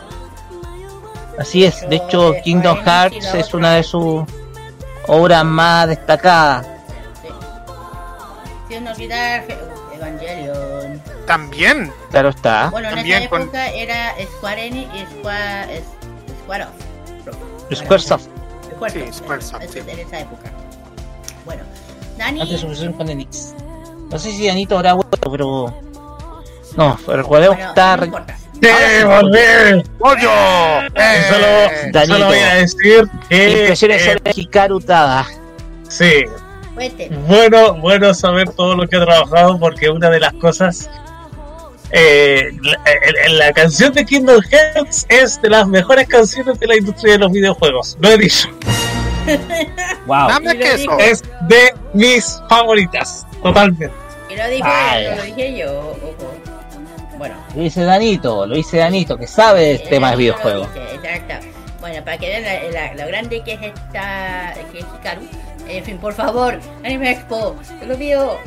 [1.38, 4.24] Así es, de hecho Kingdom Hearts es una de sus
[5.06, 6.75] obras más destacadas.
[8.76, 9.44] Sin olvidar
[9.94, 11.00] Evangelion.
[11.26, 11.92] También.
[12.10, 12.68] Claro está.
[12.70, 15.84] Bueno, en esa con- época era Square Enix y Square, es-
[16.42, 17.74] Square Off.
[17.74, 18.24] Squaresoft.
[18.74, 19.78] Squaresoft, Sí, Squaresoft, es- sí.
[19.86, 20.50] En esa época.
[21.44, 21.62] Bueno,
[22.18, 22.40] Dani.
[22.42, 23.54] Antes de su fusión con Enix.
[24.10, 25.80] No sé si Danito habrá vuelto, pero.
[26.76, 27.96] No, pero recordemos que está.
[27.96, 28.10] re-
[28.62, 29.82] ¡Sí, volví!
[29.98, 30.30] ¡Pollo!
[30.86, 30.90] Y
[31.32, 31.46] Solo,
[31.92, 32.06] Danito.
[32.14, 33.60] solo voy a decir que.
[33.62, 35.26] Impresiones eh, sobre Hikaru Tada.
[35.88, 36.24] sí,
[37.26, 40.88] Bueno, bueno saber todo lo que ha trabajado porque una de las cosas.
[41.90, 42.78] eh, la,
[43.26, 47.18] el- la canción de Kingdom Hearts es de las mejores canciones de la industria de
[47.20, 47.96] los videojuegos.
[48.00, 48.48] Lo he dicho.
[50.06, 50.28] Wow.
[50.28, 50.98] Nada más Y lo que dijo.
[50.98, 51.10] eso.
[51.12, 53.26] Es de mis favoritas.
[53.42, 53.90] Totalmente.
[54.28, 55.78] Y lo dijo él, lo dije yo.
[55.90, 56.34] ojo.
[57.18, 57.34] Bueno.
[57.54, 60.68] Lo dice Danito, lo dice Danito, que sabe del eh, tema de videojuegos.
[60.92, 61.46] Exacto.
[61.80, 64.52] Bueno, para que vean la- la- lo grande que es esta.
[64.72, 65.22] que es Hikaru.
[65.68, 68.38] En fin, por favor, Anime Expo, te lo pido,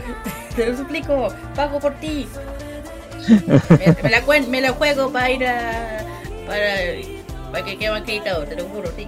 [0.55, 2.27] te lo suplico, pago por ti.
[3.27, 5.99] me, me la, me la juego para ir a.
[6.47, 6.65] para,
[7.51, 9.07] para que quede acreditado, te lo juro, sí.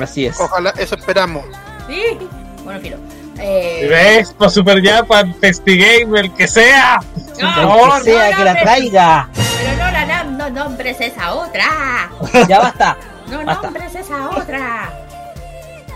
[0.00, 0.38] Así es.
[0.40, 1.44] Ojalá, eso esperamos.
[1.88, 2.18] Sí.
[2.64, 2.96] Bueno, filo.
[3.38, 4.32] Eh, ¿Ves?
[4.32, 7.00] Por Super Japan, Festigame, el que sea.
[7.40, 9.28] no, El que sea no, que la traiga.
[9.34, 12.10] Pero no la nam- no nombres esa otra.
[12.46, 12.96] Ya basta.
[13.28, 13.62] No Basta.
[13.62, 14.90] nombres esa otra.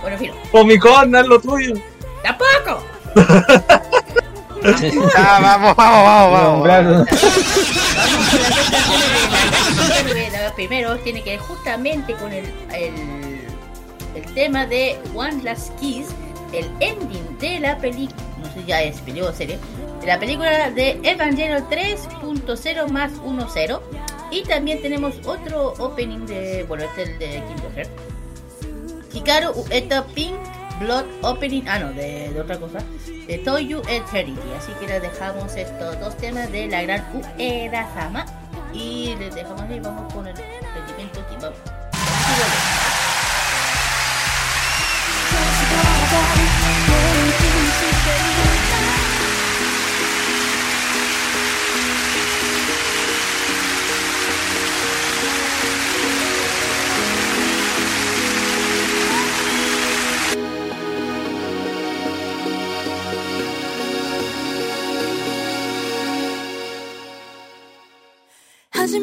[0.04, 0.34] Bueno, filo.
[0.52, 1.72] Pomicón, haz lo tuyo.
[2.22, 2.84] ¡Tampoco!
[4.64, 7.08] Ya, vamos, vamos, vamos, vamos.
[10.56, 13.46] Primero tiene que ver justamente con el, el,
[14.14, 16.06] el tema de One Last Kiss,
[16.54, 19.58] el ending de la película, no sé ya es película o serie,
[20.00, 23.80] de la película de Evangelion 3.0 más 1.0.
[24.30, 28.13] Y también tenemos otro opening de, bueno, este es el de Kingdom Hearts.
[29.14, 30.34] Hikaru Ueta Pink
[30.80, 34.48] Blood Opening, ah no, de, otra cosa, de Toyu Eternity.
[34.58, 38.26] Así que les dejamos estos dos temas de la gran Ueda Sama
[38.72, 41.58] y les dejamos ahí, vamos con el rendimiento que vamos.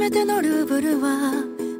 [0.02, 1.32] めてのルーブルは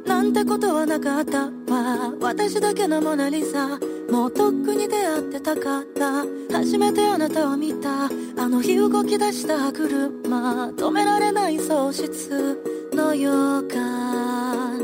[0.06, 2.14] なんてことはなかったわ。
[2.20, 3.80] 私だけのモナリザ。
[4.12, 6.24] もうとっくに出会ってたかった。
[6.56, 8.04] 初めてあなたを見た。
[8.04, 10.68] あの日動き出した車。
[10.68, 12.62] 止められない喪失
[12.92, 13.28] の予
[13.64, 14.78] 感。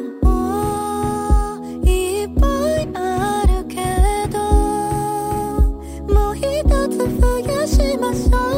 [1.84, 2.48] いっぱ
[2.80, 3.76] いあるけ
[4.32, 4.38] ど。
[6.12, 6.42] もう一
[6.88, 8.57] つ増やしましょう。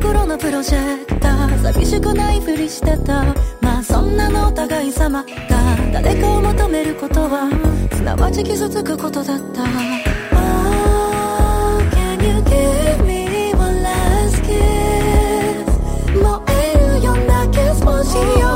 [0.00, 3.22] 私の心のプロジェクター寂しくないふりしてた。
[3.60, 5.28] まあそんなのお互い様が
[5.92, 7.50] 誰かを求めることは
[7.92, 9.62] すなわち傷つくことだった。
[9.62, 9.66] Oh,
[11.90, 15.66] can you give me one last kiss?
[16.14, 18.46] 燃えるようなキスもしよ。
[18.46, 18.49] う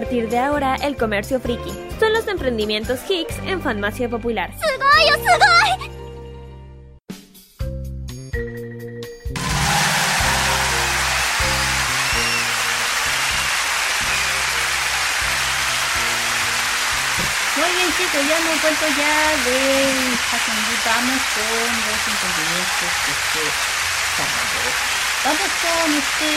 [0.00, 1.70] A partir de ahora el comercio friki.
[1.98, 4.48] Son los emprendimientos Hicks en Farmacia Popular.
[4.48, 4.58] Muy
[17.76, 19.58] bien chicos, ya me encuentro ya de
[20.86, 23.44] Vamos con los emprendimientos que se
[25.26, 26.30] Vamos con este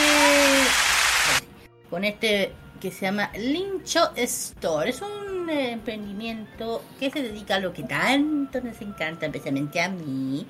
[1.88, 4.90] con este que se llama Lincho Store.
[4.90, 9.88] Es un eh, emprendimiento que se dedica a lo que tanto nos encanta, especialmente a
[9.88, 10.46] mí.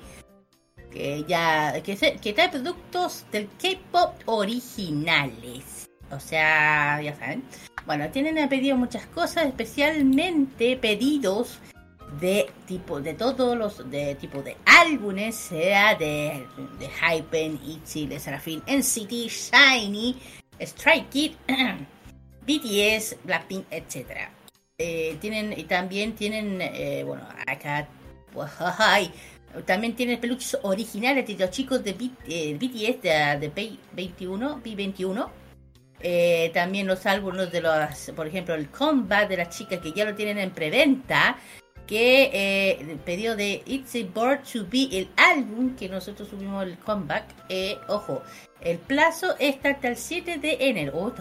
[0.91, 5.87] Que ya que, se- que trae productos del K-pop originales.
[6.11, 7.41] O sea, ya saben.
[7.85, 11.59] Bueno, tienen a pedido muchas cosas, especialmente pedidos
[12.19, 16.45] de tipo de todos los de tipo de álbumes, sea de,
[16.79, 20.17] de Hypen, ITZY, de Serafin, NCT, Shiny,
[20.59, 21.31] Strike Kid,
[22.65, 24.29] BTS, Blackpink, etc.
[24.77, 27.87] Eh, tienen y también tienen eh, bueno acá
[29.65, 33.53] también tienen peluches originales de los chicos de B- eh, BTS de, de
[33.95, 35.29] B21, B21
[36.01, 40.05] eh, también los álbumes de los, por ejemplo, el comeback de las chicas que ya
[40.05, 41.37] lo tienen en preventa,
[41.87, 46.63] que eh, el pedido de It's a Born to Be, el álbum que nosotros subimos
[46.63, 48.21] el comeback, eh, ojo,
[48.61, 50.91] el plazo está hasta el 7 de enero.
[50.95, 51.13] Oh,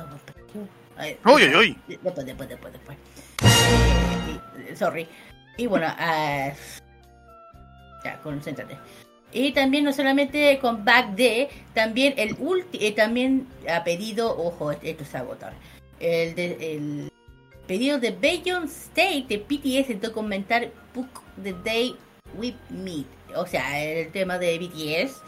[1.25, 1.79] Uy, uy, uy.
[1.89, 2.99] Después, después, después, después.
[3.43, 4.39] Eh,
[4.73, 5.09] y- sorry.
[5.57, 6.53] Y bueno, ah,
[8.05, 8.77] ya, concéntrate.
[9.33, 14.71] Y también no solamente con Back D, también el ulti, eh, también ha pedido, ojo,
[14.71, 15.55] esto es.
[15.99, 17.13] El, de, el
[17.67, 21.09] pedido de Bayon State de BTS el documental Book
[21.43, 21.97] the Day
[22.37, 23.07] We Meet.
[23.37, 25.21] O sea, el tema de BTS.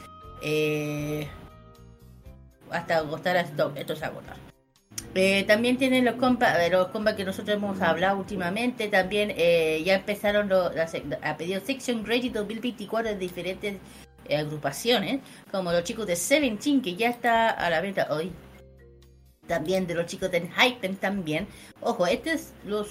[0.42, 1.26] eh,
[2.70, 4.36] hasta agotar esto es agotar.
[5.14, 8.88] Eh, también tienen los compas, eh, los compas que nosotros hemos hablado últimamente.
[8.88, 10.72] También eh, ya empezaron los,
[11.22, 13.78] a pedir Section Ready 2024 de diferentes
[14.30, 15.20] agrupaciones,
[15.50, 18.32] como los chicos de Seventeen, que ya está a la venta hoy.
[19.46, 21.46] También de los chicos de Hypen también.
[21.80, 22.88] Ojo, este es los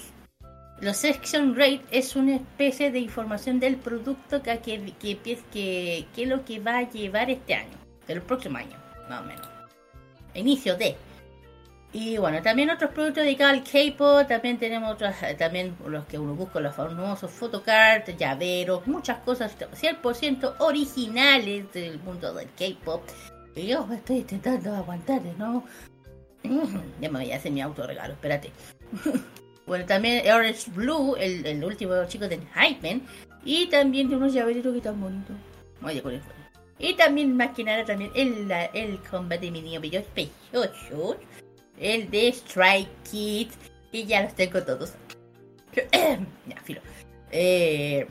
[0.80, 6.44] los section rate es una especie de información del producto que que, que, es lo
[6.44, 8.76] que va a llevar este año, del próximo año,
[9.08, 9.48] más o menos.
[10.34, 10.96] Inicio de.
[11.98, 16.18] Y bueno, también otros productos dedicados al K-pop, también tenemos otros, eh, también los que
[16.18, 23.00] uno busca, los famosos photocards, llaveros, muchas cosas 100% originales del mundo del K-pop.
[23.54, 25.64] Y yo estoy intentando aguantar, ¿no?
[27.00, 28.52] Ya me voy a hacer mi autorregalo, espérate.
[29.66, 33.06] bueno, también Orange Blue, el, el último chico de Hypen.
[33.42, 35.34] Y también de unos llaveritos que están bonitos.
[35.82, 36.20] Oye, con el
[36.78, 41.16] Y también, más que nada, también el, el combate de mi niño bello precioso.
[41.78, 43.48] El de Strike Kid.
[43.92, 44.94] Y ya los tengo todos.
[45.92, 46.80] ya, filo.
[47.30, 48.06] Eh,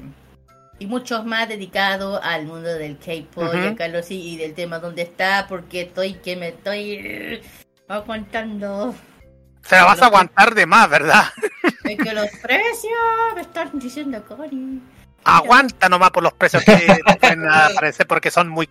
[0.78, 3.68] y muchos más dedicados al mundo del K-pop y Ujú.
[3.70, 7.42] a Carlos y y del tema donde está, porque estoy que me estoy
[7.88, 8.94] aguantando.
[9.64, 11.24] Se la vas a aguantar de más, ¿verdad?
[11.86, 12.94] Es que los precios
[13.36, 14.82] me están diciendo Cori.
[15.24, 18.68] Aguanta nomás por los precios que pueden aparecer porque son muy,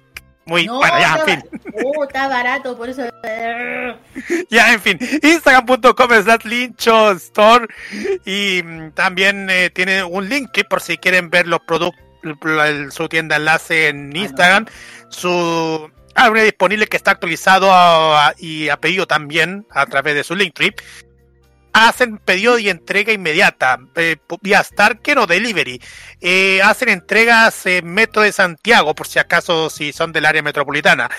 [0.47, 1.51] muy, No, bueno, ya, en fin.
[1.85, 3.03] oh, está barato, por eso.
[4.51, 7.67] Ya, en fin, instagram.com slash lincho store
[8.25, 12.01] y mm, también eh, tiene un link que por si quieren ver los productos,
[12.91, 14.67] su tienda enlace en Instagram,
[15.09, 20.35] su álbum disponible que está actualizado a- y a pedido también a través de su
[20.35, 20.75] Linktree.
[21.77, 25.81] Hacen pedido y entrega inmediata, eh, vía Starker o Delivery.
[26.21, 31.11] Eh, hacen entregas en Metro de Santiago, por si acaso si son del área metropolitana.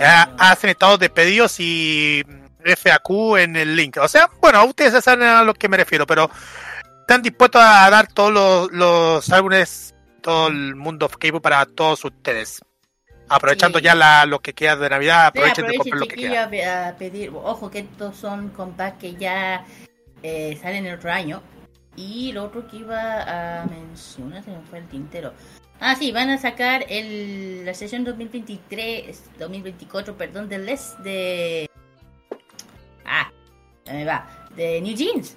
[0.00, 2.24] Ah, hacen estados de pedidos y
[2.64, 3.98] FAQ en el link.
[4.00, 6.30] O sea, bueno, ustedes ya saben a lo que me refiero, pero
[7.00, 12.02] están dispuestos a dar todos los, los álbumes, todo el mundo of K-pop para todos
[12.06, 12.60] ustedes.
[13.28, 13.84] Aprovechando Sí.
[13.84, 16.44] ya la, lo que queda de Navidad, Sí, aprovechen de aprovechen, comprar lo que queda.
[16.44, 17.30] a pe- a pedir.
[17.34, 19.66] Ojo, que estos son compacts que ya
[20.22, 21.42] eh, salen el otro año.
[21.96, 25.32] Y lo otro que iba a mencionar, se me fue el tintero.
[25.80, 31.70] Ah, sí, van a sacar el, la sesión 2023, 2024, perdón, de Les de.
[33.04, 33.30] Ah,
[33.86, 35.36] me va, de New Jeans.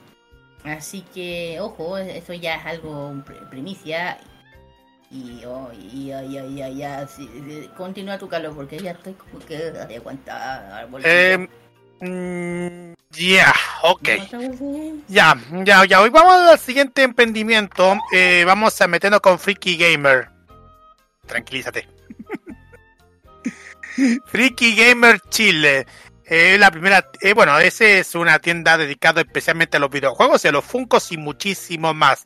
[0.63, 4.19] Así que, ojo, eso ya es algo primicia.
[5.09, 7.07] Y, oh, y, ya, ya,
[7.75, 10.87] continúa tu calor porque ya estoy como que de aguantar.
[11.03, 11.47] Eh,
[12.01, 13.53] mm, Ya,
[13.83, 14.09] ok.
[15.07, 16.01] Ya, ya, ya.
[16.01, 17.97] Hoy vamos al siguiente emprendimiento.
[18.13, 20.29] Eh, vamos a meternos con Freaky Gamer.
[21.27, 21.87] Tranquilízate.
[24.25, 25.85] Freaky Gamer Chile.
[26.25, 30.47] Eh, la primera, eh, bueno, ese es una tienda dedicada especialmente a los videojuegos y
[30.47, 32.23] a los Funkos y muchísimo más.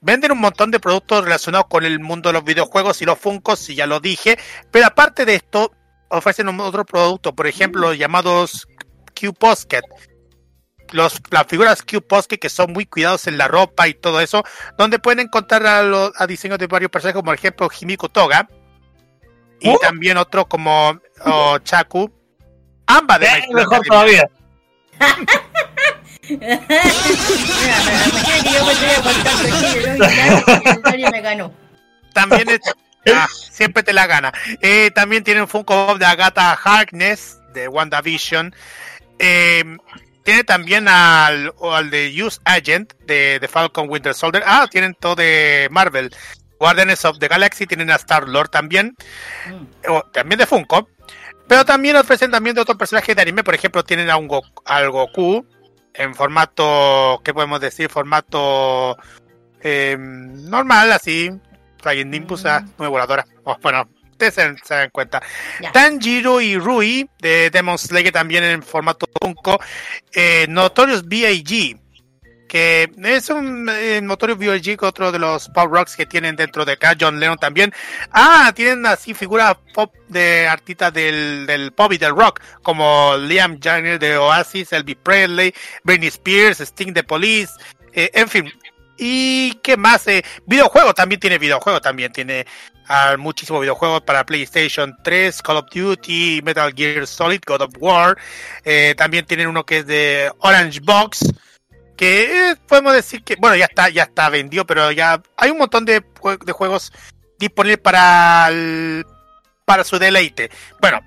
[0.00, 3.58] Venden un montón de productos relacionados con el mundo de los videojuegos y los Funkos,
[3.58, 4.38] si ya lo dije,
[4.70, 5.72] pero aparte de esto,
[6.10, 8.68] ofrecen un- otro producto, por ejemplo, los llamados
[9.18, 9.84] Q-Posket.
[10.92, 14.44] Los, las figuras Q-Posket que son muy cuidados en la ropa y todo eso,
[14.76, 18.48] donde pueden encontrar a, los, a diseños de varios personajes, como por ejemplo Himiko Toga,
[19.60, 22.12] y también otro como oh, Chaku,
[22.86, 24.28] ambas de Hero mejor todavía.
[26.28, 26.58] Mira,
[29.96, 31.52] me yo de me ganó.
[32.12, 32.60] También es-
[33.14, 34.32] ah, siempre te la gana.
[34.60, 38.54] Eh, también tienen Funko Pop de Agatha Harkness de WandaVision.
[39.18, 39.64] Eh,
[40.22, 44.42] tiene también al, o al de Use Agent de, de Falcon Winter Soldier.
[44.46, 46.14] Ah, tienen todo de Marvel.
[46.58, 48.94] Guardians of the Galaxy tienen a Star Lord también.
[49.88, 50.88] O, también de Funko.
[51.46, 53.44] Pero también ofrecen también de otros personajes de anime.
[53.44, 55.46] Por ejemplo, tienen a un Go- al Goku
[55.92, 57.90] en formato, ¿qué podemos decir?
[57.90, 58.96] Formato
[59.60, 61.30] eh, normal, así.
[61.82, 63.26] Flying Nimbus, ah, muy voladora.
[63.44, 63.86] Oh, bueno,
[64.28, 65.22] ustedes se, se dan cuenta.
[65.72, 69.60] Tanjiro y Rui de Demon Slayer también en formato Funko.
[70.12, 71.80] Eh, Notorious B.I.G.
[72.48, 74.76] Que es un eh, Notorious B.I.G.
[74.82, 76.94] otro de los pop rocks que tienen dentro de acá.
[76.98, 77.72] John Lennon también.
[78.12, 82.40] Ah, tienen así figuras pop de artistas del, del pop y del rock.
[82.62, 85.52] Como Liam Jagger de Oasis, Elvis Presley,
[85.82, 87.52] Britney Spears, Sting de Police.
[87.92, 88.52] eh, en fin,
[88.96, 90.06] ¿Y qué más?
[90.06, 92.46] Eh, videojuegos también tiene videojuegos, también tiene
[92.88, 98.16] ah, muchísimos videojuegos para PlayStation 3, Call of Duty, Metal Gear Solid, God of War.
[98.64, 101.32] Eh, también tienen uno que es de Orange Box,
[101.96, 105.58] que eh, podemos decir que, bueno, ya está, ya está vendido, pero ya hay un
[105.58, 106.04] montón de,
[106.44, 106.92] de juegos
[107.38, 108.50] disponibles para,
[109.64, 110.50] para su deleite.
[110.80, 111.00] Bueno,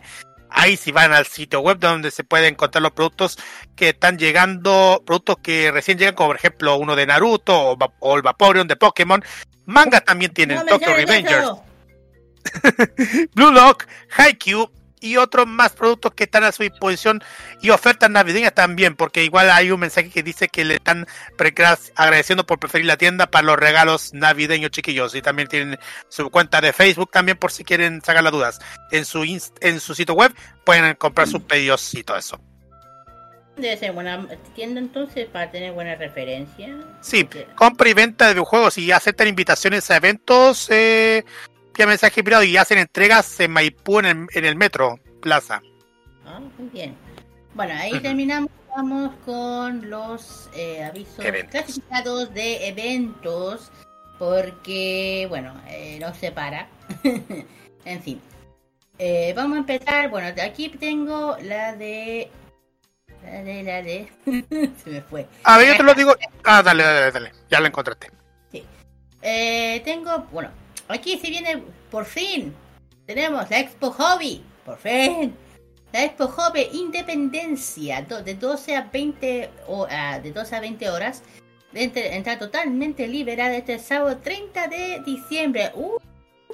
[0.51, 3.39] Ahí si van al sitio web donde se pueden encontrar los productos
[3.75, 8.23] que están llegando, productos que recién llegan, como por ejemplo uno de Naruto o, el
[8.23, 9.23] Vaporeon de Pokémon.
[9.67, 11.51] Mangas también tienen No Tokyo Revengers.
[13.35, 13.87] Blue Lock,
[14.17, 14.71] Haikyuu
[15.01, 17.23] y otros más productos que están a su disposición
[17.61, 21.07] y ofertas navideñas también, porque igual hay un mensaje que dice que le están
[21.95, 25.79] agradeciendo por preferir la tienda para los regalos navideños chiquillos y también tienen
[26.09, 28.59] su cuenta de Facebook también por si quieren sacar las dudas.
[28.91, 29.25] En su
[29.61, 32.41] en su sitio web pueden comprar sus pedidos y todo eso.
[33.57, 36.77] Debe ser buena tienda entonces para tener buena referencia.
[37.01, 41.25] Sí, compra y venta de videojuegos y aceptan invitaciones a eventos eh,
[41.77, 45.63] vía mensaje privado y hacen entregas en Maipú en el, en el metro Plaza.
[46.25, 46.95] Ah, muy bien.
[47.55, 48.03] Bueno, ahí Ujú.
[48.03, 48.51] terminamos.
[48.77, 53.73] Vamos con los eh, avisos clasificados de eventos.
[54.19, 56.69] Porque, bueno, eh, no se para.
[57.85, 58.21] en fin.
[58.99, 60.11] Eh, vamos a empezar.
[60.11, 62.31] Bueno, aquí tengo la de.
[63.23, 64.13] La de, la de.
[64.85, 65.27] se me fue.
[65.45, 66.15] A ver, yo te lo digo.
[66.45, 67.33] Ah, dale, dale, dale.
[67.51, 68.11] Ya lo encontraste.
[69.23, 70.51] Eh, tengo, bueno,
[70.89, 72.55] aquí se viene por fin.
[73.07, 75.35] Tenemos la Expo Hobby, por fin.
[75.93, 81.23] La Expo Hobby Independencia, de 12 a 20 o, ah, de 12 a 20 horas.
[81.73, 85.71] Entra totalmente liberada este sábado 30 de diciembre.
[85.75, 85.99] Uh,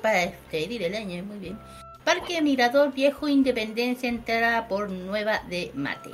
[0.03, 1.59] para despedir el año, muy bien.
[2.05, 6.11] Parque Mirador Viejo Independencia, entrada por Nueva de Mate.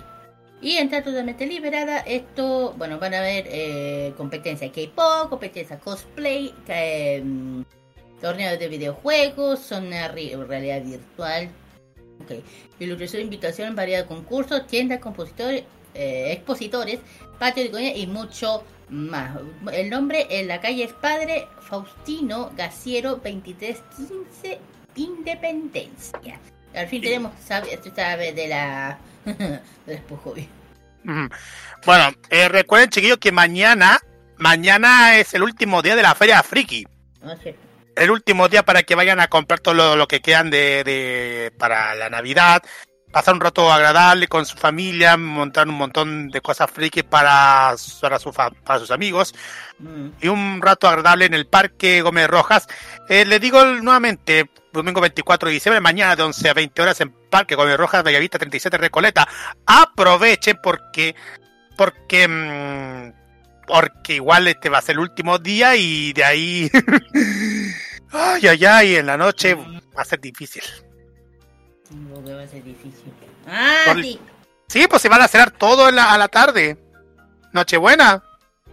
[0.60, 2.00] Y entra totalmente liberada.
[2.00, 7.22] Esto, bueno, van a ver eh, competencia K-pop, competencia cosplay, eh,
[8.20, 11.48] torneos de videojuegos, zona re- realidad virtual.
[12.22, 12.32] Ok.
[12.80, 15.64] Ilustración, invitación, variedad de concursos, tiendas, compositores,
[15.94, 17.00] eh, expositores,
[17.38, 19.36] patio de comida y mucho más.
[19.72, 24.58] El nombre en la calle es Padre Faustino Gaciero 2315
[24.96, 26.38] Independencia.
[26.74, 30.48] Al fin tenemos, sabe, esto sabe de la de la Expo Hobby.
[31.04, 31.28] Ujú.
[31.86, 33.98] Bueno, eh, recuerden, chiquillos, que mañana,
[34.36, 36.86] mañana es el último día de la Feria Friki.
[37.22, 37.60] No es cierto.
[37.98, 41.52] El último día para que vayan a comprar todo lo, lo que quedan de, de-
[41.58, 42.62] para la Navidad,
[43.12, 48.18] pasar un rato agradable con su familia, montar un montón de cosas friki para, para,
[48.18, 49.34] su para sus amigos
[49.80, 50.08] Mm.
[50.20, 52.66] y un rato agradable en el Parque Gómez Rojas.
[53.08, 57.10] Eh, les digo nuevamente, domingo 24 de diciembre, mañana de 11 a 20 horas en
[57.30, 59.28] Parque Gómez Rojas, Bellavista 37 Recoleta.
[59.66, 61.14] Aprovechen porque,
[61.76, 63.12] porque, mm,
[63.68, 66.70] porque igual este va a ser el último día y de ahí,
[68.12, 70.62] ay, ay, ay, en la noche va a ser difícil.
[72.24, 73.12] Que va a ser difícil.
[73.46, 74.18] Ah, Por- sí.
[74.68, 76.76] Sí, pues se van a cerrar todo en la- a la tarde.
[77.52, 78.22] Nochebuena.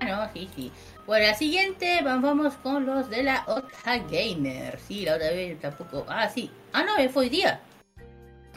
[0.01, 0.71] Ah, no, sí, sí.
[1.07, 4.77] Bueno, la siguiente, va- vamos con los de la Ota Gamer.
[4.85, 6.05] Sí, la otra vez tampoco.
[6.09, 6.51] Ah, sí.
[6.73, 7.61] Ah, no, fue hoy día.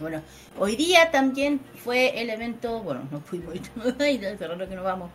[0.00, 0.22] Bueno,
[0.58, 2.80] hoy día también fue el evento.
[2.80, 3.54] Bueno, no fuimos.
[4.00, 5.10] Ay, raro que no vamos.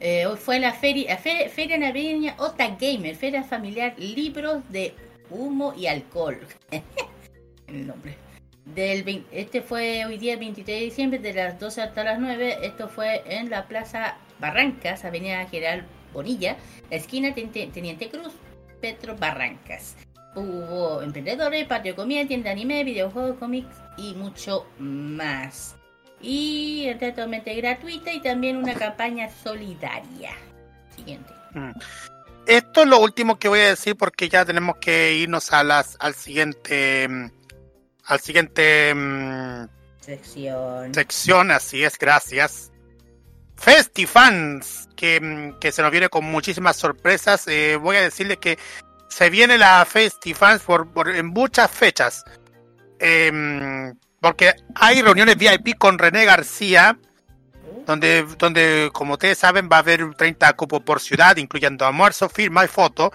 [0.00, 4.94] Eh, fue la feria, la fe- feria navideña Ota Gamer, feria familiar libros de
[5.30, 6.38] humo y alcohol.
[7.68, 8.16] el nombre.
[8.64, 12.18] Del vein- este fue hoy día el 23 de diciembre de las 12 hasta las
[12.18, 12.58] 9.
[12.62, 16.56] Esto fue en la Plaza Barrancas, Avenida General Bonilla,
[16.90, 18.32] esquina Teniente, Teniente Cruz,
[18.80, 19.96] Petro Barrancas.
[20.34, 25.76] Hubo emprendedores, patio de comida, tienda de anime, videojuegos, cómics y mucho más.
[26.24, 30.32] Y es totalmente gratuita y también una campaña solidaria.
[30.96, 31.32] Siguiente.
[31.52, 31.72] Mm.
[32.46, 35.96] Esto es lo último que voy a decir porque ya tenemos que irnos a las
[36.00, 37.30] al siguiente mm,
[38.06, 39.68] al siguiente mm,
[40.00, 40.94] Sección.
[40.94, 42.70] sección, así es, gracias.
[43.56, 47.46] Festifans, que, que se nos viene con muchísimas sorpresas.
[47.48, 48.58] Eh, voy a decirle que
[49.08, 52.24] se viene la Festifans por, por en muchas fechas.
[52.98, 53.94] Em,
[54.24, 56.96] porque hay reuniones VIP con René García,
[57.84, 62.64] donde, donde, como ustedes saben, va a haber 30 cupos por ciudad, incluyendo almuerzo, firma
[62.64, 63.12] y foto.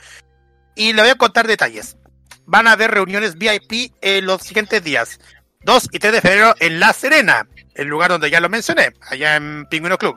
[0.75, 1.97] Y le voy a contar detalles.
[2.45, 5.19] Van a haber reuniones VIP en los siguientes días.
[5.61, 9.35] 2 y 3 de febrero en La Serena, el lugar donde ya lo mencioné, allá
[9.35, 10.15] en Pingüino Club.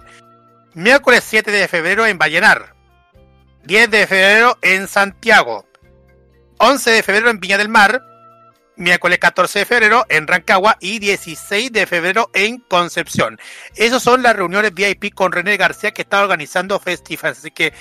[0.74, 2.74] Miércoles 7 de febrero en Vallenar.
[3.64, 5.64] 10 de febrero en Santiago.
[6.58, 8.11] 11 de febrero en Viña del Mar.
[8.76, 13.38] Miércoles 14 de febrero en Rancagua y 16 de febrero en Concepción.
[13.76, 17.38] Esas son las reuniones VIP con René García que está organizando Festifans.
[17.38, 17.72] Así que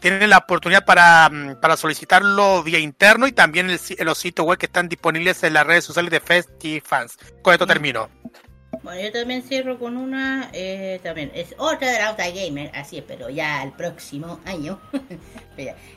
[0.00, 4.58] tienen la oportunidad para, mm, para solicitarlo vía interno y también el los sitios web
[4.58, 7.16] que están disponibles en las redes sociales de Festifans.
[7.42, 8.08] Con esto termino.
[8.82, 12.98] Bueno, yo también cierro con una, eh, también es otra de la Auta Gamer, así
[12.98, 14.80] es, pero ya el próximo año.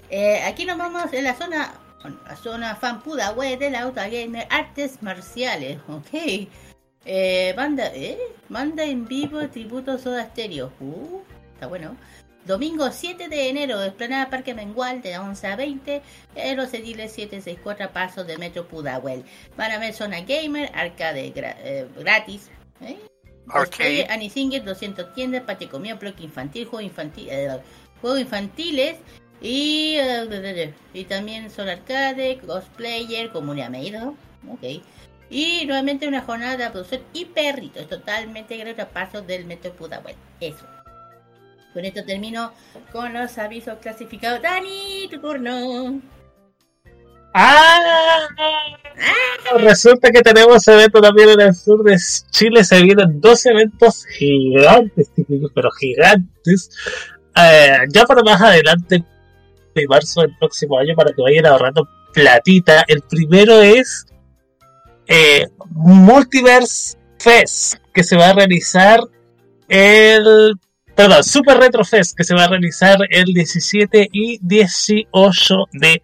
[0.09, 1.73] Eh, aquí nos vamos en la zona,
[2.03, 3.01] bueno, la zona fan
[3.35, 6.47] web de la Auta Gamer, artes marciales, ok.
[7.05, 8.17] Eh, banda, eh,
[8.47, 11.21] banda en vivo, tributo Soda Stereo, uh,
[11.53, 11.97] está bueno.
[12.45, 16.01] Domingo 7 de enero, Esplanada Parque Mengual de 11 a 20,
[16.35, 19.23] en los ediles 764 pasos de Metro Pudahuel.
[19.55, 22.49] Van a ver zona gamer, arcade gra- eh, gratis.
[22.81, 22.97] ¿eh?
[23.47, 27.59] Cosplay, Anisinger, 200 tiendas, comida, bloque infantil, juego infantil, eh,
[28.01, 28.97] juegos infantiles
[29.43, 34.15] y, eh, y también son arcade, cosplayer, comunidad Meido.
[34.49, 34.81] Ok.
[35.29, 40.15] Y nuevamente una jornada de producción y perritos, totalmente gratuita, pasos del Metro Pudahuel.
[40.39, 40.65] Eso.
[41.73, 42.53] Con esto termino
[42.91, 44.41] con los avisos clasificados.
[44.41, 46.01] Dani, tu turno.
[47.33, 48.27] ¡Ah!
[49.57, 51.97] Resulta que tenemos evento también en el sur de
[52.29, 52.63] Chile.
[52.63, 55.11] Se vienen dos eventos gigantes,
[55.53, 56.69] pero gigantes.
[57.35, 59.03] Eh, ya para más adelante,
[59.73, 62.83] de marzo del próximo año, para que vayan ahorrando platita.
[62.87, 64.05] El primero es
[65.07, 68.99] eh, Multiverse Fest, que se va a realizar
[69.67, 70.53] el.
[70.95, 76.03] Perdón, Super Retro Fest, que se va a realizar el 17 y 18 de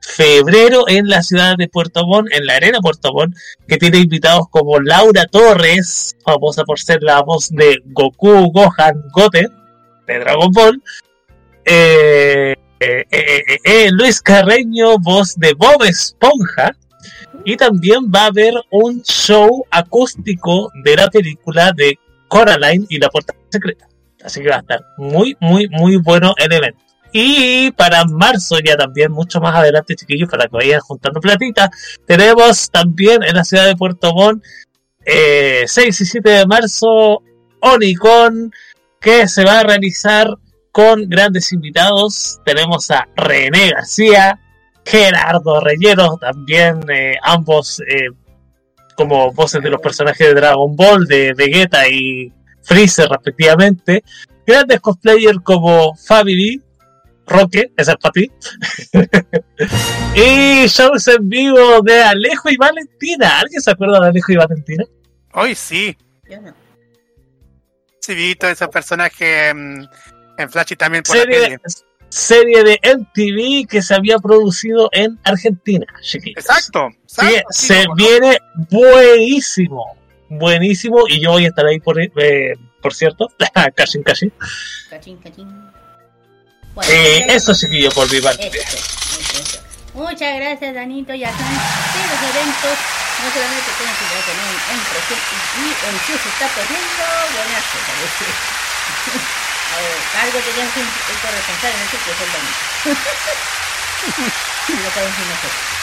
[0.00, 3.36] febrero en la ciudad de Puerto Montt, en la arena Puerto Montt,
[3.66, 9.48] que tiene invitados como Laura Torres, famosa por ser la voz de Goku, Gohan, Goten,
[10.06, 10.82] de Dragon Ball,
[11.64, 16.76] eh, eh, eh, eh, Luis Carreño, voz de Bob Esponja,
[17.44, 21.98] y también va a haber un show acústico de la película de
[22.28, 23.86] Coraline y la puerta secreta.
[24.22, 26.80] Así que va a estar muy, muy, muy bueno el evento.
[27.12, 31.70] Y para marzo, ya también mucho más adelante, chiquillos, para que vayan juntando platita,
[32.06, 34.44] tenemos también en la ciudad de Puerto Montt,
[35.04, 37.22] eh, 6 y 7 de marzo,
[37.60, 38.52] Onicon,
[39.00, 40.28] que se va a realizar
[40.72, 42.40] con grandes invitados.
[42.44, 44.40] Tenemos a René García,
[44.84, 48.08] Gerardo Reyero, también eh, ambos eh,
[48.96, 52.32] como voces de los personajes de Dragon Ball, de Vegeta y
[52.62, 54.02] Freezer respectivamente.
[54.46, 56.62] Grandes cosplayers como Family,
[57.26, 58.30] Roque, esa es para ti.
[60.14, 63.40] y shows en vivo de Alejo y Valentina.
[63.40, 64.84] ¿Alguien se acuerda de Alejo y Valentina?
[65.34, 65.96] Hoy sí.
[66.28, 66.54] Yo no.
[68.00, 69.84] Sí, vi todo ese personaje mm,
[70.42, 71.60] en Flash y también por la Serie, tele.
[72.08, 76.44] serie de MTV que se había producido en Argentina, chiquillos.
[76.44, 76.88] Exacto.
[77.06, 78.38] Sí, se viene
[78.70, 79.96] buenísimo.
[80.28, 81.04] Buenísimo.
[81.08, 83.28] Y yo voy a estar ahí por, eh, por cierto.
[83.74, 84.32] Cashin, cashin.
[84.90, 85.48] Cachín, cachín.
[86.90, 88.46] Eh, eso, chiquillos, por mi parte.
[88.46, 89.58] Eso.
[89.94, 91.14] Muchas gracias, Danito.
[91.14, 92.78] Ya saben que los eventos
[93.18, 97.02] no solamente tienen que ver también en presente y el show se está poniendo
[97.34, 99.38] buenazo, parece.
[99.76, 102.56] eh, algo teníamos un, un corresponsal en eso que es el domingo.
[104.84, 105.78] Lo podemos nosotros.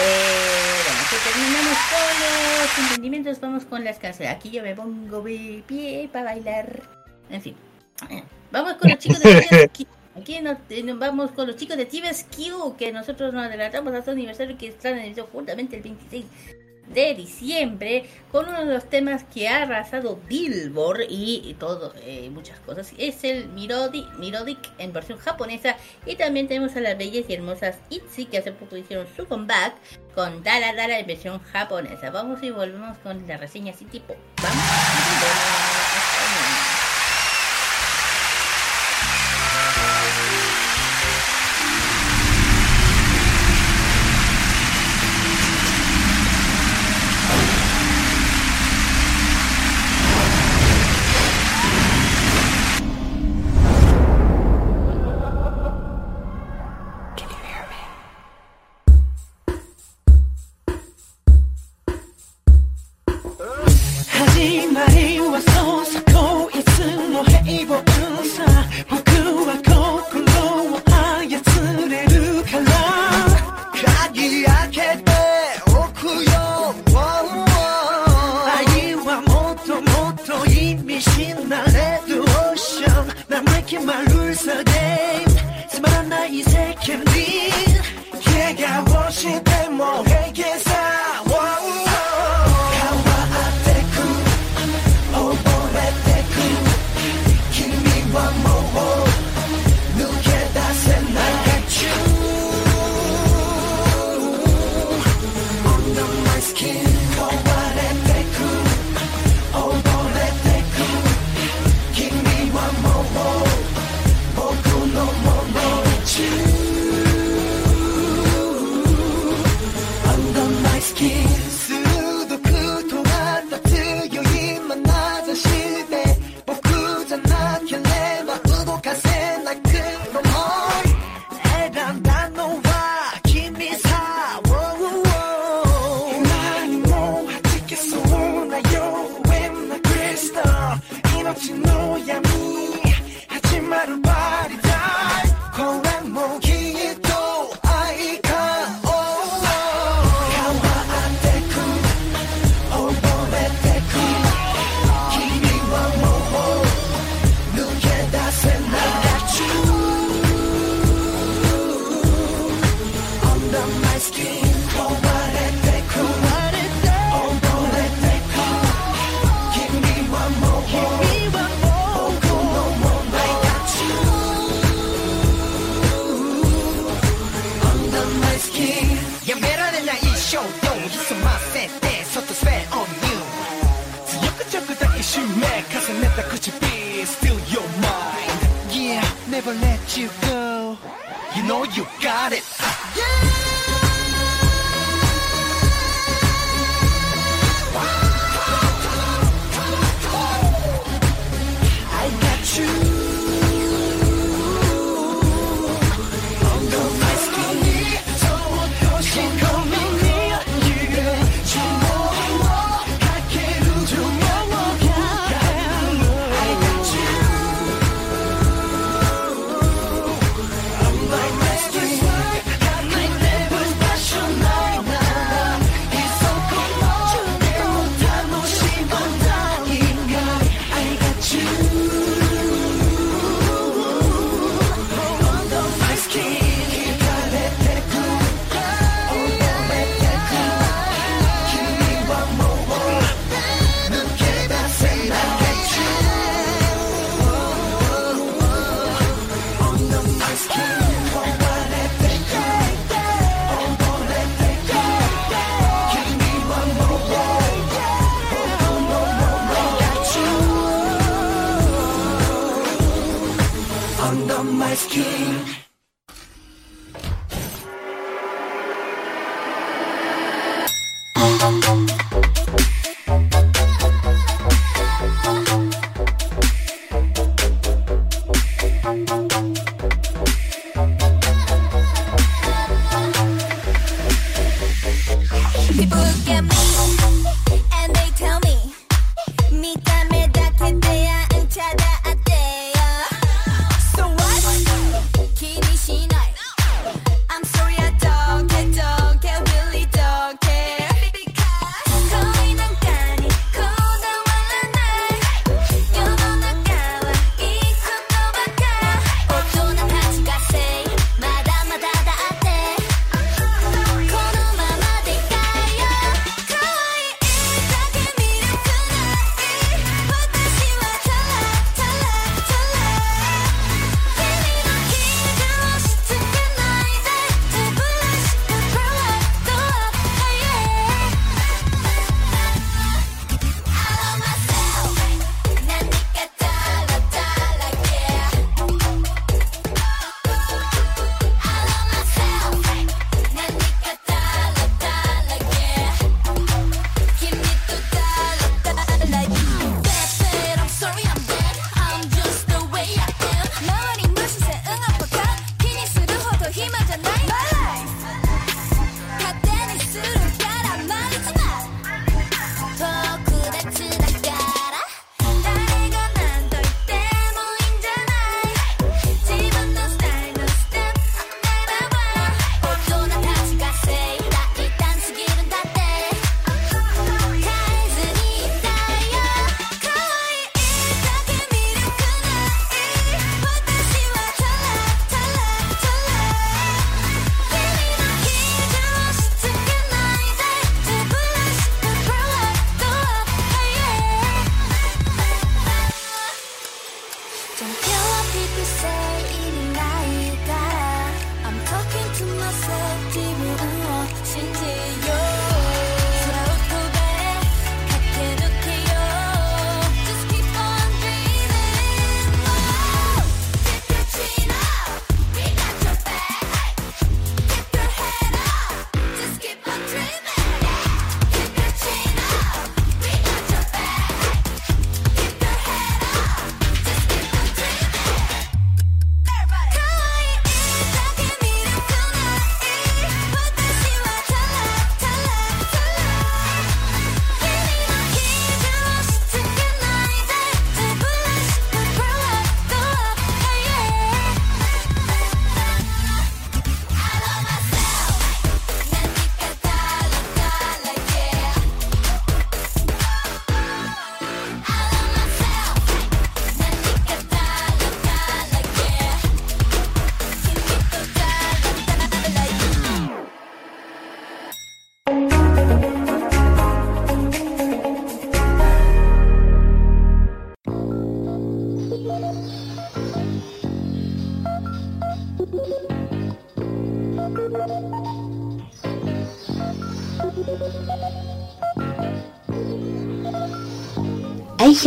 [0.00, 4.34] Eh, bueno, que terminamos con los entendimientos, vamos con las canciones.
[4.34, 6.82] Aquí yo me pongo de pie para bailar.
[7.30, 7.56] En fin.
[8.52, 11.86] Vamos con los chicos de Tibes Aquí nos, eh, nos vamos con los chicos de
[11.86, 15.82] Tibes Q, que nosotros nos adelantamos a su aniversario que están en emisión justamente el
[15.82, 16.24] 26
[16.92, 22.58] de diciembre con uno de los temas que ha arrasado Billboard y, todo, eh, muchas
[22.60, 22.92] cosas.
[22.98, 27.76] Es el Mirodi, Mirodic en versión japonesa y también tenemos a las bellas y hermosas
[27.90, 29.74] ITZY que hace poco hicieron su comeback
[30.14, 32.10] con Dara Dara en versión japonesa.
[32.10, 34.14] Vamos y volvemos con la reseña así tipo.
[34.42, 34.64] Vamos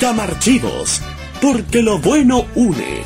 [0.00, 1.00] Camarchivos,
[1.40, 3.02] porque lo bueno une.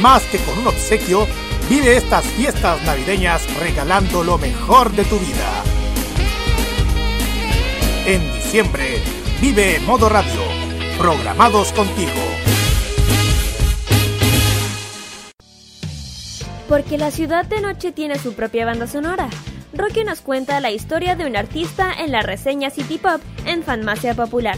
[0.00, 1.26] Más que con un obsequio,
[1.68, 5.62] vive estas fiestas navideñas regalando lo mejor de tu vida.
[8.06, 9.02] En diciembre,
[9.40, 10.40] vive Modo Radio,
[10.98, 12.49] programados contigo.
[16.70, 19.28] Porque la ciudad de noche tiene su propia banda sonora.
[19.72, 24.14] Rocky nos cuenta la historia de un artista en la reseña City Pop en Fanmacia
[24.14, 24.56] Popular.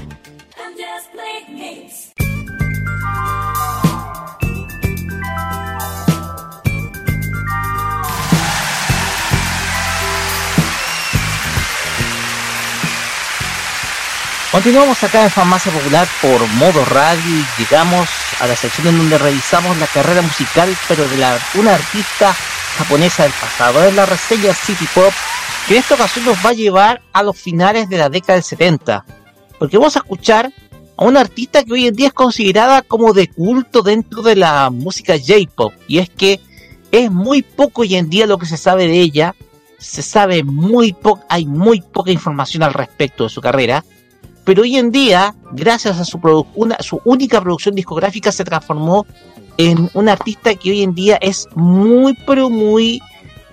[14.51, 18.11] Continuamos acá en Farmacia Popular por modo radio y llegamos
[18.43, 22.35] a la sección en donde revisamos la carrera musical, pero de la, una artista
[22.77, 23.85] japonesa del pasado.
[23.85, 25.13] Es la reseña City Pop,
[25.69, 28.43] que en esta ocasión nos va a llevar a los finales de la década del
[28.43, 29.05] 70.
[29.61, 30.53] Porque vamos a escuchar
[30.97, 34.71] a una artista que hoy en día es considerada como de culto dentro de la
[34.71, 35.73] música J-Pop.
[35.87, 36.41] Y es que
[36.91, 39.37] es muy poco hoy en día lo que se sabe de ella.
[39.79, 43.85] Se sabe muy poco, hay muy poca información al respecto de su carrera
[44.45, 46.19] pero hoy en día, gracias a su,
[46.55, 49.07] una, su única producción discográfica, se transformó
[49.57, 53.01] en una artista que hoy en día es muy, pero muy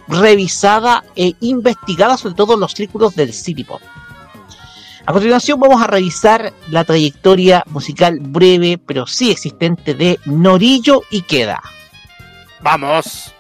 [0.08, 3.82] revisada e investigada, sobre todo en los círculos del city pop.
[5.06, 11.62] A continuación vamos a revisar la trayectoria musical breve, pero sí existente de Norillo Ikeda.
[12.62, 13.34] Vamos.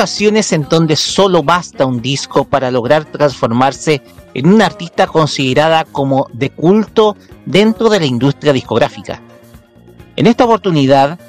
[0.00, 4.00] Ocasiones en donde solo basta un disco para lograr transformarse
[4.32, 9.20] en una artista considerada como de culto dentro de la industria discográfica.
[10.16, 11.20] En esta oportunidad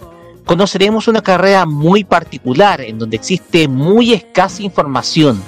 [0.45, 5.43] conoceremos una carrera muy particular en donde existe muy escasa información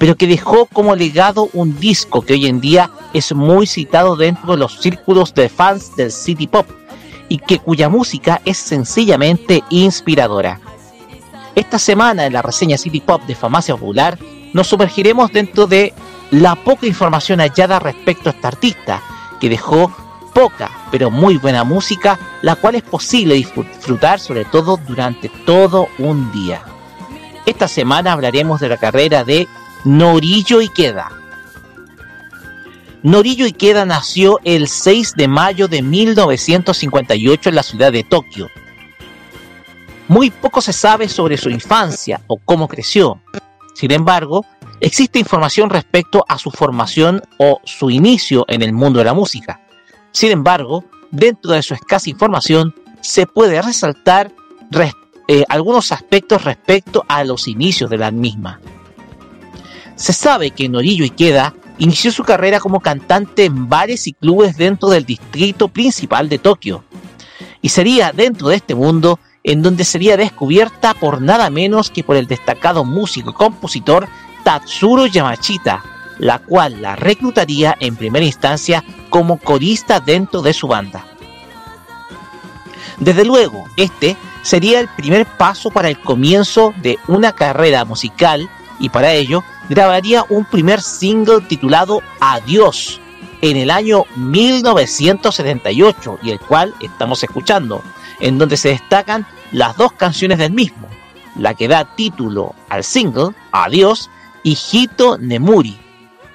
[0.00, 4.54] pero que dejó como legado un disco que hoy en día es muy citado dentro
[4.54, 6.66] de los círculos de fans del City Pop
[7.28, 10.60] y que cuya música es sencillamente inspiradora.
[11.54, 14.18] Esta semana en la reseña City Pop de Famacia Popular
[14.52, 15.94] nos sumergiremos dentro de
[16.30, 19.02] la poca información hallada respecto a este artista,
[19.40, 19.94] que dejó
[20.34, 26.32] poca pero muy buena música, la cual es posible disfrutar sobre todo durante todo un
[26.32, 26.62] día.
[27.46, 29.46] Esta semana hablaremos de la carrera de
[29.84, 31.10] Norillo Ikeda.
[33.02, 38.50] Norillo Ikeda nació el 6 de mayo de 1958 en la ciudad de Tokio.
[40.08, 43.20] Muy poco se sabe sobre su infancia o cómo creció.
[43.74, 44.44] Sin embargo,
[44.80, 49.60] existe información respecto a su formación o su inicio en el mundo de la música.
[50.12, 54.30] Sin embargo, dentro de su escasa información, se puede resaltar
[55.26, 58.60] eh, algunos aspectos respecto a los inicios de la misma.
[59.96, 64.90] Se sabe que Norillo Ikeda inició su carrera como cantante en bares y clubes dentro
[64.90, 66.84] del distrito principal de Tokio.
[67.62, 72.16] Y sería dentro de este mundo en donde sería descubierta por nada menos que por
[72.16, 74.08] el destacado músico y compositor
[74.42, 75.84] Tatsuro Yamachita,
[76.18, 81.06] la cual la reclutaría en primera instancia como corista dentro de su banda.
[82.98, 88.48] Desde luego, este sería el primer paso para el comienzo de una carrera musical
[88.78, 93.00] y para ello grabaría un primer single titulado Adiós
[93.40, 97.82] en el año 1978 y el cual estamos escuchando,
[98.20, 100.88] en donde se destacan las dos canciones del mismo,
[101.36, 104.10] la que da título al single Adiós
[104.42, 105.76] y Hito Nemuri.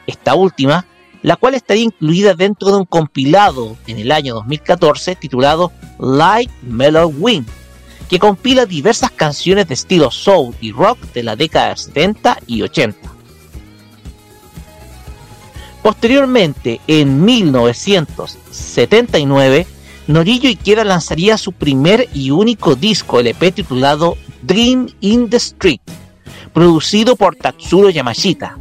[0.07, 0.85] Esta última,
[1.21, 7.13] la cual estaría incluida dentro de un compilado en el año 2014 titulado Light Mellow
[7.17, 7.47] Wind,
[8.09, 12.61] que compila diversas canciones de estilo soul y rock de la década de 70 y
[12.63, 12.97] 80.
[15.83, 19.67] Posteriormente, en 1979,
[20.09, 25.81] Norillo Ikeda lanzaría su primer y único disco LP titulado Dream in the Street,
[26.51, 28.57] producido por Tatsuro Yamashita.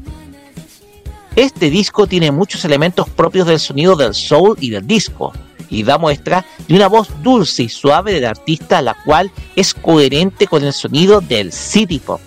[1.36, 5.32] Este disco tiene muchos elementos propios del sonido del soul y del disco,
[5.70, 10.48] y da muestra de una voz dulce y suave del artista, la cual es coherente
[10.48, 12.20] con el sonido del city pop.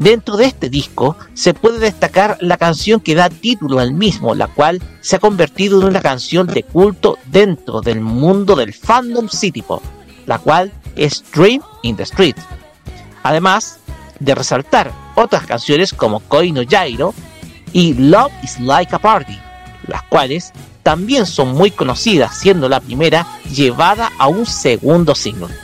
[0.00, 4.46] Dentro de este disco se puede destacar la canción que da título al mismo, la
[4.46, 9.60] cual se ha convertido en una canción de culto dentro del mundo del fandom city
[9.60, 9.82] pop,
[10.24, 12.34] la cual es Dream in the Street.
[13.22, 13.78] Además
[14.20, 17.12] de resaltar otras canciones como Koi no Jairo
[17.74, 19.38] y Love is Like a Party,
[19.86, 25.54] las cuales también son muy conocidas, siendo la primera llevada a un segundo single.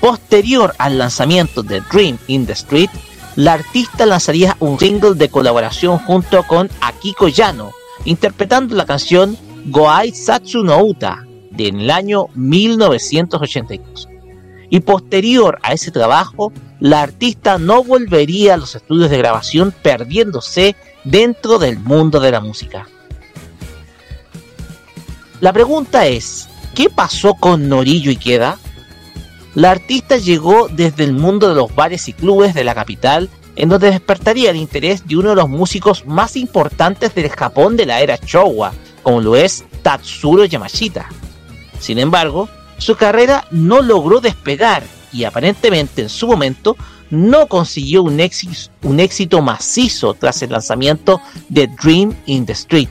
[0.00, 2.90] Posterior al lanzamiento de Dream in the Street,
[3.36, 7.72] la artista lanzaría un single de colaboración junto con Akiko Yano,
[8.04, 14.08] interpretando la canción Goai Satsu no Uta del año 1982.
[14.70, 20.76] Y posterior a ese trabajo, la artista no volvería a los estudios de grabación perdiéndose
[21.04, 22.88] dentro del mundo de la música.
[25.40, 28.58] La pregunta es, ¿qué pasó con Norillo Ikeda?
[29.54, 33.68] La artista llegó desde el mundo de los bares y clubes de la capital, en
[33.68, 38.00] donde despertaría el interés de uno de los músicos más importantes del Japón de la
[38.00, 38.72] era Showa,
[39.02, 41.08] como lo es Tatsuro Yamashita.
[41.80, 42.48] Sin embargo,
[42.78, 46.76] su carrera no logró despegar y aparentemente en su momento
[47.10, 52.88] no consiguió un éxito, un éxito macizo tras el lanzamiento de Dream in the Street,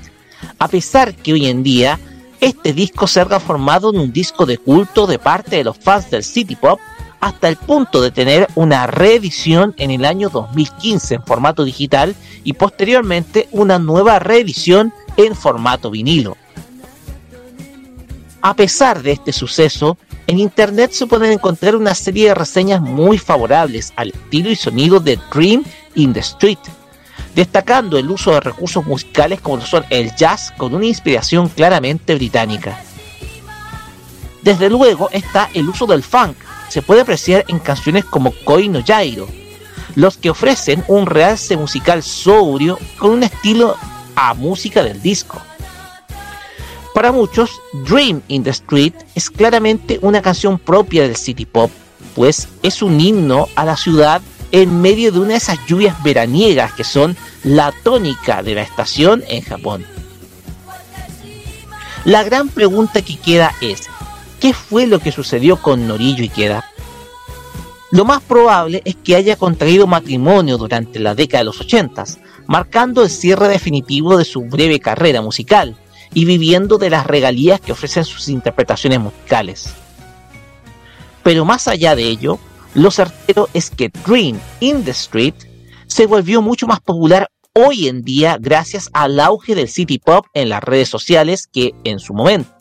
[0.60, 1.98] a pesar que hoy en día
[2.42, 6.10] este disco se ha transformado en un disco de culto de parte de los fans
[6.10, 6.80] del City Pop
[7.20, 12.54] hasta el punto de tener una reedición en el año 2015 en formato digital y
[12.54, 16.38] posteriormente una nueva reedición en formato vinilo.
[18.42, 23.18] A pesar de este suceso, en internet se pueden encontrar una serie de reseñas muy
[23.18, 26.60] favorables al estilo y sonido de Dream in the Street,
[27.36, 32.82] destacando el uso de recursos musicales como son el jazz con una inspiración claramente británica.
[34.42, 36.36] Desde luego está el uso del funk,
[36.70, 39.28] se puede apreciar en canciones como Koi no Jairo,
[39.96, 43.76] los que ofrecen un realce musical sobrio con un estilo
[44.16, 45.42] a música del disco.
[46.94, 51.72] Para muchos, Dream in the Street es claramente una canción propia del city pop,
[52.16, 54.22] pues es un himno a la ciudad
[54.52, 59.24] en medio de una de esas lluvias veraniegas que son la tónica de la estación
[59.28, 59.86] en Japón.
[62.06, 63.90] La gran pregunta que queda es,
[64.40, 66.66] ¿qué fue lo que sucedió con Norillo Ikeda?
[67.92, 72.06] Lo más probable es que haya contraído matrimonio durante la década de los 80,
[72.48, 75.76] marcando el cierre definitivo de su breve carrera musical
[76.14, 79.74] y viviendo de las regalías que ofrecen sus interpretaciones musicales.
[81.24, 82.40] Pero más allá de ello,
[82.74, 85.36] lo certero es que Dream in the Street
[85.88, 90.50] se volvió mucho más popular hoy en día gracias al auge del city pop en
[90.50, 92.52] las redes sociales que en su momento,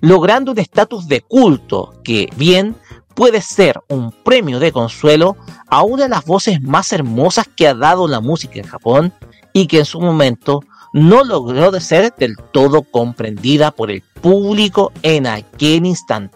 [0.00, 2.76] logrando un estatus de culto que bien
[3.14, 5.36] puede ser un premio de consuelo
[5.68, 9.14] a una de las voces más hermosas que ha dado la música en Japón
[9.52, 10.60] y que en su momento
[10.92, 16.35] no logró de ser del todo comprendida por el público en aquel instante.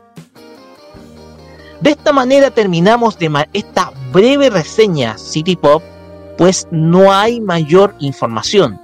[1.81, 5.83] De esta manera terminamos de esta breve reseña City Pop,
[6.37, 8.79] pues no hay mayor información.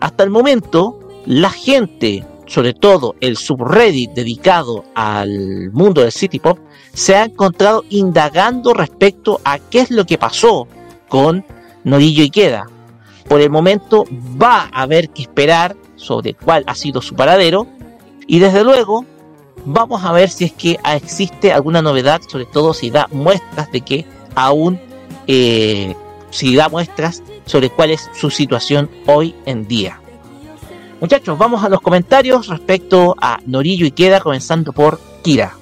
[0.00, 6.58] Hasta el momento, la gente, sobre todo el subreddit dedicado al mundo del City Pop,
[6.94, 10.66] se ha encontrado indagando respecto a qué es lo que pasó
[11.08, 11.44] con
[11.84, 12.66] Norillo Ikeda.
[13.28, 14.04] Por el momento
[14.42, 17.66] va a haber que esperar sobre cuál ha sido su paradero
[18.26, 19.04] y desde luego
[19.64, 23.70] vamos a ver si es que ah, existe alguna novedad, sobre todo si da muestras
[23.72, 24.80] de que aún,
[25.26, 25.94] eh,
[26.30, 30.00] si da muestras sobre cuál es su situación hoy en día.
[31.00, 35.56] Muchachos, vamos a los comentarios respecto a Norillo y Queda, comenzando por Kira.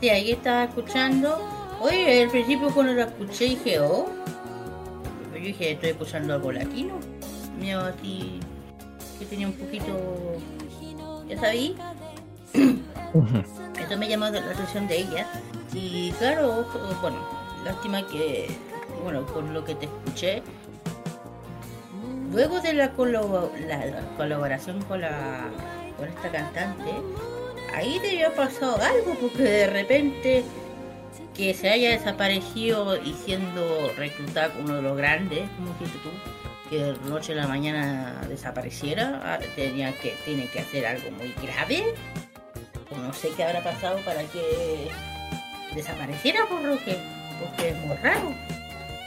[0.00, 1.38] Sí, ahí estaba escuchando.
[1.80, 4.06] Oye, al principio cuando lo escuché dije, oh.
[5.34, 6.94] Yo dije, estoy escuchando algo latino.
[7.58, 8.40] Mira, así
[9.18, 9.86] que tenía un poquito.
[11.30, 11.76] ¿Ya sabí?
[12.52, 15.26] Eso me llamó la atención de ella.
[15.72, 16.66] Y claro,
[17.00, 17.18] bueno,
[17.64, 18.48] lástima que,
[19.04, 20.42] bueno, con lo que te escuché,
[22.32, 22.90] luego de la
[24.16, 25.48] colaboración con, la,
[25.96, 26.90] con esta cantante,
[27.74, 30.44] ahí debió haber pasado algo, porque de repente
[31.36, 36.10] que se haya desaparecido y siendo reclutada como uno de los grandes, como dijiste tú,
[36.70, 41.94] que de noche a la mañana desapareciera, tenía que, tiene que hacer algo muy grave.
[42.96, 44.88] No sé qué habrá pasado para que
[45.74, 46.96] desapareciera por lo que,
[47.40, 48.34] porque es muy raro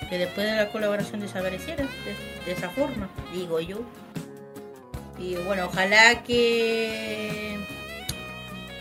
[0.10, 1.88] que después de la colaboración desapareciera
[2.46, 3.82] de, esa forma, digo yo.
[5.18, 7.58] Y bueno, ojalá que,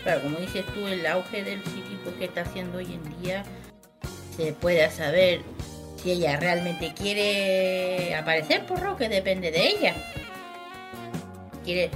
[0.03, 3.45] claro, como dices tú, el auge del Pop que está haciendo hoy en día,
[4.35, 5.41] se pueda saber
[6.03, 9.95] si ella realmente quiere aparecer por lo que depende de ella.
[11.63, 11.89] Quiere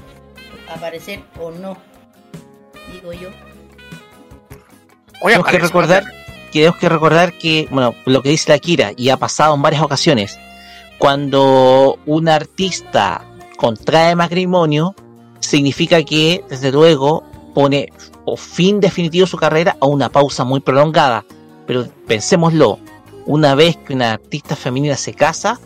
[0.73, 1.77] aparecer o no,
[2.93, 3.29] digo yo.
[5.21, 6.03] tenemos que recordar
[6.51, 9.61] que tenemos que recordar que, bueno, lo que dice la Kira, y ha pasado en
[9.61, 10.39] varias ocasiones,
[10.97, 13.25] cuando un artista
[13.57, 14.95] contrae matrimonio,
[15.41, 17.89] significa que, desde luego, pone
[18.25, 21.25] o fin definitivo a su carrera a una pausa muy prolongada.
[21.65, 22.79] Pero pensémoslo,
[23.27, 25.59] una vez que una artista femenina se casa,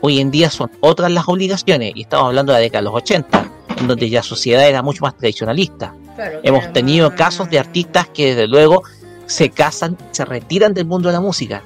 [0.00, 2.94] hoy en día son otras las obligaciones, y estamos hablando de la década de los
[2.94, 5.94] 80, en donde ya la sociedad era mucho más tradicionalista.
[6.14, 8.82] Claro, Hemos tenido casos de artistas que desde luego
[9.26, 11.62] se casan, se retiran del mundo de la música.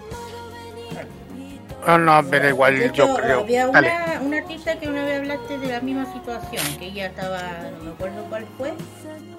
[1.87, 3.41] No, no, pero igual yo creo.
[3.41, 3.91] había Dale.
[3.91, 7.43] una, una artista que una vez hablaste de la misma situación, que ella estaba,
[7.79, 8.73] no me acuerdo cuál fue.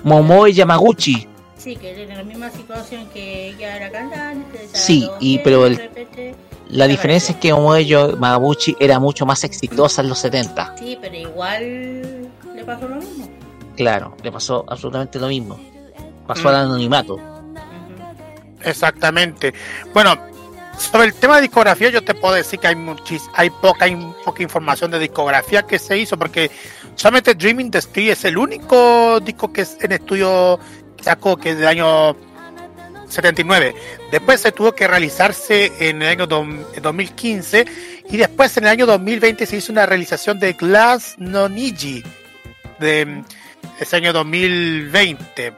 [0.03, 1.27] Momoe Yamaguchi,
[1.63, 4.67] Sí, que era la misma situación que ella era cantante.
[4.73, 6.35] sí, y pero de el- repente-
[6.69, 10.75] la diferencia es que Momoe Yamaguchi era mucho más exitosa en los 70.
[10.77, 13.29] Sí, pero igual le pasó lo mismo.
[13.77, 15.57] Claro, le pasó absolutamente lo mismo.
[16.27, 16.47] Pasó Mm.
[16.47, 17.17] al anonimato.
[18.63, 19.53] Exactamente.
[19.93, 20.15] Bueno,
[20.77, 23.95] sobre el tema de discografía, yo te puedo decir que hay muchis, hay poca, hay
[24.25, 26.49] poca información de discografía que se hizo, porque
[26.95, 30.59] solamente Dreaming the Street es el único disco que es en estudio
[31.03, 32.15] sacó, que es del año
[33.09, 33.75] 79.
[34.11, 37.65] Después se tuvo que realizarse en el año dom- 2015
[38.09, 42.03] y después en el año 2020 se hizo una realización de Glass no Niji
[42.79, 43.23] de
[43.79, 45.53] ese año 2020.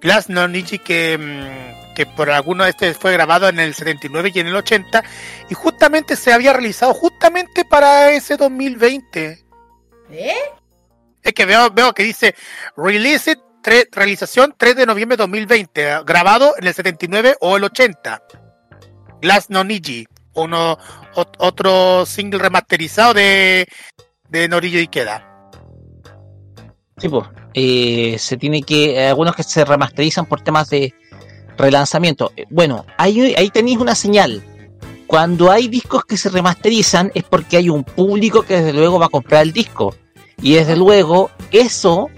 [0.00, 4.30] Glass no Niji que, mm, que por alguno de este fue grabado en el 79
[4.34, 5.02] y en el 80
[5.48, 9.44] y justamente se había realizado justamente para ese 2020.
[10.10, 10.34] ¿Eh?
[11.22, 12.34] Es que veo, veo que dice
[12.76, 13.38] Release it,
[13.92, 18.22] realización 3 de noviembre de 2020, eh, grabado en el 79 o el 80.
[19.20, 20.78] Glass no Niji, uno,
[21.14, 23.66] ot- otro single remasterizado de,
[24.28, 25.24] de Norillo Ikeda.
[26.98, 27.26] Sí, pues.
[28.22, 29.06] se tiene que.
[29.06, 30.94] algunos que se remasterizan por temas de
[31.56, 32.32] relanzamiento.
[32.36, 34.42] Eh, Bueno, ahí, ahí tenéis una señal.
[35.06, 39.06] Cuando hay discos que se remasterizan es porque hay un público que desde luego va
[39.06, 39.94] a comprar el disco.
[40.42, 42.10] Y desde luego eso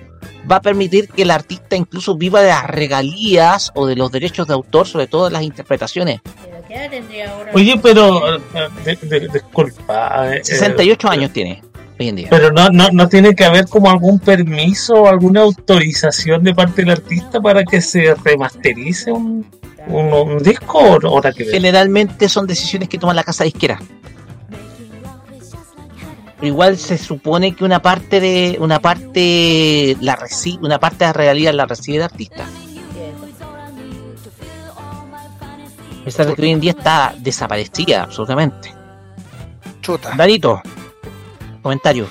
[0.50, 4.46] va a permitir que el artista incluso viva de las regalías o de los derechos
[4.46, 6.20] de autor sobre todas las interpretaciones.
[6.22, 7.50] Pero ¿qué edad tendría ahora?
[7.54, 8.36] Oye, pero.
[8.36, 8.40] eh,
[8.84, 10.36] de- de- disculpa.
[10.36, 11.62] eh, 68 años tiene
[11.98, 12.26] hoy en día.
[12.30, 16.82] Pero no, no, no tiene que haber como algún permiso o alguna autorización de parte
[16.82, 19.46] del artista para que se remasterice un,
[19.88, 21.22] un, un disco o?
[21.50, 23.80] Generalmente son decisiones que toma la casa disquera.
[26.40, 31.06] Pero igual se supone que una parte de una parte la recibe, una parte de
[31.06, 32.46] la realidad la recibe el artista.
[36.00, 38.74] A pesar de que hoy en día está desaparecida absolutamente.
[39.82, 40.14] Chuta.
[40.16, 40.62] Darito,
[41.62, 42.08] comentario.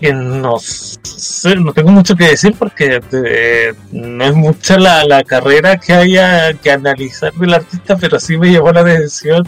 [0.00, 5.24] que no sé, no tengo mucho que decir porque eh, no es mucha la, la
[5.24, 9.46] carrera que haya que analizar del artista, pero sí me llamó la atención.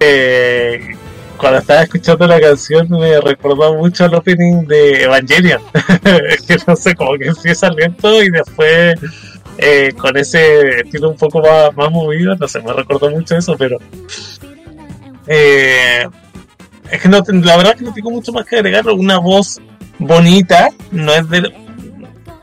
[0.00, 0.96] eh,
[1.40, 5.62] cuando estaba escuchando la canción me recordó mucho al opening de Evangelion.
[6.46, 8.98] que no sé, como que empieza lento y después
[9.56, 13.56] eh, con ese estilo un poco más, más movido, no sé, me recordó mucho eso,
[13.56, 13.78] pero...
[15.26, 16.06] Eh,
[16.90, 18.86] es que no, la verdad que no tengo mucho más que agregar.
[18.88, 19.60] Una voz
[19.98, 21.54] bonita, no es de.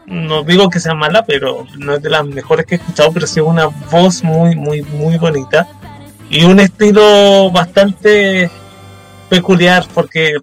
[0.06, 3.28] No digo que sea mala, pero no es de las mejores que he escuchado, pero
[3.28, 5.68] sí es una voz muy, muy, muy bonita.
[6.30, 8.50] Y un estilo bastante
[9.30, 10.38] peculiar, porque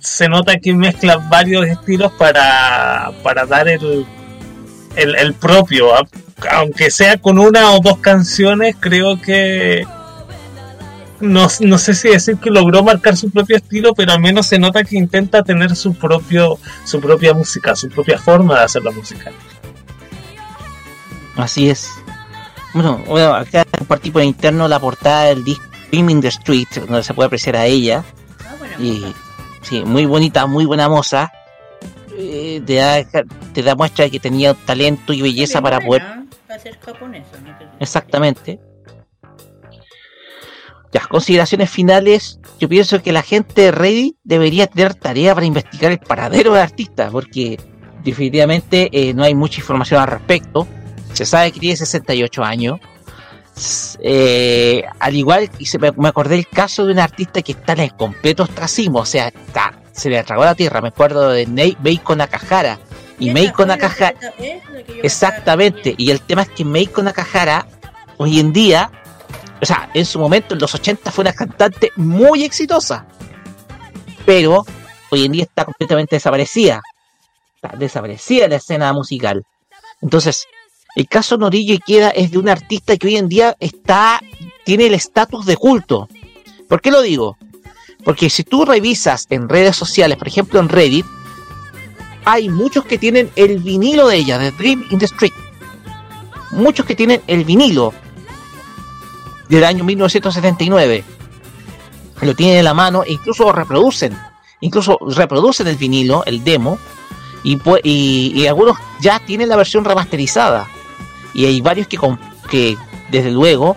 [0.00, 4.06] se nota que mezcla varios estilos para, para dar el,
[4.96, 5.94] el, propio.
[5.94, 6.06] A-
[6.52, 9.86] Aunque sea con una o dos canciones, creo que
[11.20, 14.58] no, no sé si decir que logró marcar su propio estilo, pero al menos se
[14.58, 18.90] nota que intenta tener su propio su propia música, su propia forma de hacer la
[18.90, 19.32] música.
[21.36, 21.88] Así es.
[22.74, 27.02] Bueno, bueno acá compartí por interno la portada del disco Dream in the Street, donde
[27.02, 28.04] se puede apreciar a ella.
[28.78, 29.04] Y
[29.62, 31.32] sí, muy bonita, muy buena moza.
[32.18, 33.04] Eh, te, da,
[33.52, 36.02] te da muestra de que tenía talento y belleza para poder.
[36.50, 37.56] Va a ser japonesa, ¿no?
[37.78, 38.58] Exactamente.
[40.92, 42.38] Ya, consideraciones finales.
[42.58, 46.62] Yo pienso que la gente de Reddit debería tener tarea para investigar el paradero del
[46.62, 47.58] artista, porque
[48.02, 50.66] definitivamente eh, no hay mucha información al respecto.
[51.12, 52.80] Se sabe que tiene 68 años.
[54.00, 57.72] Eh, al igual, y se me, me acordé el caso de un artista que está
[57.72, 60.80] en el completo ostracismo, o sea, está, se le tragó la tierra.
[60.82, 62.78] Me acuerdo de Nei- Meiko Nakahara.
[63.18, 64.14] Y Meiko Nakahara,
[65.02, 67.66] Exactamente, y el tema es que Meiko Nakahara
[68.18, 68.90] hoy en día,
[69.62, 73.06] o sea, en su momento en los 80 fue una cantante muy exitosa,
[74.26, 74.64] pero
[75.10, 76.82] hoy en día está completamente desaparecida,
[77.54, 79.42] está desaparecida de la escena musical.
[80.02, 80.46] Entonces,
[80.96, 84.20] el caso Norillo Ikeda es de un artista que hoy en día está
[84.64, 86.08] tiene el estatus de culto.
[86.68, 87.36] ¿Por qué lo digo?
[88.02, 91.04] Porque si tú revisas en redes sociales, por ejemplo en Reddit,
[92.24, 95.34] hay muchos que tienen el vinilo de ella, de Dream in the Street.
[96.50, 97.92] Muchos que tienen el vinilo
[99.50, 101.04] del año 1979.
[102.22, 104.18] Lo tienen en la mano e incluso reproducen.
[104.60, 106.78] Incluso reproducen el vinilo, el demo.
[107.44, 110.66] Y, y, y algunos ya tienen la versión remasterizada.
[111.36, 111.98] Y hay varios que,
[112.50, 112.76] que
[113.12, 113.76] desde luego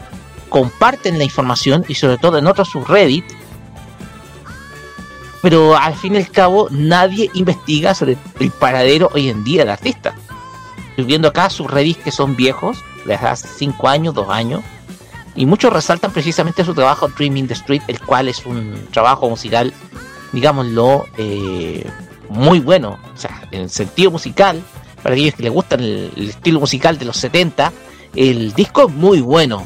[0.49, 3.25] comparten la información y sobre todo en otros subreddit
[5.41, 9.69] pero al fin y al cabo nadie investiga sobre el paradero hoy en día del
[9.69, 10.13] artista.
[10.89, 14.61] Estoy viendo acá sus revis que son viejos, de hace 5 años, 2 años,
[15.35, 19.29] y muchos resaltan precisamente su trabajo Dream in the Street, el cual es un trabajo
[19.29, 19.73] musical,
[20.33, 21.89] digámoslo, eh,
[22.29, 22.99] muy bueno.
[23.13, 24.61] O sea, en sentido musical,
[25.01, 27.71] para aquellos que les gustan el, el estilo musical de los 70,
[28.15, 29.65] el disco es muy bueno.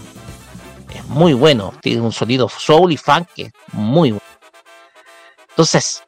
[0.93, 1.73] Es muy bueno.
[1.81, 4.25] Tiene un sonido soul y funk que es muy bueno.
[5.49, 6.03] Entonces,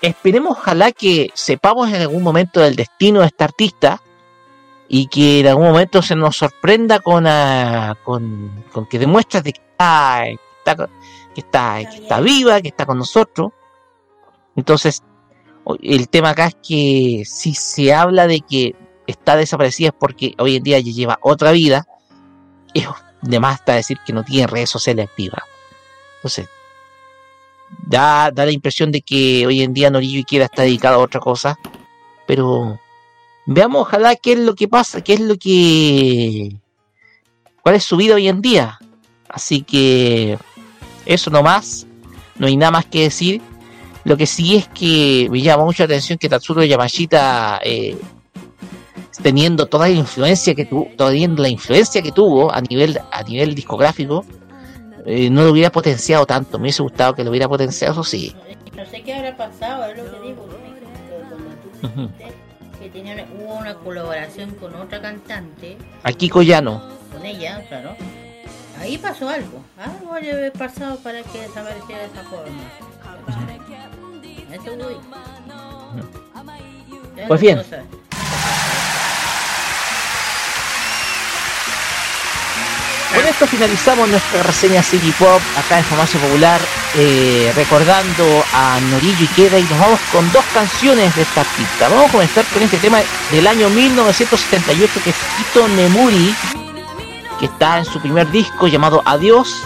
[0.00, 4.02] esperemos ojalá que sepamos en algún momento del destino de este artista
[4.88, 9.54] y que en algún momento se nos sorprenda con, ah, con, con que demuestre de
[9.54, 10.76] que está, que está,
[11.34, 13.52] que está, que está viva, que está con nosotros.
[14.54, 15.02] Entonces,
[15.82, 18.74] el tema acá es que si se habla de que
[19.06, 21.86] está desaparecida es porque hoy en día lleva otra vida,
[22.74, 22.86] es
[23.22, 25.42] de más está decir que no tiene redes sociales activas.
[26.16, 26.48] Entonces,
[27.86, 31.20] da, da la impresión de que hoy en día Norillo Ikeda está dedicado a otra
[31.20, 31.58] cosa,
[32.26, 32.78] pero
[33.46, 36.56] veamos ojalá qué es lo que pasa, qué es lo que...
[37.62, 38.78] cuál es su vida hoy en día.
[39.28, 40.38] Así que
[41.06, 41.86] eso nomás,
[42.36, 43.40] no hay nada más que decir.
[44.04, 47.96] Lo que sí es que me llama mucho la atención que Tatsuro Yamashita, eh,
[49.22, 53.54] teniendo toda la influencia que tuvo, teniendo la influencia que tuvo a nivel, a nivel
[53.54, 54.24] discográfico,
[55.06, 56.58] eh, no lo hubiera potenciado tanto.
[56.58, 58.34] Me hubiese gustado que lo hubiera potenciado, eso sí.
[58.76, 60.48] No sé qué habrá pasado, es lo que digo.
[61.80, 62.10] Cuando tú
[62.80, 66.82] que tenía hubo una colaboración con otra cantante, Aquí Collano.
[67.12, 67.94] con ella, claro.
[68.80, 72.62] Ahí pasó algo, algo debe haber pasado para que desapareciera de esa forma.
[74.52, 74.96] Eso voy.
[77.26, 77.62] Pues bien.
[83.14, 86.60] Con esto finalizamos nuestra reseña City Pop acá en Farmacia Popular,
[86.96, 91.88] eh, recordando a Norillo y Queda y nos vamos con dos canciones de esta artista.
[91.88, 93.00] Vamos a comenzar con este tema
[93.30, 96.34] del año 1978 que es Ito Nemuri,
[97.38, 99.62] que está en su primer disco llamado Adiós.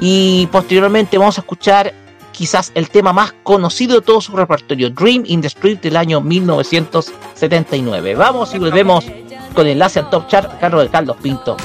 [0.00, 1.94] Y posteriormente vamos a escuchar
[2.38, 6.20] quizás el tema más conocido de todo su repertorio, Dream in the Street del año
[6.20, 8.14] 1979.
[8.14, 9.04] Vamos y volvemos
[9.56, 11.56] con el enlace al Top Chart cargo de Carlos Pinto.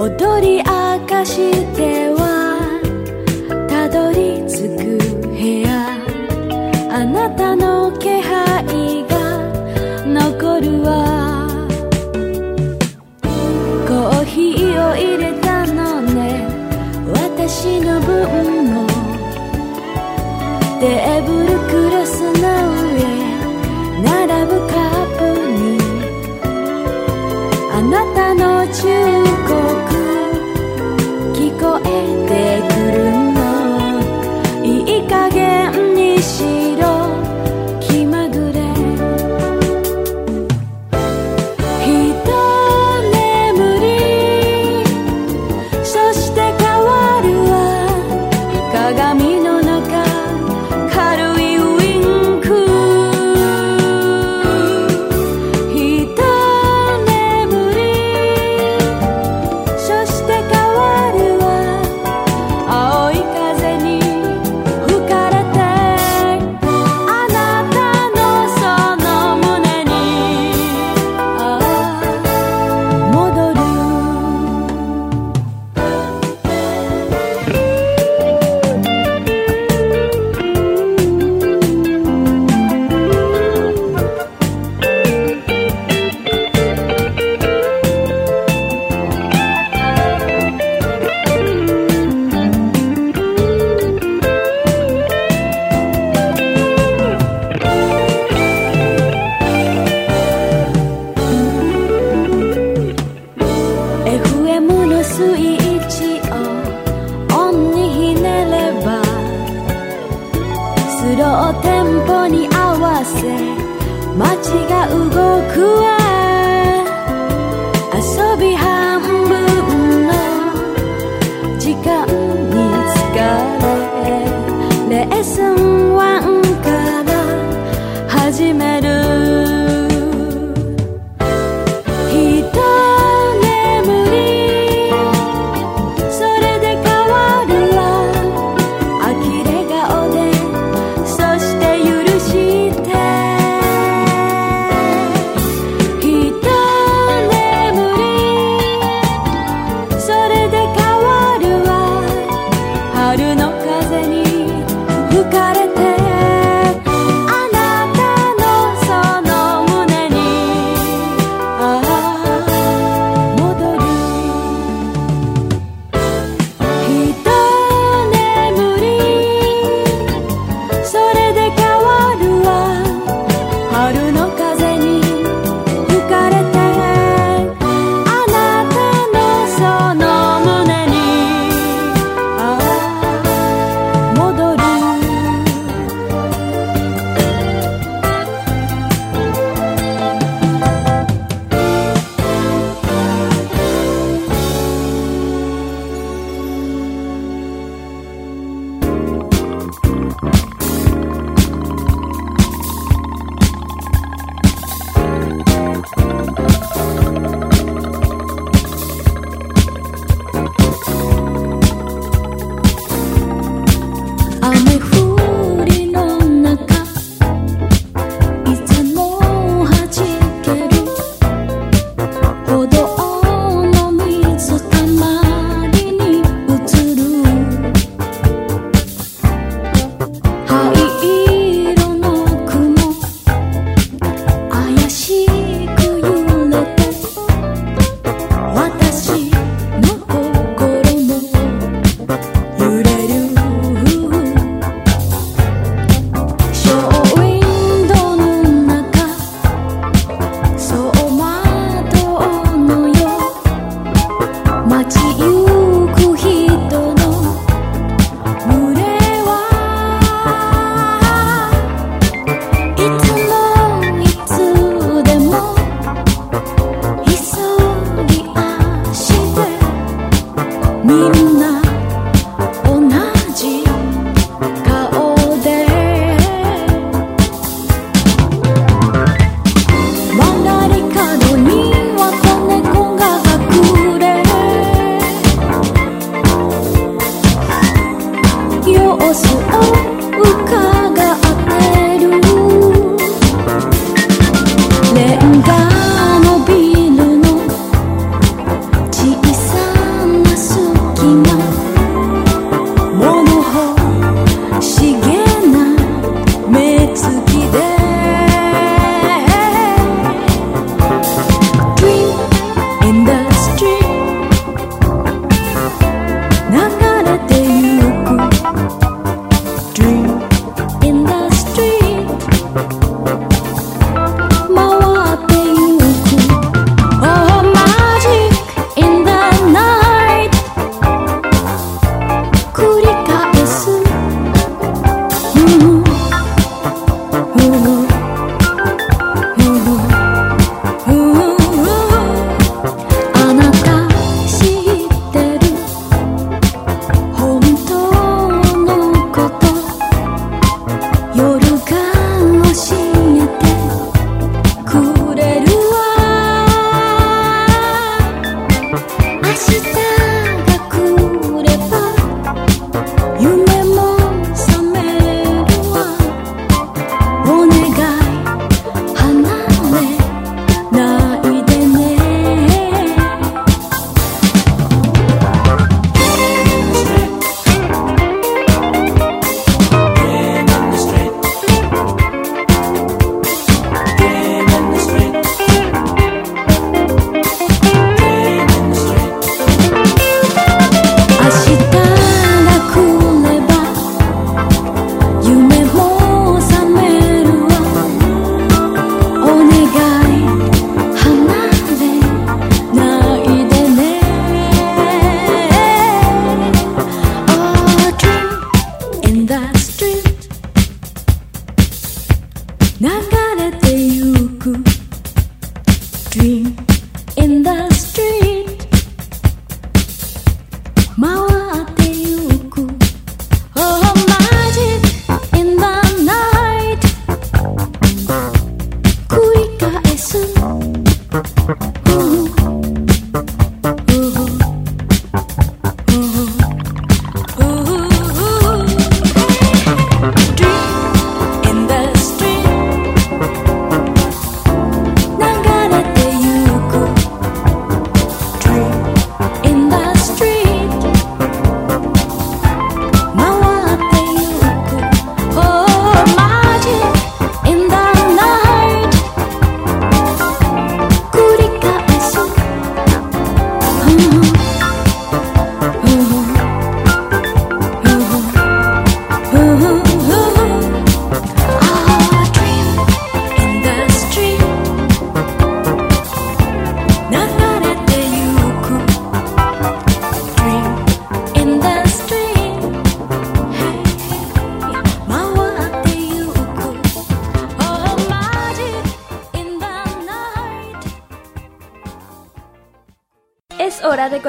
[0.00, 0.64] 踊り明
[1.06, 2.24] かしては
[3.68, 4.96] たどり着く
[5.28, 5.68] 部屋。
[6.90, 9.44] あなたの気配が
[10.06, 10.88] 残るわ。
[13.86, 16.48] コーヒーを入れたのね。
[17.12, 18.86] 私の分も。
[20.80, 22.59] テーブルクロスの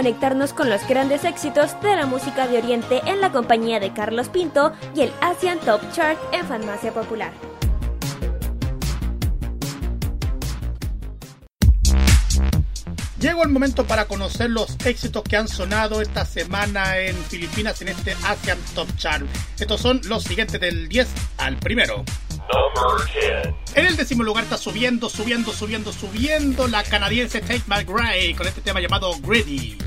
[0.02, 4.30] conectarnos con los grandes éxitos de la música de Oriente en la compañía de Carlos
[4.30, 7.32] Pinto y el Asian Top Chart en Farmacia Popular.
[13.20, 17.90] Llegó el momento para conocer los éxitos que han sonado esta semana en Filipinas en
[17.90, 19.24] este Asian Top Chart.
[19.60, 21.08] Estos son los siguientes del 10
[21.38, 22.04] al primero.
[23.76, 28.62] En el décimo lugar está subiendo, subiendo, subiendo, subiendo la canadiense Tate McRae con este
[28.62, 29.78] tema llamado Greedy.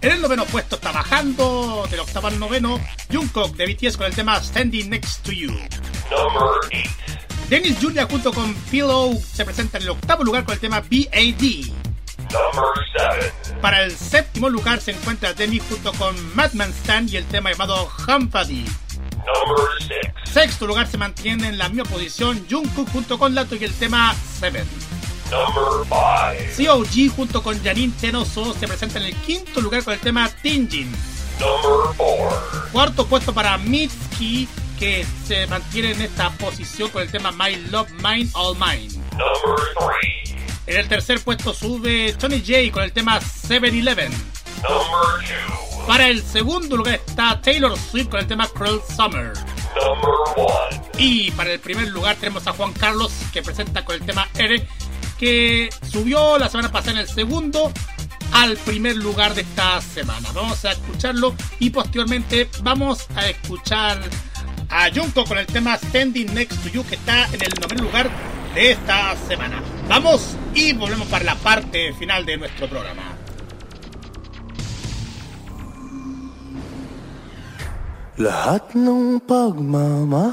[0.00, 2.80] En el noveno puesto está bajando del octavo al noveno
[3.12, 5.52] Jungkook de BTS con el tema Standing Next to You.
[7.48, 11.72] Dennis Julia junto con Pillow se presenta en el octavo lugar con el tema BAD.
[13.60, 17.90] Para el séptimo lugar se encuentra Demi junto con Madman Stan y el tema llamado
[18.08, 18.64] Humpady.
[20.24, 24.14] Sexto lugar se mantiene en la misma posición Jungkook junto con Lato y el tema
[24.40, 24.66] Seven.
[26.56, 30.92] COG junto con Janine Tenoso se presenta en el quinto lugar con el tema Tinjin.
[32.70, 37.90] Cuarto puesto para Mitski que se mantiene en esta posición con el tema My Love
[38.02, 38.92] Mine All Mine.
[40.66, 44.12] En el tercer puesto sube Tony J con el tema 7-Eleven.
[45.86, 49.32] Para el segundo lugar está Taylor Swift con el tema Cruel Summer.
[50.98, 54.66] Y para el primer lugar tenemos a Juan Carlos que presenta con el tema R
[55.22, 57.70] que subió la semana pasada en el segundo
[58.32, 60.28] al primer lugar de esta semana.
[60.34, 64.00] Vamos a escucharlo y posteriormente vamos a escuchar
[64.68, 68.10] a Junko con el tema Standing Next to You que está en el noveno lugar
[68.56, 69.62] de esta semana.
[69.88, 73.02] Vamos y volvemos para la parte final de nuestro programa.
[78.18, 80.32] Lahat ng pagmamahal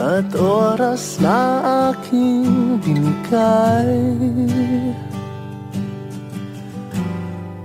[0.00, 1.60] at oras na
[1.92, 4.00] aking binigay.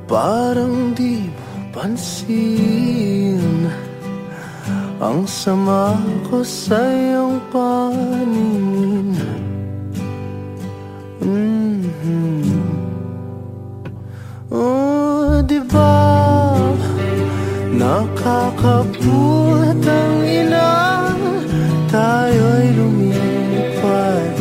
[0.06, 1.26] Parang di
[1.74, 3.66] pansin
[5.02, 5.98] Ang sama
[6.32, 9.12] ko sa iyong paningin.
[11.20, 12.48] Mm-hmm.
[14.56, 16.00] Oh, di ba
[17.76, 20.24] Nakakapulot ang
[21.96, 24.36] tayo'y lumipad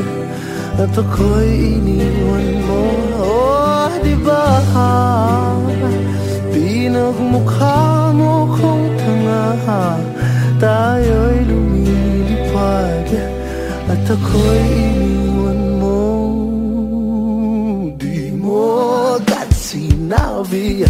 [0.75, 2.83] At ako'y iniwan mo
[3.23, 4.43] Oh, di ba?
[6.51, 9.47] Pinagmukha mo kong tanga
[10.59, 13.11] Tayo'y lumilipad
[13.87, 16.03] At ako'y iniwan mo
[17.95, 18.63] Di mo
[19.15, 20.83] agad sinabi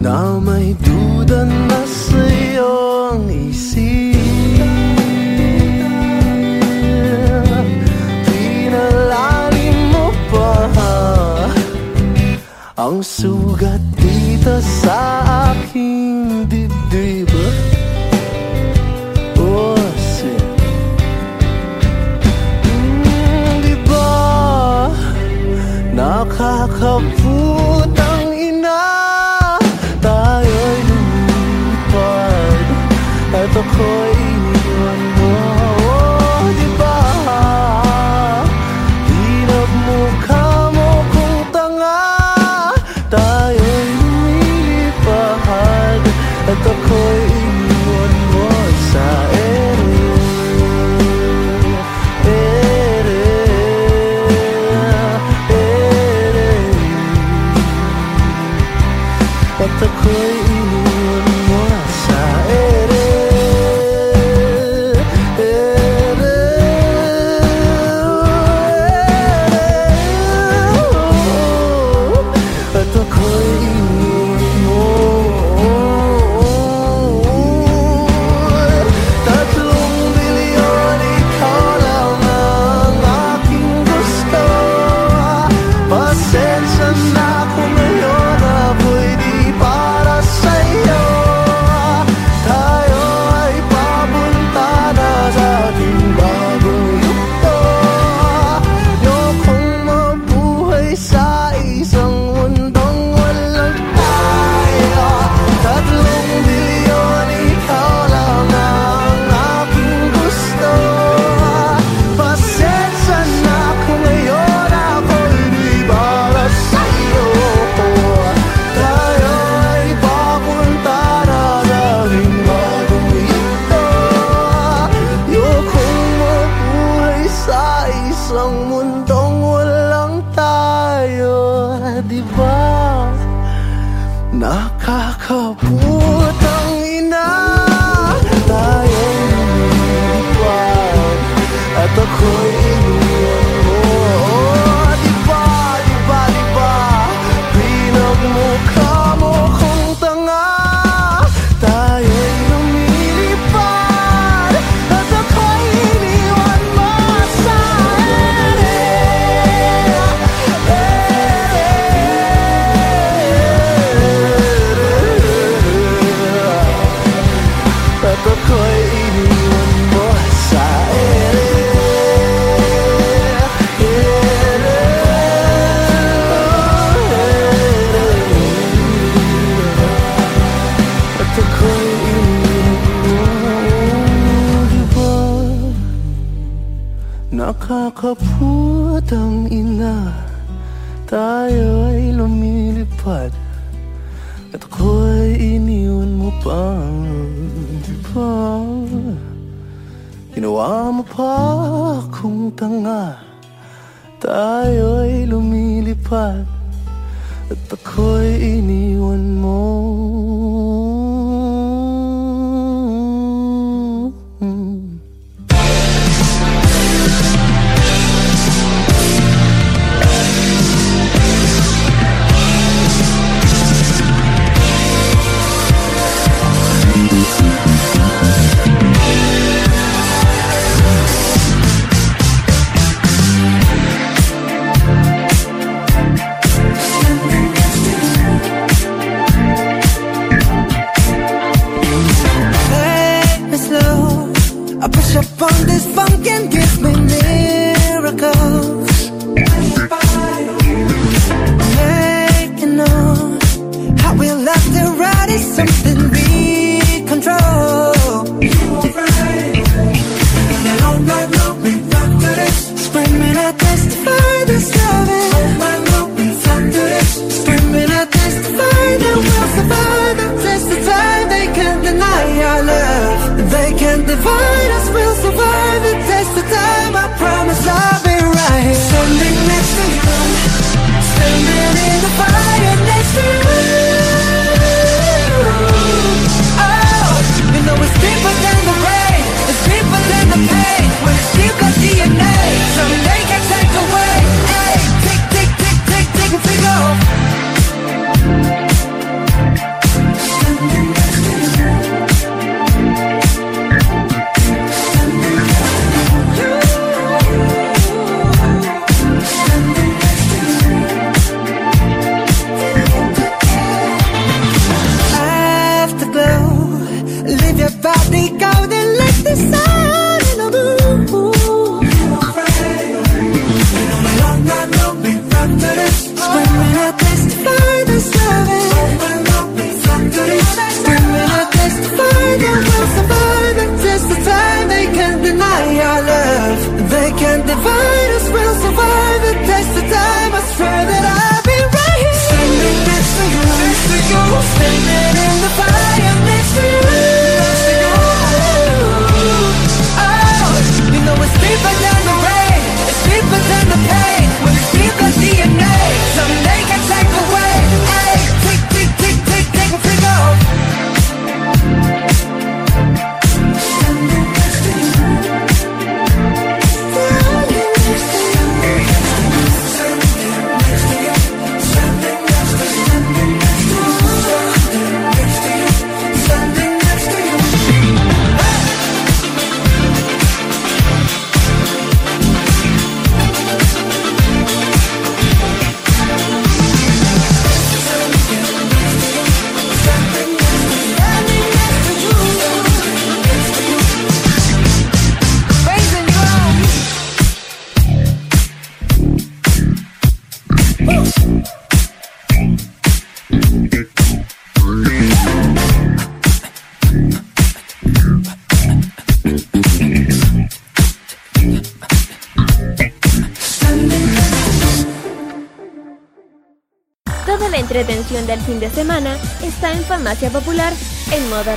[0.00, 2.72] Na may duda na sa'yo
[3.16, 3.24] ang
[12.74, 15.22] Ang sugat dito sa
[15.54, 17.30] aking dibdib.
[19.38, 20.42] Oh, sin
[22.66, 24.10] mm, Di ba
[25.94, 27.23] Nakakabit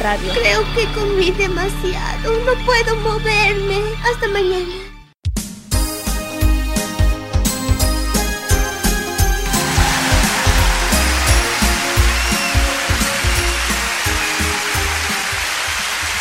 [0.08, 0.34] radio.
[0.34, 2.32] Creo que comí demasiado.
[2.46, 3.80] No puedo moverme.
[4.10, 4.76] Hasta mañana.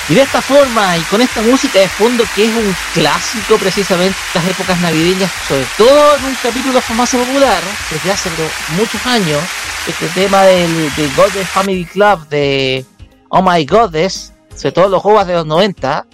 [0.09, 4.17] Y de esta forma y con esta música de fondo que es un clásico precisamente
[4.33, 8.31] de las épocas navideñas, sobre todo en un capítulo de Farmacia Popular, desde hace
[8.77, 9.43] muchos años,
[9.89, 12.87] este tema del, del Goddess Family Club de
[13.39, 16.07] Oh My Goddess, sobre todo los juegos de los 90,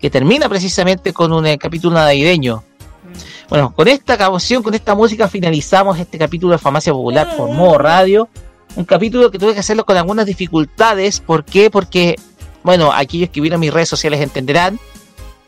[0.00, 2.64] que termina precisamente con un eh, capítulo navideño.
[3.48, 7.78] Bueno, con esta canción, con esta música finalizamos este capítulo de Farmacia Popular por modo
[7.78, 8.28] radio.
[8.74, 11.20] Un capítulo que tuve que hacerlo con algunas dificultades.
[11.20, 11.70] ¿Por qué?
[11.70, 12.16] Porque,
[12.64, 14.80] bueno, aquellos que vieron mis redes sociales entenderán.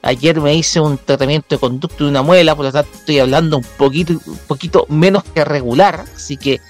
[0.01, 3.57] Ayer me hice un tratamiento de conducto de una muela, por lo tanto estoy hablando
[3.57, 6.05] un poquito, un poquito menos que regular.
[6.15, 6.61] Así que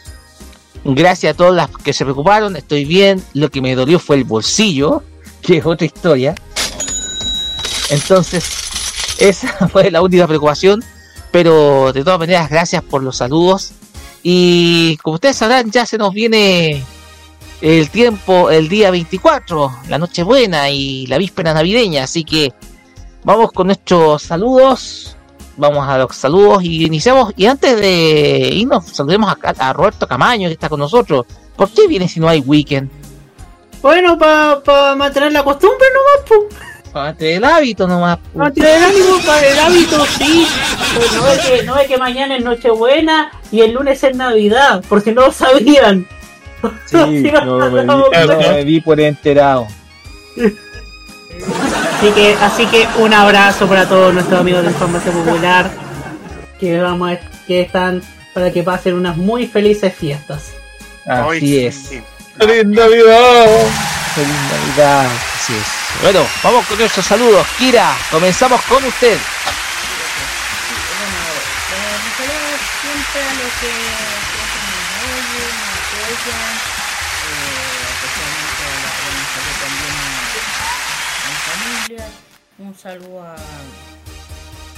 [0.85, 3.23] gracias a todas las que se preocuparon, estoy bien.
[3.35, 5.03] Lo que me dolió fue el bolsillo,
[5.41, 6.35] que es otra historia.
[7.91, 8.45] Entonces,
[9.19, 10.83] esa fue la única preocupación.
[11.31, 13.73] Pero de todas maneras, gracias por los saludos.
[14.23, 16.85] Y como ustedes sabrán, ya se nos viene
[17.63, 22.05] el tiempo, el día 24, la Nochebuena y la víspera navideña.
[22.05, 22.53] Así que
[23.25, 25.17] vamos con nuestros saludos.
[25.57, 27.33] Vamos a los saludos y iniciamos.
[27.37, 31.27] Y antes de irnos, saludemos a, a Roberto Camaño que está con nosotros.
[31.57, 32.91] ¿Por qué viene si no hay weekend?
[33.83, 36.93] Bueno, para mantener la costumbre nomás, pues.
[36.93, 38.19] Para mantener el hábito nomás.
[38.19, 40.47] Para mantener el ánimo, para el hábito, sí.
[40.95, 44.85] Pues no, es que, no es que mañana es Nochebuena y el lunes es Navidad,
[44.89, 46.07] porque no lo sabían.
[46.87, 46.97] Sí,
[47.45, 49.67] no me, vi, no me vi por enterado.
[52.03, 55.71] Así que, así que un abrazo para todos nuestros amigos de Información Popular
[56.59, 58.03] que vamos a- que están
[58.35, 60.53] para que pasen unas muy felices fiestas.
[61.07, 61.91] Así es.
[62.39, 63.47] ¡Feliz Navidad!
[64.17, 65.07] ¡Feliz Navidad!
[65.37, 66.03] Así es.
[66.03, 67.47] Bueno, vamos con nuestros saludos.
[67.57, 69.17] Kira, comenzamos con usted.
[72.03, 73.73] Nicolás siempre a los que
[75.93, 76.55] apoyan,
[82.73, 83.37] un saludo a,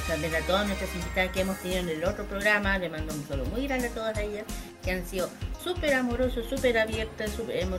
[0.09, 3.27] También a todas nuestras invitadas que hemos tenido en el otro programa, le mando un
[3.27, 4.45] saludo muy grande a todas ellas,
[4.83, 5.31] que han sido
[5.63, 7.79] súper amorosos, súper abiertas, súper un-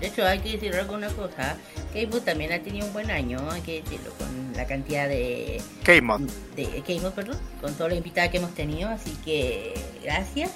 [0.00, 1.56] De hecho, hay que decir alguna cosa,
[1.94, 5.62] K-Mod también ha tenido un buen año, hay que decirlo, con la cantidad de...
[5.84, 6.22] K-Mod.
[6.54, 10.50] De K-Mod, perdón, con todas las invitadas que hemos tenido, así que gracias.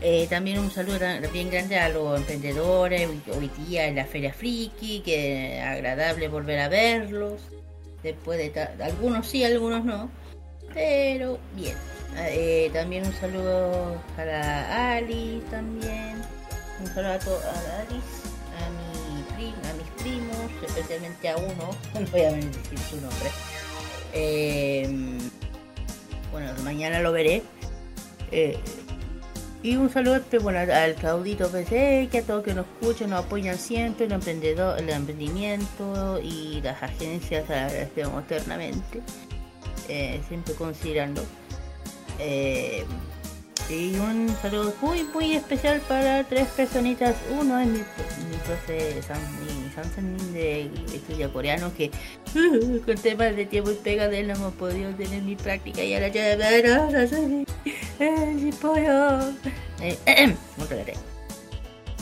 [0.00, 0.98] Eh, también un saludo
[1.32, 6.68] bien grande a los emprendedores hoy, día en la Feria Friki, que agradable volver a
[6.68, 7.40] verlos.
[8.02, 10.08] Después de algunos sí, algunos no.
[10.72, 11.74] Pero bien.
[12.16, 16.22] Eh, también un saludo para Alice también.
[16.80, 21.70] Un saludo a, to- a Alice, a, mi prim- a mis primos, especialmente a uno.
[22.00, 23.30] No voy a decir su nombre.
[24.12, 24.88] Eh,
[26.30, 27.42] bueno, mañana lo veré.
[29.62, 33.24] Y un saludo este, bueno, al- Caudito PC, que a todos que nos escuchan, nos
[33.24, 39.00] apoyan siempre, el, emprendedor, el emprendimiento y las agencias, agradecemos eternamente,
[39.88, 41.22] eh, siempre considerando.
[42.20, 42.84] Eh,
[43.68, 47.16] y un saludo muy, muy especial para tres personitas.
[47.38, 51.90] Uno es mi, mi profe Sansan de estudio coreano que
[52.84, 55.94] con temas de tiempo y pega de él no hemos podido tener mi práctica y
[55.94, 56.98] ahora ya no, no.
[59.80, 60.98] Eh, muchas gracias.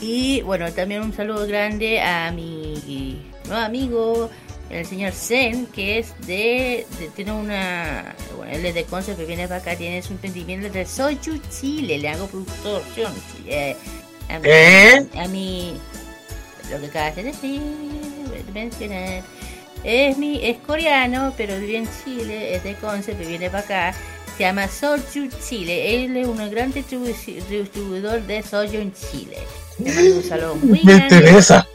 [0.01, 4.29] Y bueno, también un saludo grande a mi nuevo amigo,
[4.69, 9.27] el señor Zen, que es de, de- tiene una, bueno, él es de Conce, pero
[9.27, 13.13] viene para acá, tiene su emprendimiento de Soju Chile, le hago producción.
[13.47, 13.75] eh,
[14.29, 15.05] a mi, ¿Qué?
[15.19, 15.73] a mi,
[16.69, 19.23] lo que acabas de decir, de mencionar,
[19.83, 23.95] es mi, es coreano, pero vive en Chile, es de Conce, pero viene para acá.
[24.37, 26.05] Se llama Soju Chile.
[26.05, 27.15] Él es un gran distribu-
[27.49, 29.37] distribuidor de soju en Chile.
[29.79, 31.15] Le mando un saludo muy Me grande.
[31.15, 31.67] interesa.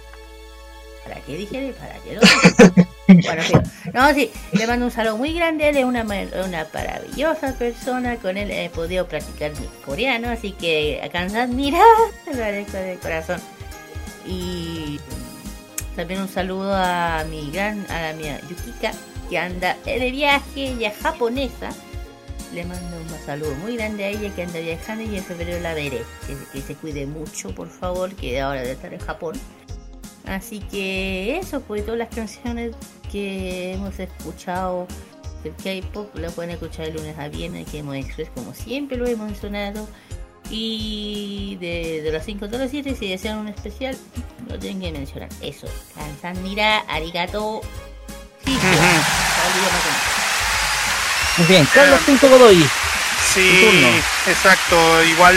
[1.23, 1.75] ¿Para qué dije?
[1.78, 2.83] ¿Para qué lo
[3.23, 3.52] Bueno, sí.
[3.92, 5.68] No, sí, le mando un saludo muy grande.
[5.68, 8.17] Él es una, una maravillosa persona.
[8.17, 10.31] Con él he podido practicar mi coreano.
[10.31, 11.83] Así que alcanzad, mira,
[12.25, 13.41] te lo agradezco de corazón.
[14.26, 14.99] Y
[15.97, 18.92] también un saludo a mi gran, a la mía Yukika,
[19.28, 21.70] que anda de viaje, ella es japonesa.
[22.55, 25.75] Le mando un saludo muy grande a ella que anda viajando y en febrero la
[25.75, 26.02] veré.
[26.26, 29.34] Que, que se cuide mucho, por favor, que ahora de estar en Japón.
[30.26, 32.75] Así que eso, pues todas las canciones
[33.10, 34.86] que hemos escuchado
[35.42, 39.07] del K-pop la pueden escuchar de lunes a viernes que hemos Express como siempre lo
[39.07, 39.89] hemos mencionado.
[40.51, 43.97] Y de, de las 5 a las 7, si desean un especial,
[44.49, 45.31] lo tienen que mencionar.
[45.41, 47.62] Eso, Kansan Mira, Arigato.
[48.44, 48.59] Sí,
[51.39, 52.68] Muy bien, Carlos Pinto Godoy.
[53.33, 53.67] Sí,
[54.26, 54.76] exacto.
[55.05, 55.36] Igual,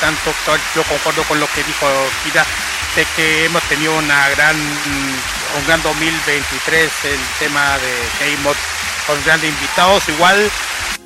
[0.00, 0.30] tanto
[0.74, 1.86] yo concuerdo con lo que dijo
[2.24, 2.44] Kira,
[3.16, 8.56] que hemos tenido una gran, un gran 2023, el tema de K-Mod
[9.06, 10.08] con grandes invitados.
[10.08, 10.50] Igual,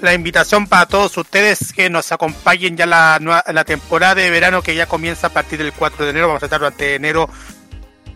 [0.01, 4.75] la invitación para todos ustedes que nos acompañen ya la, la temporada de verano que
[4.75, 6.29] ya comienza a partir del 4 de enero.
[6.29, 7.29] Vamos a estar durante enero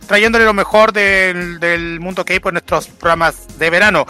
[0.08, 4.06] trayéndole lo mejor del, del mundo que hay por nuestros programas de verano.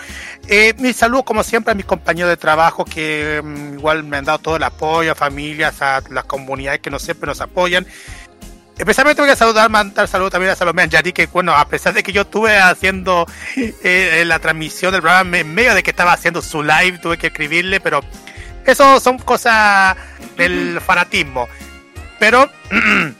[0.47, 4.25] Eh, mis saludos, como siempre, a mis compañeros de trabajo que mm, igual me han
[4.25, 7.87] dado todo el apoyo, a familias, a las comunidades que nos, siempre nos apoyan.
[8.79, 12.03] Especialmente voy a saludar, mandar saludos también a Salomé Anjari, que bueno, a pesar de
[12.05, 13.27] que yo estuve haciendo
[13.57, 17.27] eh, la transmisión del programa en medio de que estaba haciendo su live, tuve que
[17.29, 18.01] escribirle, pero
[18.65, 19.97] eso son cosas
[20.37, 21.49] del fanatismo.
[22.21, 22.49] Pero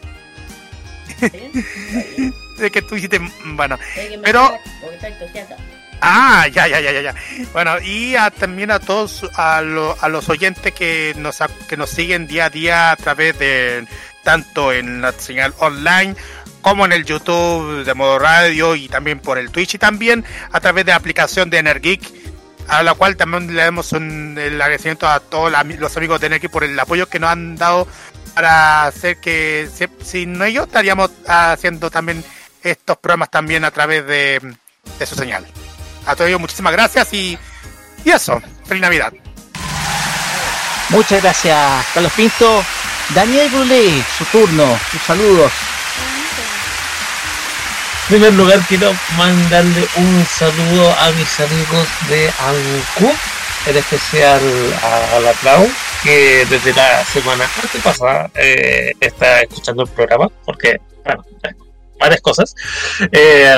[2.59, 3.79] de que tú hiciste, bueno,
[4.23, 4.51] pero
[6.01, 7.15] Ah, ya, ya, ya, ya, ya.
[7.53, 11.77] Bueno, y a- también a todos, a, lo- a los oyentes que nos, a- que
[11.77, 13.85] nos siguen día a día a través de,
[14.29, 16.15] tanto en la señal online
[16.61, 20.61] como en el YouTube de modo radio y también por el Twitch y también a
[20.61, 22.03] través de la aplicación de Energic,
[22.69, 26.63] a la cual también le damos un, agradecimiento a todos los amigos de Energic por
[26.63, 27.89] el apoyo que nos han dado
[28.35, 32.23] para hacer que, si- sin ellos, estaríamos haciendo también
[32.63, 34.39] estos programas también a través de,
[34.99, 35.47] de su señal.
[36.05, 37.39] A todos ellos, muchísimas gracias y,
[38.05, 38.43] y eso.
[38.67, 39.11] Feliz Navidad.
[40.91, 42.63] Muchas gracias, Carlos Pinto.
[43.15, 45.53] Daniel Brulé, su turno, sus saludos.
[48.03, 53.13] En primer lugar quiero mandarle un saludo a mis amigos de Ancu,
[53.67, 54.41] en especial
[54.83, 55.69] a la Clau,
[56.03, 61.25] que desde la semana antepasada eh, está escuchando el programa, porque, bueno,
[61.99, 62.55] varias cosas.
[63.13, 63.57] Eh,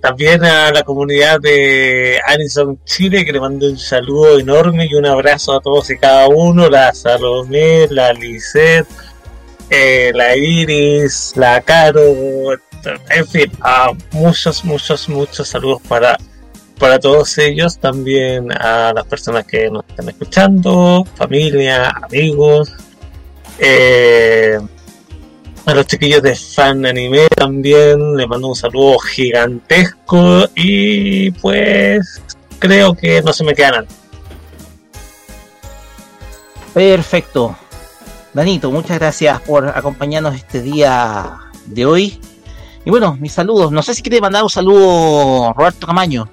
[0.00, 5.06] también a la comunidad de Anison Chile, que le mando un saludo enorme y un
[5.06, 8.86] abrazo a todos y cada uno, la Salomé, la Lisette,
[9.68, 12.02] eh, la Iris, la Caro,
[13.10, 16.16] en fin, a muchos, muchos, muchos saludos para
[16.80, 22.72] para todos ellos, también a las personas que nos están escuchando, familia, amigos,
[23.58, 24.58] eh,
[25.66, 32.22] a los chiquillos de fan anime también, les mando un saludo gigantesco y pues
[32.58, 33.86] creo que no se me queda nada.
[36.72, 37.56] Perfecto.
[38.32, 42.20] Danito, muchas gracias por acompañarnos este día de hoy.
[42.84, 43.72] Y bueno, mis saludos.
[43.72, 46.28] No sé si quiere mandar un saludo Roberto Camaño.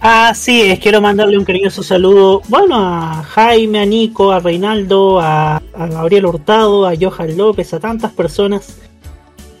[0.00, 5.60] Así es, quiero mandarle un cariñoso saludo, bueno, a Jaime, a Nico, a Reinaldo, a,
[5.74, 8.76] Gabriel Hurtado, a Johan López, a tantas personas,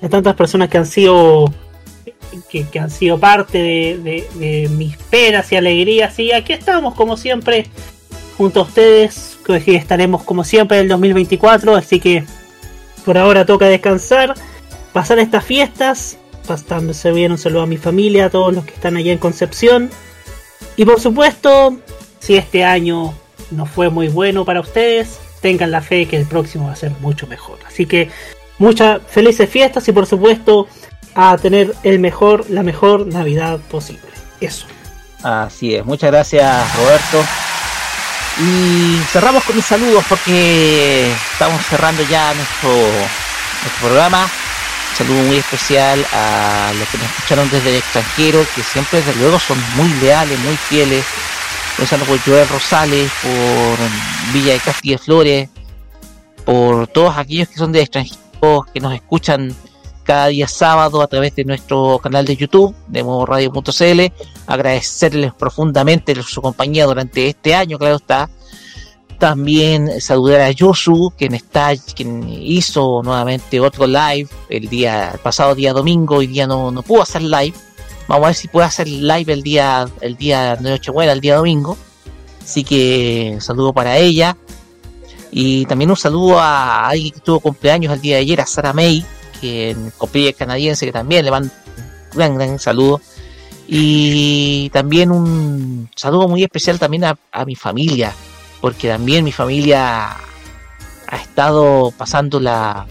[0.00, 1.52] a tantas personas que han sido
[2.48, 6.16] que, han sido parte de, mis penas y alegrías.
[6.20, 7.66] Y aquí estamos, como siempre,
[8.36, 12.24] junto a ustedes, que estaremos como siempre en el 2024, así que
[13.04, 14.34] por ahora toca descansar,
[14.92, 18.74] pasar estas fiestas, pasando, se viene un saludo a mi familia, a todos los que
[18.74, 19.90] están allá en Concepción.
[20.78, 21.76] Y por supuesto,
[22.20, 23.12] si este año
[23.50, 26.92] no fue muy bueno para ustedes, tengan la fe que el próximo va a ser
[27.00, 27.58] mucho mejor.
[27.66, 28.10] Así que
[28.58, 30.68] muchas felices fiestas y por supuesto
[31.16, 34.06] a tener el mejor, la mejor Navidad posible.
[34.40, 34.66] Eso.
[35.24, 37.24] Así es, muchas gracias Roberto.
[38.40, 44.30] Y cerramos con mis saludos porque estamos cerrando ya nuestro, nuestro programa.
[44.98, 49.38] Saludo muy especial a los que nos escucharon desde el extranjero, que siempre desde luego
[49.38, 51.04] son muy leales, muy fieles.
[51.76, 55.50] Empezando por Joel Rosales, por Villa de Castilla y Flores,
[56.44, 59.54] por todos aquellos que son de extranjeros, que nos escuchan
[60.02, 64.26] cada día sábado a través de nuestro canal de YouTube, de modoradio.cl.
[64.48, 68.28] Agradecerles profundamente su compañía durante este año, claro está.
[69.18, 75.56] También saludar a Yosu, quien está, quien hizo nuevamente otro live el día, el pasado
[75.56, 77.54] día domingo, hoy día no, no pudo hacer live.
[78.06, 81.36] Vamos a ver si puede hacer live el día, el día de Nochebuena, el día
[81.36, 81.76] domingo.
[82.40, 84.36] Así que saludo para ella.
[85.32, 88.72] Y también un saludo a alguien que tuvo cumpleaños el día de ayer, a Sara
[88.72, 89.04] May,
[89.40, 91.50] que en copia canadiense, que también le mando
[92.12, 93.00] un gran, gran saludo.
[93.66, 98.14] Y también un saludo muy especial también a, a mi familia,
[98.60, 100.16] porque también mi familia
[101.06, 102.86] ha estado pasándola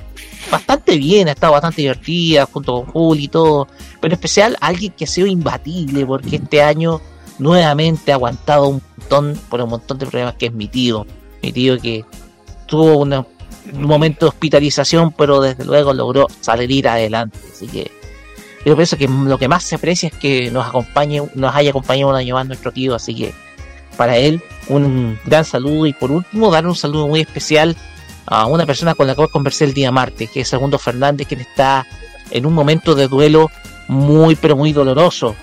[0.49, 3.67] bastante bien, ha estado bastante divertida junto con Juli y todo,
[3.99, 7.01] pero en especial alguien que ha sido imbatible, porque este año
[7.37, 11.05] nuevamente ha aguantado un montón por un montón de problemas que es mi tío,
[11.43, 12.05] mi tío que
[12.65, 13.25] tuvo una-
[13.73, 17.91] un momento de hospitalización, pero desde luego logró salir adelante, así que
[18.65, 22.09] yo pienso que lo que más se aprecia es que nos acompañe, nos haya acompañado
[22.11, 23.33] un año más nuestro tío, así que
[23.97, 27.75] para él un gran saludo y por último dar un saludo muy especial
[28.25, 31.39] a una persona con la cual conversé el día martes, que es Segundo Fernández, quien
[31.39, 31.85] está
[32.31, 33.49] en un momento de duelo
[33.87, 35.35] muy pero muy doloroso.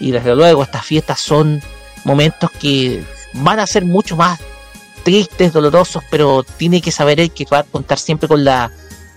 [0.00, 1.62] Y desde luego estas fiestas son
[2.04, 3.04] momentos que
[3.34, 4.40] van a ser mucho más
[5.04, 8.70] tristes, dolorosos, pero tiene que saber él que va a contar siempre con la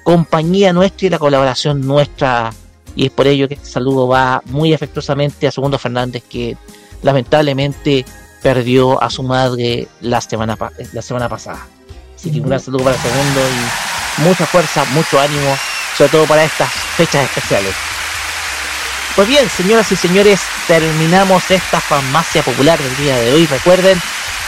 [0.04, 2.54] compañía nuestra y la colaboración nuestra.
[2.96, 6.56] Y es por ello que este saludo va muy afectuosamente a Segundo Fernández, que
[7.02, 8.06] lamentablemente
[8.42, 10.58] perdió a su madre la semana,
[10.94, 11.66] la semana pasada.
[12.16, 15.58] Así que un gran saludo para Segundo y mucha fuerza, mucho ánimo,
[15.98, 17.74] sobre todo para estas fechas especiales.
[19.16, 23.46] Pues bien, señoras y señores, terminamos esta farmacia popular del día de hoy.
[23.46, 23.98] Recuerden,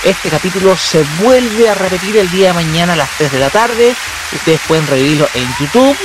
[0.04, 3.50] este capítulo se vuelve a repetir el día de mañana a las 3 de la
[3.50, 3.96] tarde.
[4.34, 5.98] Ustedes pueden revivirlo en YouTube.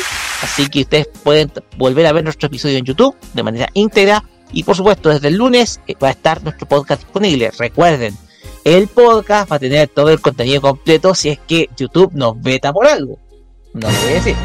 [0.43, 4.25] Así que ustedes pueden volver a ver nuestro episodio en YouTube de manera íntegra.
[4.53, 7.51] Y por supuesto, desde el lunes eh, va a estar nuestro podcast disponible.
[7.59, 8.17] Recuerden,
[8.65, 12.73] el podcast va a tener todo el contenido completo si es que YouTube nos veta
[12.73, 13.19] por algo.
[13.75, 14.37] No lo voy a decir.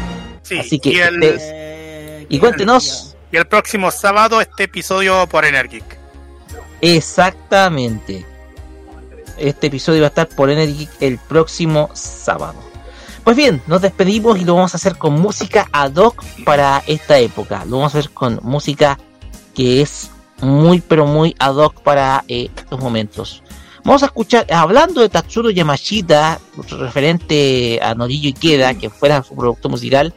[0.42, 3.16] Sí, Así que y el- y cuéntenos.
[3.30, 5.84] Y el próximo sábado este episodio por Energic.
[6.80, 8.24] Exactamente.
[9.36, 12.54] Este episodio va a estar por Energy el próximo sábado.
[13.24, 17.18] Pues bien, nos despedimos y lo vamos a hacer con música ad hoc para esta
[17.18, 17.64] época.
[17.66, 18.98] Lo vamos a hacer con música
[19.58, 20.08] que es
[20.40, 23.42] muy pero muy ad hoc para eh, estos momentos.
[23.82, 26.38] Vamos a escuchar, hablando de Tatsuro Yamashita,
[26.70, 30.14] referente a Norillo Ikeda, que fuera su producto musical,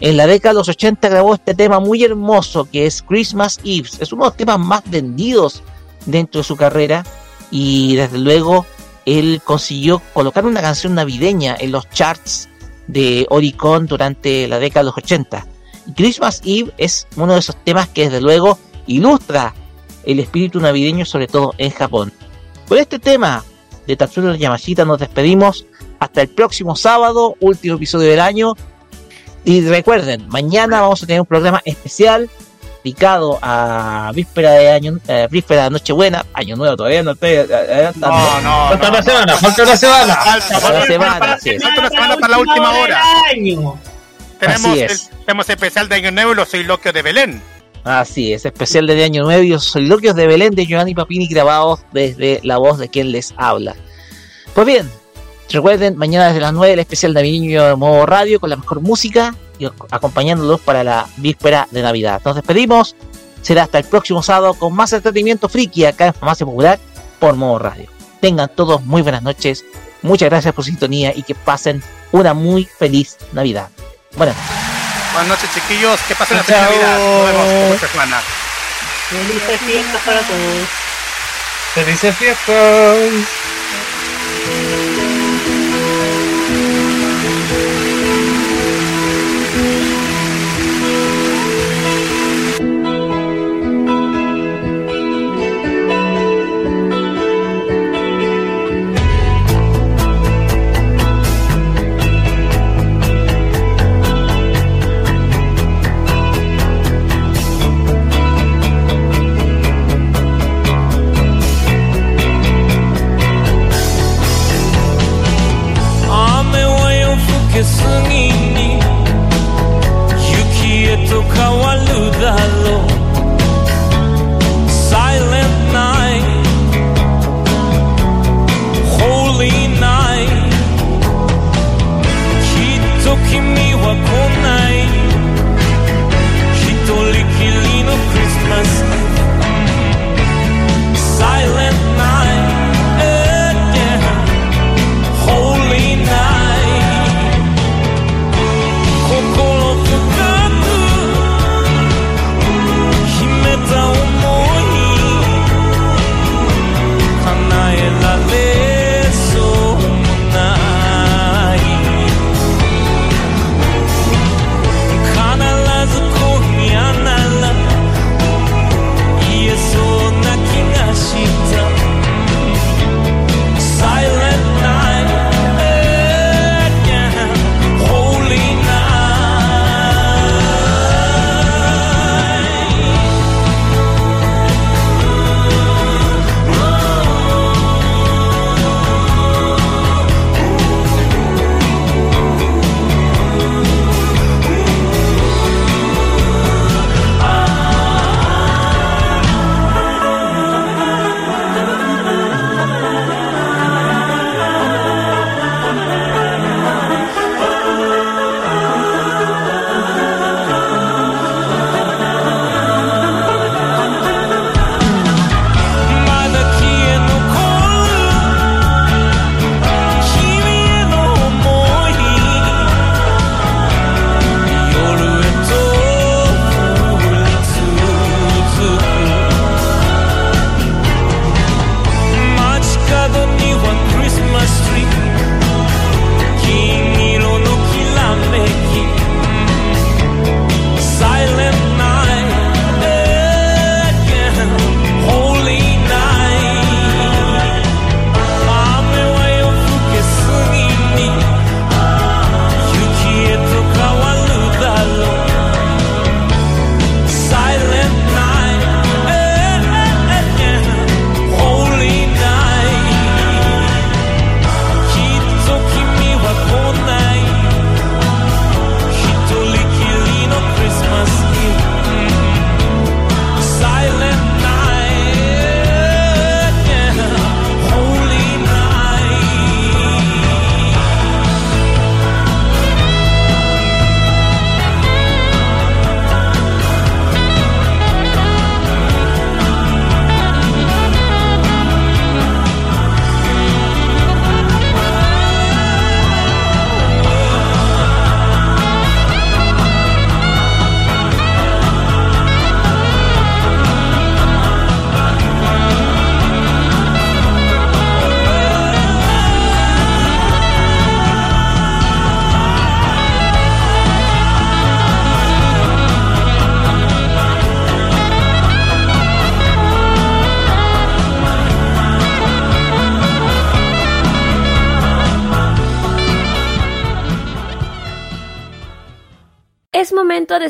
[0.00, 3.88] en la década de los 80 grabó este tema muy hermoso que es Christmas Eve.
[4.00, 5.62] Es uno de los temas más vendidos
[6.06, 7.04] dentro de su carrera
[7.52, 8.66] y desde luego
[9.06, 12.48] él consiguió colocar una canción navideña en los charts
[12.88, 15.46] de Oricon durante la década de los 80.
[15.86, 18.58] Y Christmas Eve es uno de esos temas que desde luego
[18.94, 19.54] ilustra
[20.04, 22.12] el espíritu navideño sobre todo en Japón.
[22.68, 23.44] Con este tema
[23.86, 25.66] de Tatsuro Yamashita nos despedimos
[25.98, 28.54] hasta el próximo sábado, último episodio del año.
[29.44, 32.28] Y recuerden, mañana vamos a tener un programa especial
[32.82, 38.16] dedicado a víspera de año, eh, víspera de Nochebuena, Año Nuevo todavía no estoy adelantando.
[38.16, 39.04] No, no, Falta no, una no.
[39.04, 40.14] semana, falta una semana.
[40.16, 41.58] Falta, Falta una semana, sí.
[41.58, 43.02] falta una semana para la última hora.
[44.38, 45.10] Tenemos Así el, es.
[45.26, 47.42] tenemos especial de Año Nuevo y los soliloquios de Belén.
[47.84, 51.80] Así es, especial de Año Nuevo y los soliloquios de Belén de Giovanni Papini grabados
[51.92, 53.74] desde la voz de quien les habla.
[54.54, 54.90] Pues bien,
[55.50, 58.80] recuerden, mañana desde las 9 el especial de niño de modo radio con la mejor
[58.80, 62.20] música y acompañándolos para la víspera de Navidad.
[62.24, 62.96] Nos despedimos,
[63.40, 66.78] será hasta el próximo sábado con más entretenimiento friki acá en Farmacia Popular
[67.18, 67.88] por modo radio.
[68.20, 69.64] Tengan todos muy buenas noches,
[70.02, 73.68] muchas gracias por su sintonía y que pasen una muy feliz Navidad.
[74.16, 74.36] Buenas.
[75.20, 76.00] Buenas noches, chiquillos.
[76.04, 76.98] Que pasen la feliz Navidad.
[76.98, 78.22] Nos vemos esta semana.
[79.10, 80.68] Felices fiestas para todos.
[81.74, 83.59] Felices fiestas.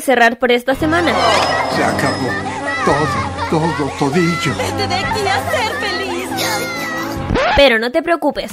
[0.00, 1.12] cerrar por esta semana.
[1.74, 2.30] Se acabó.
[2.84, 4.54] Todo, todo, todillo.
[4.56, 6.28] Vete de aquí a ser feliz.
[7.56, 8.50] Pero no te preocupes.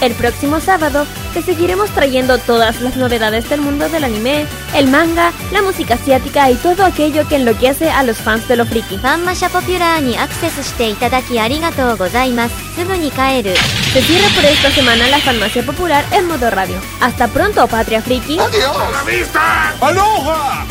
[0.00, 1.04] El próximo sábado
[1.34, 6.50] te seguiremos trayendo todas las novedades del mundo del anime, el manga, la música asiática
[6.50, 8.96] y todo aquello que enloquece a los fans de lo friki.
[8.96, 12.74] ファンマシャポピュラーにアクセスしていただきありがとうございます。
[12.76, 13.54] すぐに帰る。
[13.95, 16.75] Se cierra por esta semana la farmacia popular en modo radio.
[16.99, 18.37] Hasta pronto, Patria Friki.
[18.37, 19.69] ¡Hasta la vista!
[19.79, 20.65] ¡Aloha!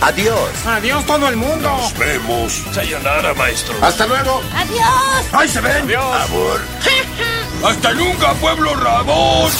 [0.00, 0.50] Adiós.
[0.64, 1.68] Adiós todo el mundo.
[1.68, 2.64] Nos vemos.
[2.72, 3.74] Sayonara, maestro.
[3.82, 4.40] Hasta luego.
[4.54, 5.26] Adiós.
[5.32, 5.82] ¡Ahí se ven!
[5.82, 6.30] Adiós.
[6.30, 6.60] Amor.
[7.66, 9.52] ¡Hasta nunca, pueblo Ramón!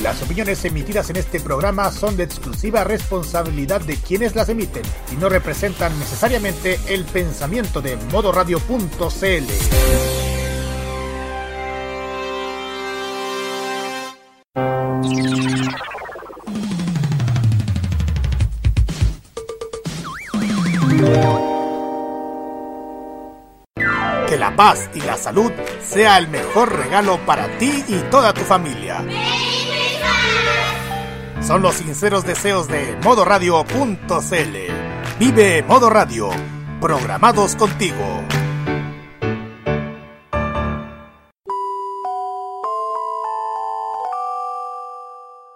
[0.00, 5.16] Las opiniones emitidas en este programa son de exclusiva responsabilidad de quienes las emiten y
[5.16, 10.17] no representan necesariamente el pensamiento de modoradio.cl.
[25.18, 25.52] salud
[25.84, 29.04] sea el mejor regalo para ti y toda tu familia.
[31.46, 34.56] Son los sinceros deseos de modoradio.cl.
[35.18, 36.30] Vive Modo Radio,
[36.80, 38.22] programados contigo.